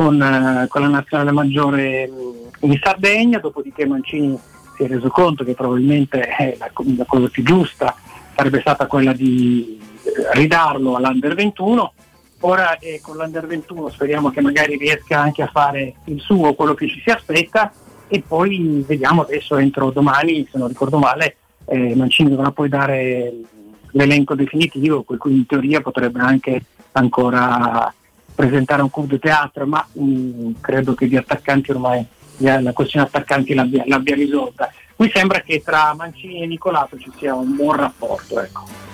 [0.00, 4.38] con, eh, con la nazionale maggiore mh, in Sardegna, dopodiché Mancini
[4.74, 7.94] si è reso conto che probabilmente eh, la, la cosa più giusta
[8.34, 11.92] sarebbe stata quella di eh, ridarlo all'Under 21.
[12.40, 16.72] Ora eh, con l'Under 21 speriamo che magari riesca anche a fare il suo, quello
[16.72, 17.70] che ci si aspetta
[18.08, 23.34] e poi vediamo adesso entro domani, se non ricordo male, eh, Mancini dovrà poi dare
[23.90, 27.92] l'elenco definitivo, per cui in teoria potrebbe anche ancora
[28.40, 32.06] presentare un de teatro, ma mh, credo che di attaccanti ormai
[32.38, 34.72] la questione attaccanti l'abbia, l'abbia risolta.
[34.96, 38.40] Qui sembra che tra Mancini e Nicolato ci sia un buon rapporto.
[38.40, 38.89] Ecco.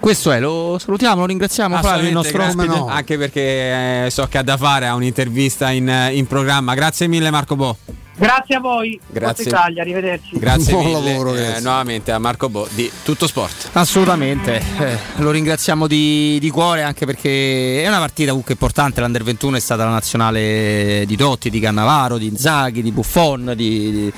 [0.00, 2.66] Questo è, lo salutiamo, lo ringraziamo Flavio, il nostro ospite.
[2.66, 6.74] grazie, Anche perché eh, so che ha da fare a un'intervista in, in programma.
[6.74, 7.76] Grazie mille Marco Bo.
[8.18, 9.44] Grazie a voi, Grazie.
[9.44, 10.38] Forza Italia, arrivederci.
[10.38, 13.68] Grazie Buon mille lavoro, eh, nuovamente a Marco Bo di Tutto Sport.
[13.74, 19.22] Assolutamente, eh, lo ringraziamo di, di cuore anche perché è una partita comunque importante, l'Under
[19.22, 24.12] 21 è stata la nazionale di Totti, di Cannavaro, di Inzaghi, di Buffon, di, di-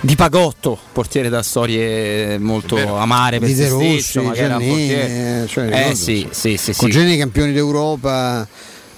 [0.00, 5.42] di Pagotto, portiere da storie molto amare per Di se Rossi, stesso, Giannini, portiere.
[5.42, 6.98] eh, cioè, Eh, sì, sì, sì, con sì.
[6.98, 8.46] Geni campioni d'Europa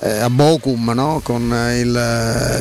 [0.01, 1.21] eh, a Bocum no?
[1.23, 1.97] con, eh, il,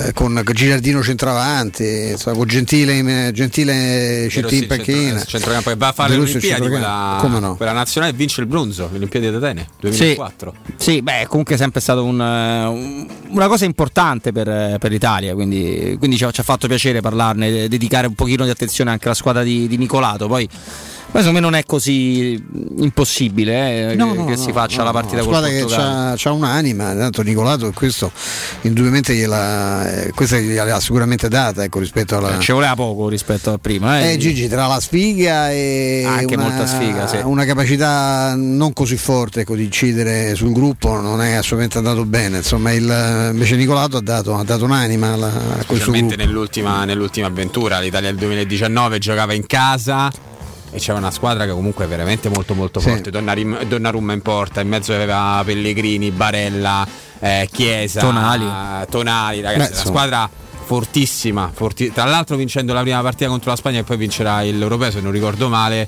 [0.07, 5.69] eh, con Girardino centravanti insomma, con Gentile, in, Gentile CT in sì, panchina centro- centrocampo
[5.69, 8.97] che va a fare le Olimpiadi, quella, no quella nazionale e vince il bronzo, le
[8.97, 10.53] Olimpiadi d'Atene 2004.
[10.77, 14.89] Sì, beh, comunque è sempre stato un, eh, un- una cosa importante per, eh, per
[14.91, 18.49] l'Italia, quindi, quindi ci, ha, ci ha fatto piacere parlarne, de- dedicare un pochino di
[18.49, 20.27] attenzione anche alla squadra di, di Nicolato.
[20.27, 20.47] Poi
[21.19, 22.43] secondo me non è così
[22.79, 25.49] impossibile eh, No, che, no, che no, si faccia no, la partita no, col squadra
[25.49, 26.09] che Portogallo.
[26.09, 28.11] c'ha, c'ha un'anima tanto Nicolato questo
[28.61, 33.51] indubbiamente gliela, eh, questa gliel'ha sicuramente data ecco, rispetto alla Eh, Ci voleva poco rispetto
[33.51, 33.99] a prima.
[34.01, 34.13] Eh.
[34.13, 37.17] Eh, Gigi, tra la sfiga e Anche una, molta sfiga, sì.
[37.23, 42.37] una capacità non così forte ecco, di incidere sul gruppo non è assolutamente andato bene.
[42.37, 46.23] Insomma, il, invece Nicolato ha dato, ha dato un'anima alla- a questo Specialmente gruppo.
[46.31, 50.11] nell'ultima, nell'ultima avventura, l'Italia del 2019 giocava in casa
[50.77, 52.89] e c'era una squadra che comunque è veramente molto molto Sì.
[52.89, 53.09] forte.
[53.11, 56.87] Donnarim- Donnarumma in porta, in mezzo aveva Pellegrini, Barella,
[57.19, 58.45] eh, Chiesa, Tonali.
[58.89, 59.85] Tonali, ragazzi, Beh, una insomma.
[59.89, 60.29] squadra
[60.67, 64.91] fortissima, forti- tra l'altro vincendo la prima partita contro la Spagna e poi vincerà l'Europeo
[64.91, 65.87] se non ricordo male,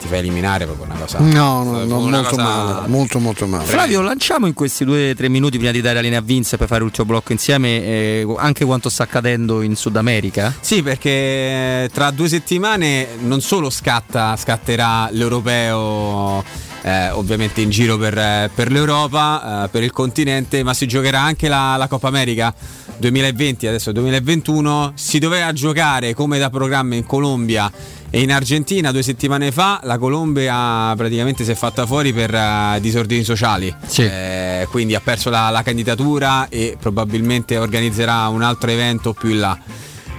[0.00, 1.18] ti fai eliminare proprio una cosa.
[1.20, 3.64] No, no, no, una molto cosa- male, molto molto male.
[3.64, 6.56] Flavio, lanciamo in questi due o tre minuti prima di dare la linea a Vince
[6.56, 10.54] per fare l'ultimo blocco insieme eh, anche quanto sta accadendo in Sud America.
[10.60, 16.44] Sì, perché tra due settimane non solo scatta, scatterà l'europeo
[16.86, 21.20] eh, ovviamente in giro per, eh, per l'Europa, eh, per il continente, ma si giocherà
[21.20, 22.54] anche la, la Coppa America
[22.98, 24.92] 2020, adesso 2021.
[24.94, 27.70] Si doveva giocare come da programma in Colombia
[28.16, 32.78] e in Argentina due settimane fa la Colombia praticamente si è fatta fuori per eh,
[32.80, 33.74] disordini sociali,
[34.06, 39.40] Eh, quindi ha perso la, la candidatura e probabilmente organizzerà un altro evento più in
[39.40, 39.58] là.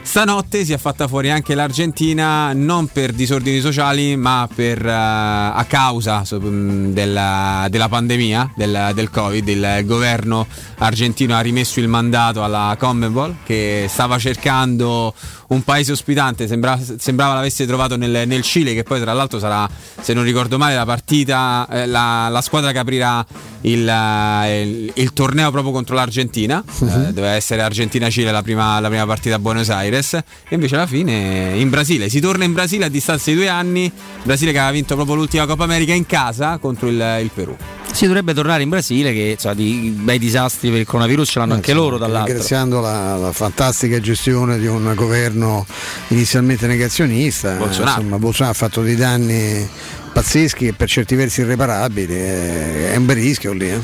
[0.08, 5.66] Stanotte si è fatta fuori anche l'Argentina non per disordini sociali ma per, eh, a
[5.68, 9.46] causa so- mh, della, della pandemia del, del Covid.
[9.50, 15.14] Il governo argentino ha rimesso il mandato alla Conmebol che stava cercando
[15.50, 19.70] un paese ospitante, sembra- sembrava l'avesse trovato nel, nel Cile che poi tra l'altro sarà,
[20.02, 23.26] se non ricordo male, la partita, eh, la, la squadra che aprirà
[23.62, 26.64] il, eh, il- il torneo proprio contro l'Argentina.
[26.82, 29.96] Eh, doveva essere Argentina-Cile la prima, la prima partita a Buenos Aires.
[30.00, 30.24] E
[30.56, 32.10] invece alla fine in Brasile.
[32.10, 33.92] Si torna in Brasile a distanza di due anni.
[34.24, 37.56] Brasile che aveva vinto proprio l'ultima Coppa America in casa contro il, il Perù.
[37.92, 41.54] Si dovrebbe tornare in Brasile che insomma, di bei disastri per il coronavirus ce l'hanno
[41.56, 42.26] anche loro dall'altro.
[42.34, 45.66] Ringraziando la, la fantastica gestione di un governo
[46.10, 48.02] inizialmente negazionista, Bolsonaro.
[48.02, 49.68] insomma, Bolsonaro ha fatto dei danni
[50.14, 53.70] pazzeschi e per certi versi irreparabili, è, è un bel rischio lì.
[53.70, 53.80] eh.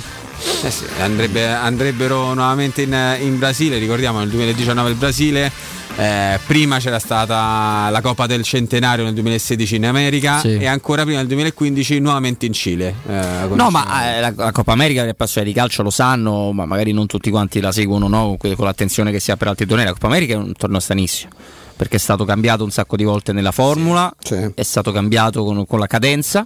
[0.63, 5.51] Eh sì, andrebbe- andrebbero nuovamente in, in Brasile, ricordiamo nel 2019 il Brasile,
[5.95, 10.57] eh, prima c'era stata la Coppa del Centenario nel 2016 in America Sì.
[10.57, 12.95] e ancora prima nel 2015 nuovamente in Cile.
[13.07, 16.65] eh, No, ma eh, la, la Coppa America, gli appassionati di calcio lo sanno, ma
[16.65, 18.35] magari non tutti quanti la seguono no?
[18.39, 19.85] con, con l'attenzione che si ha per altri tornei.
[19.85, 21.31] La Coppa America è un torneo stranissimo
[21.75, 24.13] perché è stato cambiato un sacco di volte nella formula,
[24.55, 26.45] è stato cambiato con, con la cadenza.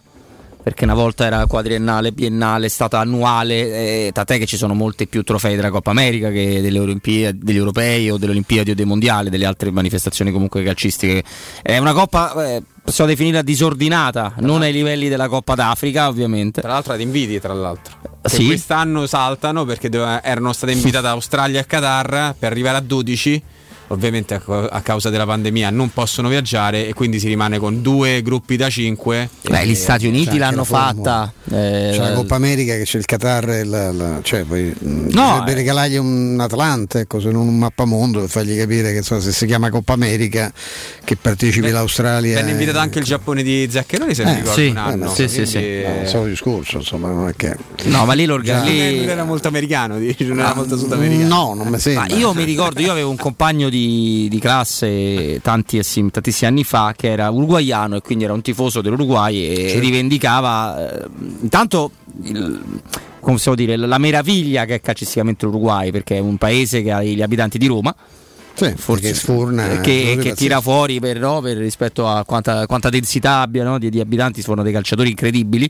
[0.67, 5.07] Perché una volta era quadriennale, biennale, è stata annuale, eh, tant'è che ci sono molti
[5.07, 8.83] più trofei della Coppa America che delle Olimpiadi, degli europei o delle Olimpiadi o dei
[8.83, 11.23] mondiali, delle altre manifestazioni comunque calcistiche.
[11.61, 16.59] È una Coppa, eh, possiamo definirla disordinata, non ai livelli della Coppa d'Africa ovviamente.
[16.59, 17.95] Tra l'altro ad inviti, tra l'altro.
[18.23, 18.47] Sì.
[18.47, 23.41] Quest'anno saltano perché erano state invitate Australia e Qatar per arrivare a 12.
[23.89, 28.57] Ovviamente a, causa della pandemia non possono viaggiare e quindi si rimane con due gruppi
[28.57, 29.29] da 5.
[29.49, 31.31] Beh, gli Stati Uniti l'hanno fatta.
[31.49, 35.07] eh, C'è la Coppa America che c'è il Qatar e la, la- cioè poi No,
[35.29, 35.55] dovrebbe eh.
[35.55, 39.45] regalargli un Atlante, ecco, se non un mappamondo per fargli capire che insomma, se si
[39.45, 40.51] chiama Coppa America
[41.05, 42.35] che partecipi l'Australia.
[42.35, 44.91] Venne e- invitato anche il Giappone di Zaccheroni se Eh, non ricordo sì, un anno.
[44.93, 45.51] eh, no, sì, sì, sì.
[45.53, 47.55] quindi, No, eh, il solito discorso, insomma, non è che.
[47.85, 51.27] No, ma lì l'orga- non lì- non era molto americano, dici, non era molto sudamericano.
[51.27, 52.05] No, non mi sembra.
[52.09, 53.75] Ma io mi ricordo, io avevo un compagno di,
[54.29, 55.79] di classe tanti,
[56.11, 59.79] tantissimi anni fa che era uruguaiano e quindi era un tifoso dell'Uruguay e Certo.
[59.79, 61.07] rivendicava eh,
[61.41, 61.91] intanto
[62.23, 62.61] il-
[63.19, 67.03] come possiamo dire, la meraviglia che è calcisticamente l'Uruguay perché è un paese che ha
[67.03, 67.93] gli abitanti di Roma
[68.75, 73.63] forse sforna che, che tira fuori per, no, per rispetto a quanta, quanta densità abbia
[73.63, 75.69] no, di, di abitanti, sono dei calciatori incredibili.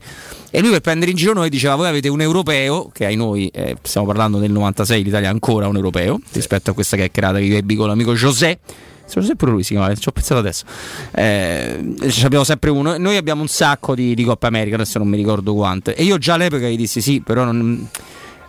[0.50, 3.48] E lui per prendere in giro noi diceva: Voi avete un europeo, che ai noi
[3.48, 7.58] eh, stiamo parlando del 96, l'Italia ha ancora un europeo rispetto a questa che io
[7.58, 8.60] ebbi con l'amico José.
[9.06, 10.66] Se pure lui si chiama, ci ho pensato adesso.
[11.12, 12.98] Eh, abbiamo sempre uno.
[12.98, 15.96] Noi abbiamo un sacco di, di Coppa America, adesso non mi ricordo quante.
[15.96, 17.88] E io già all'epoca gli dissi sì, però non,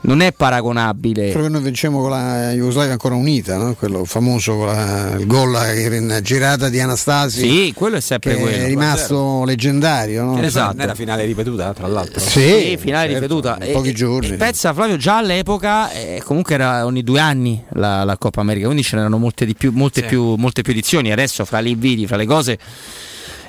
[0.00, 1.30] non è paragonabile.
[1.32, 3.74] Quello che noi vincemmo con la Jugoslavia ancora unita, no?
[3.74, 7.40] quello famoso con la- il gol in girata di Anastasi.
[7.40, 8.56] Sì, quello è sempre che quello.
[8.56, 10.22] è rimasto leggendario.
[10.24, 10.40] No?
[10.42, 10.72] Esatto.
[10.74, 12.20] Non era finale ripetuta, tra l'altro.
[12.20, 13.58] Sì, finale certo, ripetuta.
[13.64, 14.28] in pochi giorni.
[14.30, 18.66] e pensa Flavio, già all'epoca eh, comunque era ogni due anni la, la Coppa America,
[18.66, 20.06] quindi ce n'erano molte, di più, molte, Sì.
[20.06, 21.10] più, molte più edizioni.
[21.12, 22.58] Adesso fra gli inviti, fra le cose.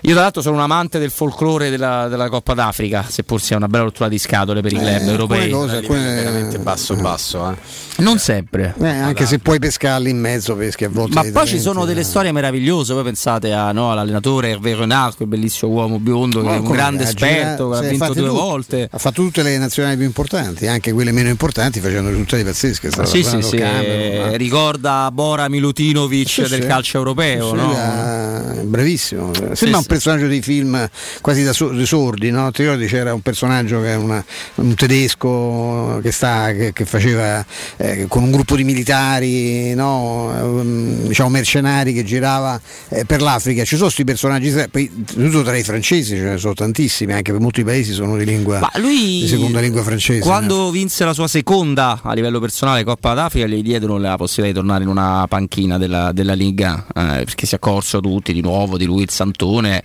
[0.03, 3.67] Io tra l'altro sono un amante del folklore della, della Coppa d'Africa, seppur sia una
[3.67, 5.49] bella rottura di scatole per i club europei.
[5.49, 7.49] cose, alcune- veramente basso basso.
[7.51, 7.88] eh.
[7.97, 8.73] Non sempre.
[8.79, 11.15] Eh, anche se puoi pescarli in mezzo, peschi a volte.
[11.15, 12.05] Ma poi ci sono delle eh.
[12.05, 12.93] storie meravigliose.
[12.93, 17.03] Voi pensate a, no, all'allenatore Hervé Renard, quel bellissimo uomo biondo, che è un grande
[17.03, 18.87] ha esperto, che ha vinto due tutte- volte.
[18.91, 22.87] Ha fatto tutte le nazionali più importanti, anche quelle meno importanti, facendo risultati pazzeschi.
[22.87, 26.67] è Sì, sì, sì, Cameron, eh, ricorda Bora Milutinovic Sì, del sì.
[26.67, 27.49] calcio europeo.
[27.49, 27.73] Sì, no?
[27.73, 30.89] eh, bravissimo, sembra Sì, un personaggio di film
[31.21, 32.49] quasi da so- di sordi, no?
[32.51, 34.23] Ti ricordi c'era un personaggio che è una-
[34.55, 37.43] un tedesco che, sta, che, che faceva
[37.81, 40.33] eh, con un gruppo di militari, no?
[40.35, 42.59] Ehm, diciamo mercenari che girava
[42.89, 43.63] eh, per l'Africa.
[43.63, 47.63] Ci sono questi personaggi, soprattutto tra i francesi ce ne sono tantissimi, anche per molti
[47.63, 50.19] paesi sono di lingua Ma lui, di seconda lingua francese.
[50.19, 54.65] quando vinse la sua seconda a livello personale Coppa d'Africa, gli diedero la possibilità di
[54.65, 58.85] tornare in una panchina della, della Liga eh, perché si accorsero tutti di nuovo di
[58.85, 59.83] lui il Santone.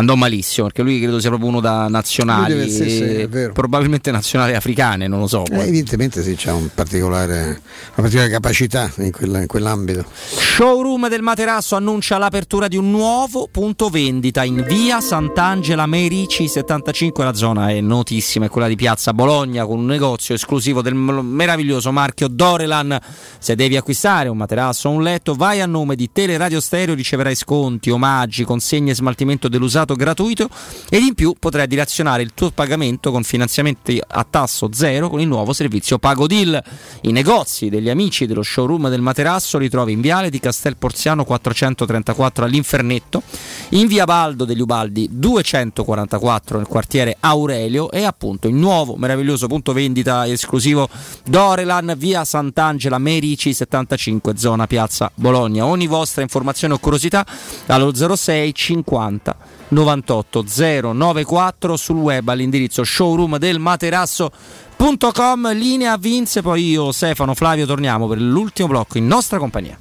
[0.00, 4.54] Andò malissimo perché lui credo sia proprio uno da nazionali, deve- sì, sì, probabilmente nazionali
[4.54, 5.44] africane, non lo so.
[5.46, 7.60] Eh, evidentemente sì, c'è un particolare, una
[7.94, 10.04] particolare capacità in, quella- in quell'ambito.
[10.10, 17.24] Showroom del Materasso annuncia l'apertura di un nuovo punto vendita in via Sant'Angela Merici 75.
[17.24, 21.92] La zona è notissima, è quella di Piazza Bologna con un negozio esclusivo del meraviglioso
[21.92, 22.98] marchio Dorelan.
[23.38, 27.34] Se devi acquistare un materasso o un letto, vai a nome di Teleradio Stereo, riceverai
[27.34, 30.48] sconti, omaggi, consegne e smaltimento dell'usato gratuito
[30.88, 35.26] ed in più potrai dilazionare il tuo pagamento con finanziamenti a tasso zero con il
[35.26, 36.62] nuovo servizio Pago Deal.
[37.02, 41.24] I negozi degli amici dello showroom del Materasso li trovi in Viale di Castel Porziano
[41.24, 43.22] 434 all'Infernetto,
[43.70, 49.72] in Via Baldo degli Ubaldi 244 nel quartiere Aurelio e appunto il nuovo meraviglioso punto
[49.72, 50.88] vendita esclusivo
[51.24, 55.66] Dorelan via Sant'Angela Merici 75 zona Piazza Bologna.
[55.66, 57.26] Ogni vostra informazione o curiosità
[57.66, 60.44] allo 06 50 98
[60.92, 68.20] 094 sul web all'indirizzo showroom del materasso.com linea Vince poi io Stefano Flavio torniamo per
[68.20, 69.78] l'ultimo blocco in nostra compagnia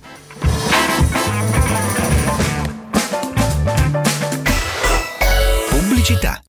[5.70, 6.49] Pubblicità.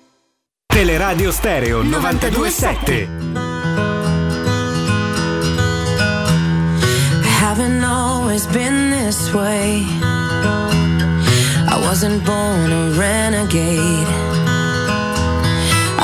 [0.71, 3.21] Teleradio Stereo 927.
[7.53, 9.83] haven't always been this way.
[11.73, 14.07] I wasn't born a renegade.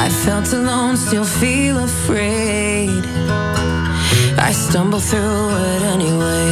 [0.06, 3.04] I felt alone, still feel afraid.
[4.48, 6.52] I stumble through it anyway.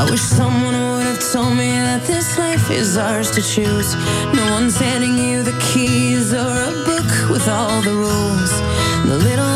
[0.00, 0.85] I wish someone
[1.32, 3.94] told me that this life is ours to choose.
[4.34, 8.52] No one's handing you the keys or a book with all the rules.
[9.08, 9.55] The little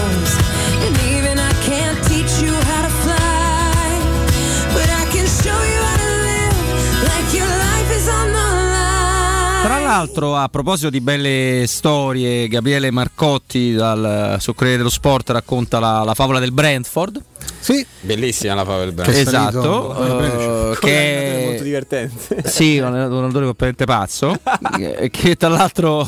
[9.71, 15.79] Tra l'altro, a proposito di belle storie, Gabriele Marcotti dal su Corriere dello Sport racconta
[15.79, 17.23] la, la favola del Brentford.
[17.61, 17.85] Sì.
[18.01, 19.13] Bellissima la Pavel Brand.
[19.13, 22.41] Esatto, eh, che molto divertente.
[22.51, 24.35] Sì, un allenatore completamente pazzo,
[24.75, 26.07] che- che tra l'altro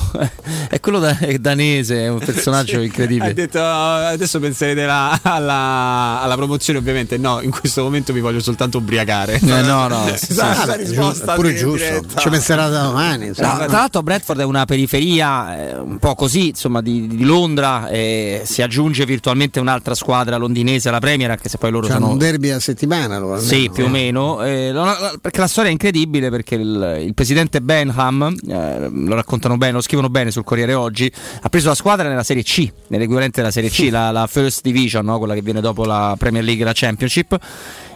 [0.69, 3.33] è quello da- è danese, è un personaggio Ha incredibile.
[3.33, 7.17] detto "Oh, adesso penserete la- alla, alla promozione, ovviamente.
[7.17, 9.35] No, in questo momento mi voglio soltanto ubriacare.
[9.35, 10.35] Eh, no, no, sì, sì.
[10.35, 12.19] La risposta pure giusto, diretta.
[12.19, 13.27] ci penserà da domani.
[13.27, 17.87] No, tra l'altro Bradford è una periferia eh, un po' così, insomma, di, di Londra
[17.89, 22.11] e si aggiunge virtualmente un'altra squadra londinese alla Premier, anche se poi loro C'hanno sono
[22.13, 23.17] un derby a settimana.
[23.19, 23.51] loro, almeno.
[23.51, 24.41] Sì, più o meno.
[24.43, 29.15] Eh, la- la- perché la storia è incredibile perché il, il presidente Benham, eh, lo
[29.15, 32.71] raccontano bene, lo scrivono bene sul Corriere oggi, ha preso la squadra nella Serie C,
[32.87, 35.17] nell'equivalente della Serie C, la, la First Division, no?
[35.17, 37.37] quella che viene dopo la Premier League e la Championship,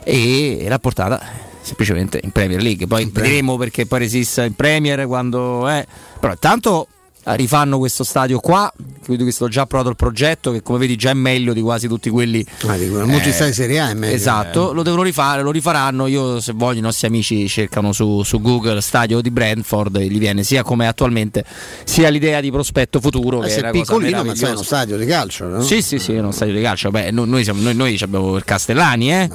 [0.03, 1.21] e l'ha portata
[1.61, 2.85] semplicemente in Premier League.
[2.87, 5.67] Poi vedremo perché poi resiste in Premier quando...
[5.69, 5.85] Eh.
[6.19, 6.96] Però intanto eh,
[7.35, 8.71] rifanno questo stadio qua,
[9.03, 11.87] credo che sto già provato il progetto, che come vedi già è meglio di quasi
[11.87, 12.45] tutti quelli...
[12.65, 12.75] Ah,
[13.05, 14.15] molti Eh, stadi Serie A è meglio.
[14.15, 16.07] Esatto, lo devono rifare, lo rifaranno.
[16.07, 20.19] Io, se voglio, i nostri amici cercano su, su Google stadio di Brentford e gli
[20.19, 21.43] viene sia come attualmente,
[21.83, 23.43] sia l'idea di prospetto futuro.
[23.43, 25.61] Eh, che è piccolino, ma è uno stadio di calcio, no?
[25.61, 26.91] Sì, sì, sì, è uno stadio di calcio.
[26.91, 29.29] Beh, no- noi, siamo- noi, noi abbiamo il Castellani, eh?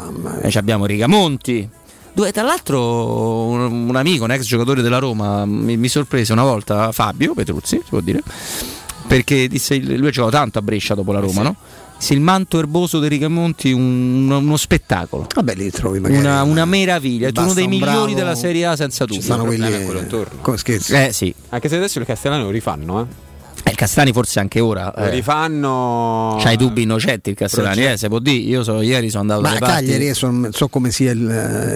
[0.49, 1.69] Ci abbiamo Rigamonti.
[2.15, 6.43] Due, tra l'altro, un, un amico, un ex giocatore della Roma, mi, mi sorprese una
[6.45, 8.23] volta Fabio Petruzzi, si può dire,
[9.07, 11.57] perché disse, lui ha giocato tanto a Brescia dopo la Roma, no?
[11.99, 15.27] Disse, il manto erboso dei Rigamonti, un- uno spettacolo.
[15.35, 16.21] Vabbè, lì trovi magari.
[16.21, 19.21] Una, una meraviglia, è uno dei un migliori bravo- della Serie A senza dubbio.
[19.21, 19.85] Ci stanno quelli.
[19.85, 20.41] quello intorno.
[20.43, 20.95] Come scherzi?
[20.95, 23.07] Eh sì, Anche se adesso il Castellano lo rifanno, eh.
[23.65, 24.93] Eh, il Castani forse anche ora.
[24.97, 25.11] Lo eh.
[25.11, 26.37] rifanno.
[26.41, 28.37] C'ha i dubbi innocenti il Castellani, eh, se può dire.
[28.39, 29.59] Io so, ieri sono andato Ma a.
[29.59, 31.21] Cagliari adesso non so come sia il,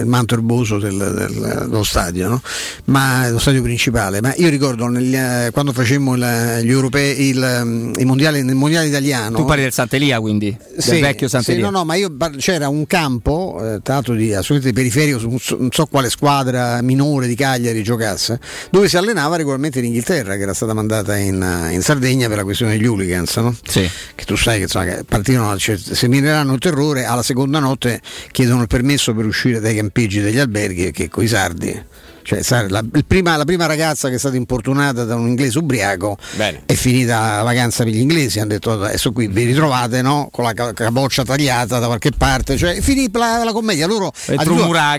[0.01, 2.41] il manto erboso del, del- dello stadio, no?
[2.85, 4.21] ma lo stadio principale.
[4.21, 8.87] Ma io ricordo eh, quando facemmo il- gli europei, il, um, i mondiali, nel mondiale
[8.87, 9.37] italiano.
[9.37, 11.65] Tu parli del Sant'Elia quindi, del Sì, vecchio sì, Sant'Elia.
[11.65, 15.55] no, no, ma io c'era un campo, eh, tra l'altro di assolutamente periferico, su- su-
[15.57, 18.39] non so quale squadra minore di Cagliari giocasse,
[18.71, 22.43] dove si allenava regolarmente l'Inghilterra, che era stata mandata in, eh, in Sardegna per la
[22.43, 23.55] questione degli hooligans, no?
[23.65, 23.89] Sì.
[24.15, 28.61] che tu sai che, insomma, che partivano, cioè, semineranno il terrore, alla seconda notte chiedono
[28.61, 31.83] il permesso per uscire dai campeggi degli alberghi che coi sardi
[32.27, 36.17] Cioè, sai, la, prima- la prima ragazza che è stata importunata da un inglese ubriaco
[36.35, 36.63] Bene.
[36.65, 38.39] è finita la vacanza per gli inglesi.
[38.39, 40.27] Hanno detto adesso qui vi ritrovate no?
[40.29, 42.57] con la ca- capoccia tagliata da qualche parte.
[42.57, 43.87] Cioè, finì la, la commedia.
[43.87, 44.11] Loro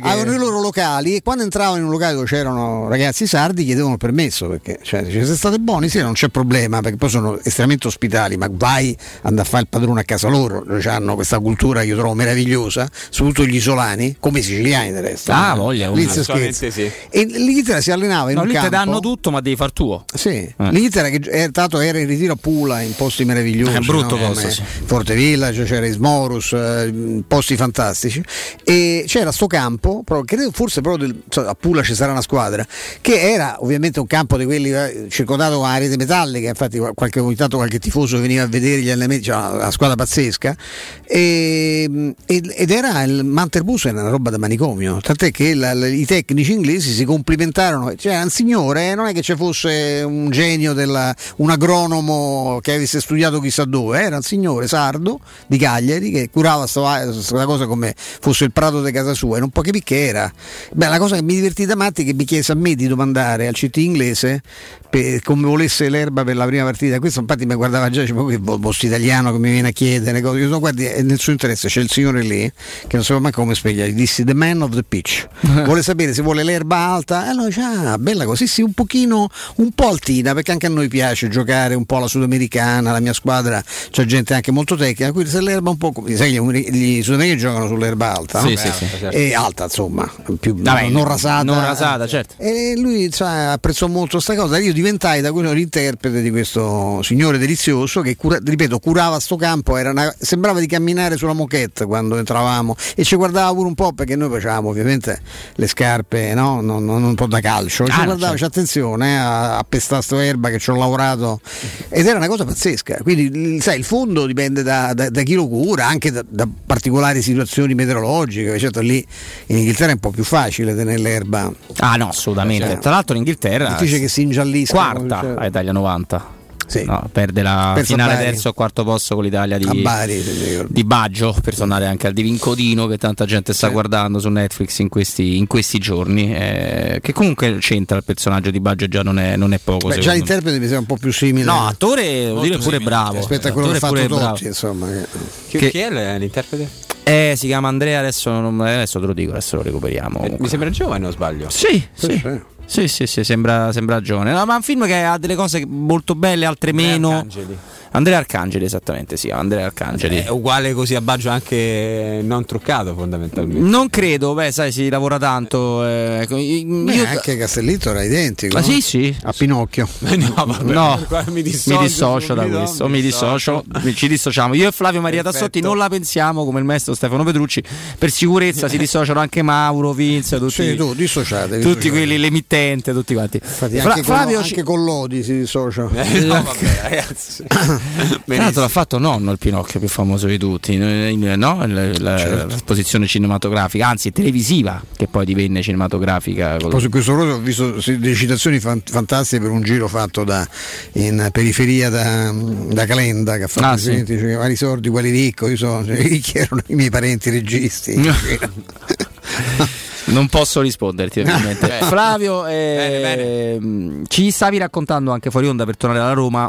[0.08, 3.92] avevano i loro locali e quando entravano in un locale dove c'erano ragazzi sardi chiedevano
[3.92, 7.38] il permesso perché cioè, dice, se state buoni sì non c'è problema perché poi sono
[7.42, 11.38] estremamente ospitali ma vai andare a fare il padrone a casa loro Loro hanno questa
[11.40, 15.62] cultura che io trovo meravigliosa soprattutto gli isolani come i siciliani del resto Ah, no?
[15.64, 16.12] voglia, Lì voglia.
[16.12, 16.70] si scherza.
[16.70, 16.90] sì.
[17.20, 20.04] E l'Inghilterra si allenava in No, un lì campo danno tutto, ma devi far tuo.
[20.14, 20.54] sì, Eh.
[20.56, 24.26] l'Inghilterra che è stato, era in ritiro a Pula in posti meravigliosi È brutto no?
[24.28, 24.62] posto, Come sì.
[24.84, 28.22] Forte Village, c'era Ismorus, eh, posti fantastici
[28.64, 32.66] e c'era sto campo, credo forse proprio del- a Pula ci sarà una squadra,
[33.00, 37.34] che era ovviamente un campo di quelli eh, circondato con rete metallica, infatti qualche, ogni
[37.36, 40.56] tanto qualche tifoso veniva a vedere gli allenamenti, c'era una squadra pazzesca
[41.04, 45.86] e- ed ed era il Manterbus era una roba da manicomio, tant'è che la- la-
[45.86, 50.30] i tecnici inglesi si complimentarono, c'era un signore, eh, non è che ci fosse un
[50.30, 56.10] genio, della, un agronomo che avesse studiato chissà dove, era un signore sardo di Cagliari
[56.10, 59.82] che curava questa cosa come fosse il prato di casa sua e non può capire
[59.82, 60.30] che era.
[60.72, 62.86] Beh, la cosa che mi divertì da matti è che mi chiese a me di
[62.86, 64.42] domandare al CT inglese
[64.90, 66.98] per- come volesse l'erba per la prima partita.
[66.98, 70.20] Questo infatti mi guardava già, diceva, "Ma che posto italiano che mi viene a chiedere
[70.20, 70.38] cose.
[70.38, 72.50] Io dico, guardi, nel suo interesse c'è il signore lì
[72.86, 75.26] che non sapeva manco come spiegare, gli dissi the man of the pitch.
[75.64, 77.26] Vuole sapere se vuole l'erba alta?
[77.26, 80.88] E allora ah, bella così, sì, un pochino, un po' altina, perché anche a noi
[80.88, 85.30] piace giocare un po' alla sudamericana, la mia squadra c'è gente anche molto tecnica, quindi
[85.30, 88.48] se l'erba un po', come- sai, gli, gli sudamericani giocano sull'erba alta, no?
[88.48, 89.04] Sì, sì, sì.
[89.10, 91.42] E alta insomma, più, Vabbè, non rasata.
[91.42, 92.34] non rasata, certo.
[92.38, 94.58] E lui cioè, apprezzò molto questa cosa.
[94.58, 99.76] Io diventai da quello l'interprete di questo signore delizioso che, cura- ripeto, curava sto campo.
[99.76, 103.92] Era una- sembrava di camminare sulla moquette quando entravamo e ci guardava pure un po'
[103.92, 105.20] perché noi facevamo ovviamente
[105.54, 106.60] le scarpe, no?
[106.84, 107.84] Non, non un po' da calcio.
[107.86, 108.36] Ci Ah, no, guardava, certo.
[108.36, 111.40] c'è attenzione eh, a, a pestare sto erba che ci ho lavorato
[111.88, 112.98] ed era una cosa pazzesca.
[113.02, 117.22] Quindi sai, il fondo dipende da, da- da chi lo cura, anche da, da particolari
[117.22, 118.58] situazioni meteorologiche.
[118.58, 119.04] Certo, lì
[119.46, 121.52] in Inghilterra è un po' più facile tenere l'erba.
[121.78, 122.66] Ah no, assolutamente.
[122.66, 124.74] Cioè, Tra l'altro l'Inghilterra difficile che si ingiallisca.
[124.74, 125.34] quarta cioè.
[125.36, 126.36] a Italia 90.
[126.68, 126.84] Sì.
[126.84, 130.22] No, perde la Perso a finale terzo o quarto posto con l'Italia di, Bari,
[130.68, 134.78] di Baggio per tornare anche al di Vincodino che tanta gente sta guardando su Netflix
[134.80, 139.18] in questi, in questi giorni eh, che comunque c'entra il personaggio di Baggio già non
[139.18, 141.44] è, non è poco Beh, già l'interprete mi sembra un po' più simile.
[141.46, 144.34] no attore devo dire pure bravo rispetto a quello che ha Attore fatto pure bravo.
[144.34, 144.86] Totti, insomma.
[144.88, 145.06] che-
[145.48, 146.68] Chi, Che- chi è l'interprete?
[147.04, 150.48] eh si chiama Andrea adesso, non- adesso te lo dico adesso lo recuperiamo Eh, Mi
[150.48, 151.48] sembra giovane, o sbaglio?
[151.48, 152.12] Sì, sì.
[152.22, 152.40] sì.
[152.70, 154.32] Sì, sì, sì, sembra, sembra giovane.
[154.32, 157.08] No, ma è un film che ha delle cose molto belle, altre meno.
[157.10, 157.56] Arcangeli.
[157.90, 160.16] Andrea Arcangeli, esattamente, sì, Andrea Arcangeli.
[160.18, 163.66] È uguale così a Baggio anche non truccato fondamentalmente.
[163.66, 165.82] Non credo, beh, sai, si lavora tanto.
[165.86, 168.52] eh, io- Beh, anche Castellitto era identico.
[168.52, 168.66] Ma no?
[168.66, 169.16] sì, sì.
[169.22, 169.88] A Pinocchio.
[170.18, 173.64] no, vabbè, No, mi mi dissocio, dissocio da questo, mi dissocio,
[173.94, 174.52] ci dissociamo.
[174.52, 175.46] Io e Flavio Maria Perfetto.
[175.46, 177.62] Tassotti non la pensiamo come il maestro Stefano Petrucci.
[177.98, 181.54] Per sicurezza si dissociano anche Mauro, Vince, tutti, Sì, tu, dissociate.
[181.60, 181.88] tutti dissociate.
[181.88, 183.40] quelli, l'emittente, tutti quanti.
[183.42, 185.88] Infatti, Fra- anche, Flavio con, ci- anche con Lodi si dissocia.
[185.92, 187.44] Eh, no, vabbè, ragazzi.
[187.46, 187.80] Tra
[188.26, 191.66] l'altro l'ha fatto nonno il Pinocchio più famoso di tutti, eh, no?
[191.66, 192.46] La- la- Certo.
[192.46, 196.56] l'esposizione cinematografica, anzi televisiva, che poi divenne cinematografica.
[196.56, 197.40] Poi su questo proposito ho
[197.74, 200.46] visto delle citazioni fan- fantastiche per un giro fatto da,
[200.94, 204.02] in periferia da, da Calenda che ha fatto Ah, i sì.
[204.04, 207.96] diceva, quali sordi, quali ricco, io so, cioè, ricchi erano i miei parenti registi.
[210.10, 211.66] Non posso risponderti ovviamente.
[211.66, 211.86] Bene.
[211.86, 216.48] Flavio, ehm, ci stavi raccontando anche fuori onda per tornare alla Roma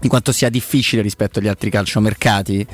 [0.00, 2.66] di quanto sia difficile rispetto agli altri calciomercati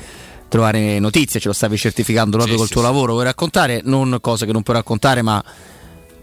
[0.49, 2.87] trovare notizie, ce lo stavi certificando proprio Sì, col sì, tuo sì.
[2.87, 5.41] lavoro, vuoi raccontare non cose che non puoi raccontare, ma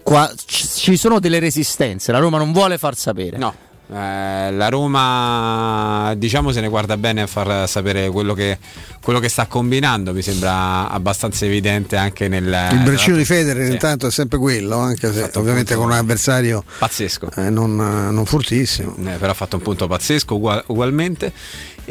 [0.03, 3.37] qua ci sono delle resistenze, la Roma non vuole far sapere.
[3.37, 3.55] No.
[3.91, 8.57] Eh, la Roma diciamo se ne guarda bene a far sapere quello che,
[9.01, 13.71] quello che sta combinando mi sembra abbastanza evidente anche nel Il braccino di Federer Sì.
[13.73, 18.95] intanto è sempre quello, anche se ovviamente con un avversario pazzesco eh, non, non fortissimo.
[19.05, 21.31] Eh, però ha fatto un punto pazzesco ugual- ugualmente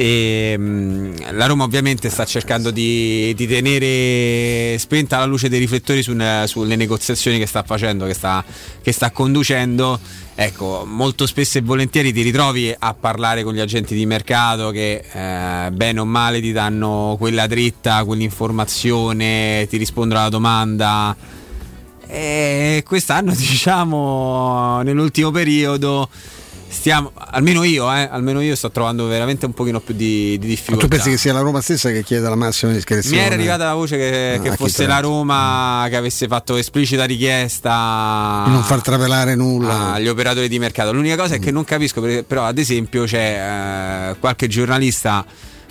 [0.00, 6.04] e mh, la Roma ovviamente sta cercando di, di tenere spenta la luce dei riflettori
[6.04, 8.44] su- sulle negoziazioni che sta facendo che sta,
[8.80, 9.98] che sta conducendo.
[10.36, 15.02] Ecco molto spesso e volentieri ti ritrovi a parlare con gli agenti di mercato che
[15.10, 21.16] eh, bene o male ti danno quella dritta quell'informazione ti rispondono alla domanda.
[22.06, 26.08] E quest'anno, diciamo, nell'ultimo periodo
[26.68, 30.46] stiamo, almeno io, eh, almeno io sto trovando veramente un pochino più di, di Ma
[30.46, 30.80] difficoltà.
[30.82, 33.22] tu pensi che sia la Roma stessa che chiede la massima Mi discrezione?
[33.24, 38.42] era arrivata la voce che, Ah, che fosse la Roma che avesse fatto esplicita richiesta
[38.46, 39.92] Di non far travelare nulla.
[39.94, 40.92] agli operatori di mercato.
[40.92, 45.24] L'unica cosa è che non capisco, però ad esempio c'è eh, qualche giornalista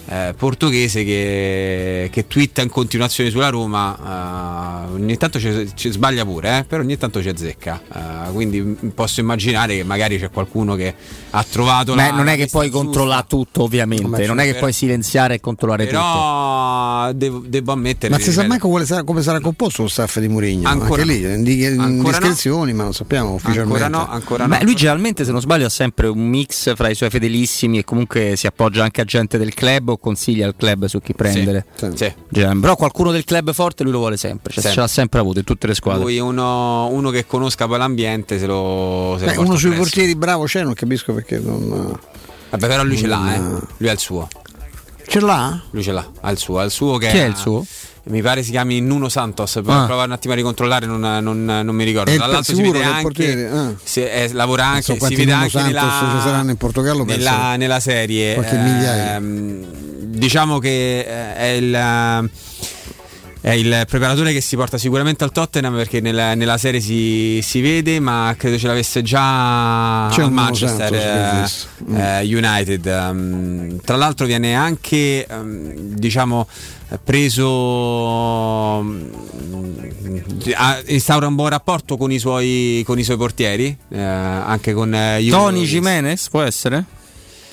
[0.10, 6.60] eh, portoghese che, che twitta in continuazione sulla Roma, eh, ogni tanto ci, sbaglia pure,
[6.60, 7.82] eh, però ogni tanto ci azzecca.
[7.94, 8.62] Eh, quindi
[8.94, 10.94] posso immaginare che magari c'è qualcuno che
[11.30, 14.26] ha trovato Beh, la, non è che puoi controllare tutto, ovviamente.
[14.26, 15.98] Non è che però- puoi silenziare e controllare tutto.
[15.98, 20.20] Però devo, devo ammettere Ma si sa mai come sarà, come sarà composto lo staff
[20.20, 20.70] di Mourinho?
[20.70, 21.34] Ancora Anche lì, no.
[21.34, 22.74] indi- Ancora no.
[22.74, 23.84] ma non sappiamo ufficialmente.
[23.84, 24.64] Ancora no, ancora Beh, no.
[24.64, 28.36] lui generalmente, se non sbaglio, ha sempre un mix fra i suoi fedelissimi e comunque
[28.38, 31.66] si appoggia anche a gente del club o consiglia al club su chi prendere.
[31.96, 32.14] Sì.
[32.30, 34.72] Gen- Però qualcuno del club forte lui lo vuole sempre, cioè, Sempre.
[34.72, 36.04] ce l'ha sempre avuto in tutte le squadre.
[36.04, 39.68] Lui uno, uno che conosca poi l'ambiente se lo, se lo Beh, porta uno sui
[39.70, 39.84] presso.
[39.84, 41.98] portieri bravo c'è, non capisco perché non.
[42.50, 43.38] Vabbè, però lui ce l'ha, eh.
[43.40, 44.28] non- Lui ha il suo.
[45.08, 45.62] Ce l'ha?
[45.72, 47.66] Lui ce l'ha, ha il suo, ha il suo che Chi è il suo?
[48.10, 49.86] Mi pare si chiami Nuno Santos, poi Ah.
[49.86, 52.10] prova un attimo a ricontrollare, non, non- non mi ricordo.
[52.10, 53.74] È il Tra l'altro si vede anche, portiere, ah.
[53.84, 57.04] se- eh, lavora anche, so si vede Nuno anche Santos nella, ci saranno in Portogallo,
[57.04, 58.34] nella, nella serie.
[58.36, 59.16] qualche migliaia.
[59.16, 59.66] Ehm,
[60.08, 62.30] diciamo che eh, è il...
[63.40, 67.62] È il preparatore che si porta sicuramente al Tottenham perché nella, nella serie si, si
[67.62, 71.92] vede, ma credo ce l'avesse già C'è al Manchester Santos eh.
[71.92, 71.96] Mm.
[71.96, 72.86] eh, United.
[72.86, 76.48] Um, tra l'altro viene anche um, diciamo
[77.04, 78.80] preso
[80.54, 84.94] ha- instaura un buon rapporto con i suoi, con i suoi portieri, eh, anche con
[84.94, 85.64] eh, Tony.
[85.64, 86.86] Jimenez può essere?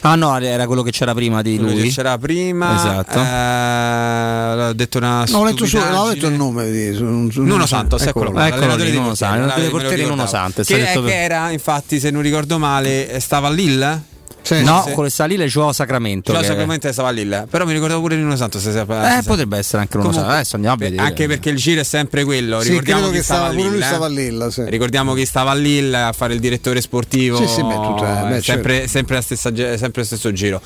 [0.07, 1.83] Ah no, era quello che c'era prima di Quello lui.
[1.84, 2.74] che c'era prima.
[2.76, 3.18] Esatto.
[3.18, 5.97] Eh, ho detto una No, ho letto, stupidaggine.
[5.99, 9.68] ho letto il nome di Nuno Nuno Santos, eccolo, qua, Eccolo l'allenatore lì, Nuno Santos,
[9.70, 10.26] portieri Nuno.
[10.26, 14.02] Santos, Che, detto che era, infatti, se non ricordo male, stava a Lille.
[14.50, 14.84] No, Sì.
[14.84, 16.32] con questa lì le giocava Sacramento.
[16.32, 17.47] Cioè, che- sicuramente stava Lille.
[17.48, 18.62] Però mi ricordavo pure di Nuno Santos.
[18.62, 21.02] Se, se, Eh, potrebbe essere anche uno Comunque, Adesso andiamo a vedere.
[21.02, 22.60] Anche perché il giro è sempre quello.
[22.60, 24.08] Sì, Ricordiamo che stava, a pure lui Lille, stava eh.
[24.08, 24.50] a Lilla.
[24.50, 24.64] Sì.
[24.66, 27.36] Ricordiamo chi stava a Lille a fare il direttore sportivo.
[27.39, 28.89] Sì, sì, beh, tutto- eh, beh, eh, sempre, certo.
[28.90, 30.60] sempre la stessa sempre lo stesso giro.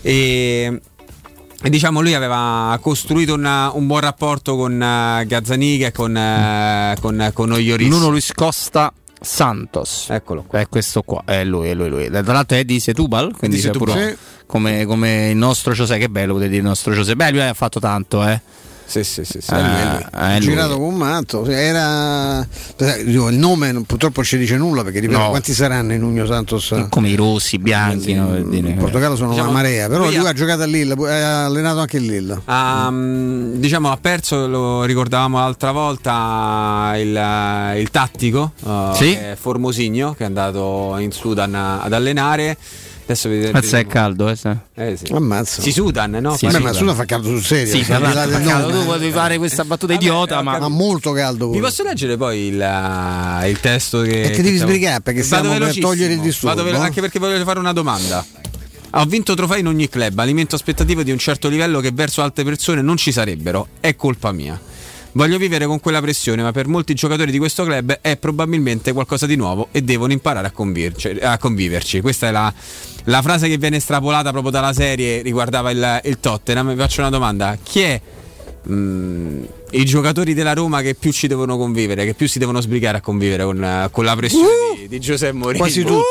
[0.00, 0.80] E,
[1.64, 6.96] e diciamo lui aveva costruito una- un buon rapporto con uh, Gazzaniga e con, eh,
[7.00, 7.88] con, con Oioris.
[7.88, 10.06] Nuno Luis Costa Santos.
[10.10, 10.60] Eccolo qua.
[10.60, 12.08] È questo qua, è lui, è lui, lui.
[12.10, 13.94] Tra l'altro è di Setúbal, quindi Di c'è Setúbal.
[13.94, 17.16] pure- come, come il nostro José, che bello potete dire il nostro José.
[17.16, 18.40] Beh, lui ha fatto tanto, eh.
[18.92, 19.50] Sì, sì, sì, sì.
[19.54, 20.40] È lui.
[20.40, 22.46] girato con un matto era
[23.04, 25.28] dico, il nome non- purtroppo ci dice nulla perché ripeto, No.
[25.30, 28.12] quanti saranno in Nuno Santos Come i rossi, i bianchi.
[28.12, 28.68] no, per dire.
[28.68, 31.78] in Portogallo sono Diciamo, una marea però lui ha- ha giocato a Lille ha allenato
[31.78, 38.52] anche il Lille Ha, mm, diciamo ha perso, lo ricordavamo l'altra volta, il, il tattico
[38.60, 39.12] uh, Sì.
[39.14, 42.56] che è Formosigno che è andato in Sudan a- ad allenare.
[43.04, 43.52] Adesso vedete.
[43.52, 44.36] Mazza è caldo, eh.
[44.74, 45.12] Eh, sì.
[45.12, 46.36] ammazza Si Sudan, no?
[46.36, 46.74] Sì, ma dai.
[46.74, 48.38] Suda fa caldo sul serio Sì, cioè, fa caldo.
[48.38, 48.72] nome.
[48.72, 51.68] tu potevi fare questa battuta idiota, ma ma molto caldo Vi pure.
[51.68, 52.54] posso leggere poi il,
[53.48, 54.22] il testo che.
[54.22, 56.84] E che devi stiamo- sbrigare, perché stiamo per togliere il disturbo, Vado velo- no?
[56.84, 58.24] Anche perché voglio fare una domanda.
[58.94, 62.44] Ho vinto trofei in ogni club, alimento aspettative di un certo livello che verso altre
[62.44, 63.68] persone non ci sarebbero.
[63.80, 64.58] È colpa mia.
[65.14, 69.26] Voglio vivere con quella pressione, ma per molti giocatori di questo club è probabilmente qualcosa
[69.26, 72.00] di nuovo e devono imparare a, convirci- a conviverci.
[72.00, 72.52] Questa è la,
[73.04, 76.70] la frase che viene estrapolata proprio dalla serie, riguardava il, il Tottenham.
[76.70, 78.00] Vi faccio una domanda: chi è
[78.70, 82.98] mm, i giocatori della Roma che più ci devono convivere, che più si devono sbrigare
[82.98, 84.46] a convivere con, eh, con la pressione
[84.80, 85.58] di, di Giuseppe Mourinho?
[85.64, 86.02] quasi tutti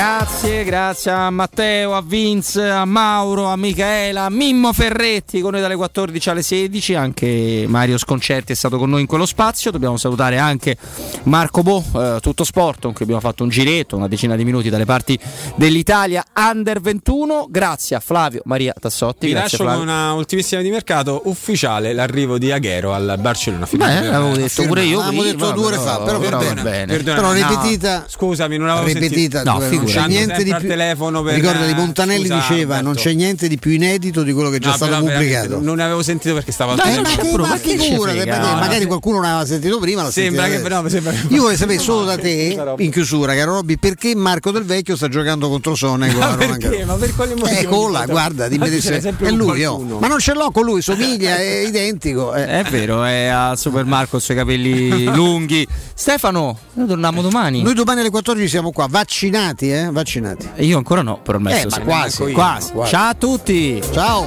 [0.00, 5.60] Grazie, grazie a Matteo, a Vince, a Mauro, a Michaela, a Mimmo Ferretti con noi
[5.60, 9.98] dalle 14 alle 16, anche Mario Sconcerti è stato con noi in quello spazio, dobbiamo
[9.98, 10.78] salutare anche
[11.24, 14.70] Marco Bo, eh, tutto sport, con cui abbiamo fatto un giretto, una decina di minuti
[14.70, 15.18] dalle parti
[15.56, 19.26] dell'Italia Under 21, grazie a Flavio Maria Tassotti.
[19.26, 19.80] Vi lascio Flavio.
[19.80, 23.68] con una ultimissima di mercato ufficiale l'arrivo di Aghero al Barcellona.
[23.70, 26.96] Beh, l'avevo detto pure io L'avevamo prima, detto due ore fa, però, però bene.
[27.02, 29.58] Però No, ripetita, scusami, non avevo ripetita, sentito.
[29.58, 30.68] non c'è niente di più.
[30.68, 32.84] telefono per- Ricordati, Montanelli Scusa, diceva: Alberto.
[32.84, 35.60] non c'è niente di più inedito di quello che è già No, stato pubblicato.
[35.60, 39.16] Non ne avevo sentito perché stavo al Dai, ma che, ma che figura, magari qualcuno
[39.16, 40.02] non aveva sentito prima.
[40.02, 43.54] l'ha Sembra che- no, sembra che- Io vorrei sapere solo da te, in chiusura, caro
[43.54, 46.84] Robby, perché Marco Del Vecchio sta giocando contro Sonego Ma perché?
[46.84, 47.58] Ma per quale motivo?
[47.60, 49.78] Eh, colla, guarda, dimmi se- è lui, oh.
[49.98, 52.34] ma non ce l'ho con lui, somiglia, è identico.
[52.34, 52.46] eh.
[52.46, 55.66] È vero, è al Super Marco con i suoi capelli lunghi.
[55.94, 57.62] Stefano, noi torniamo domani.
[57.62, 59.79] Noi domani alle 14 siamo qua, vaccinati, eh?
[59.90, 60.50] Vaccinati.
[60.56, 62.32] E Io ancora no, però Eh, ma quasi, quasi.
[62.32, 62.72] quasi.
[62.72, 62.90] quasi.
[62.90, 63.82] Ciao a tutti.
[63.92, 64.26] Ciao.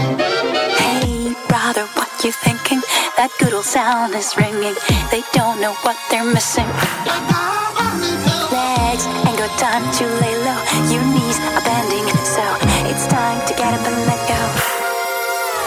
[0.00, 2.80] Hey, brother, what you thinking?
[3.16, 4.74] That good old sound is ringing.
[5.10, 6.66] They don't know what they're missing.
[8.50, 10.04] Legs ain't got time to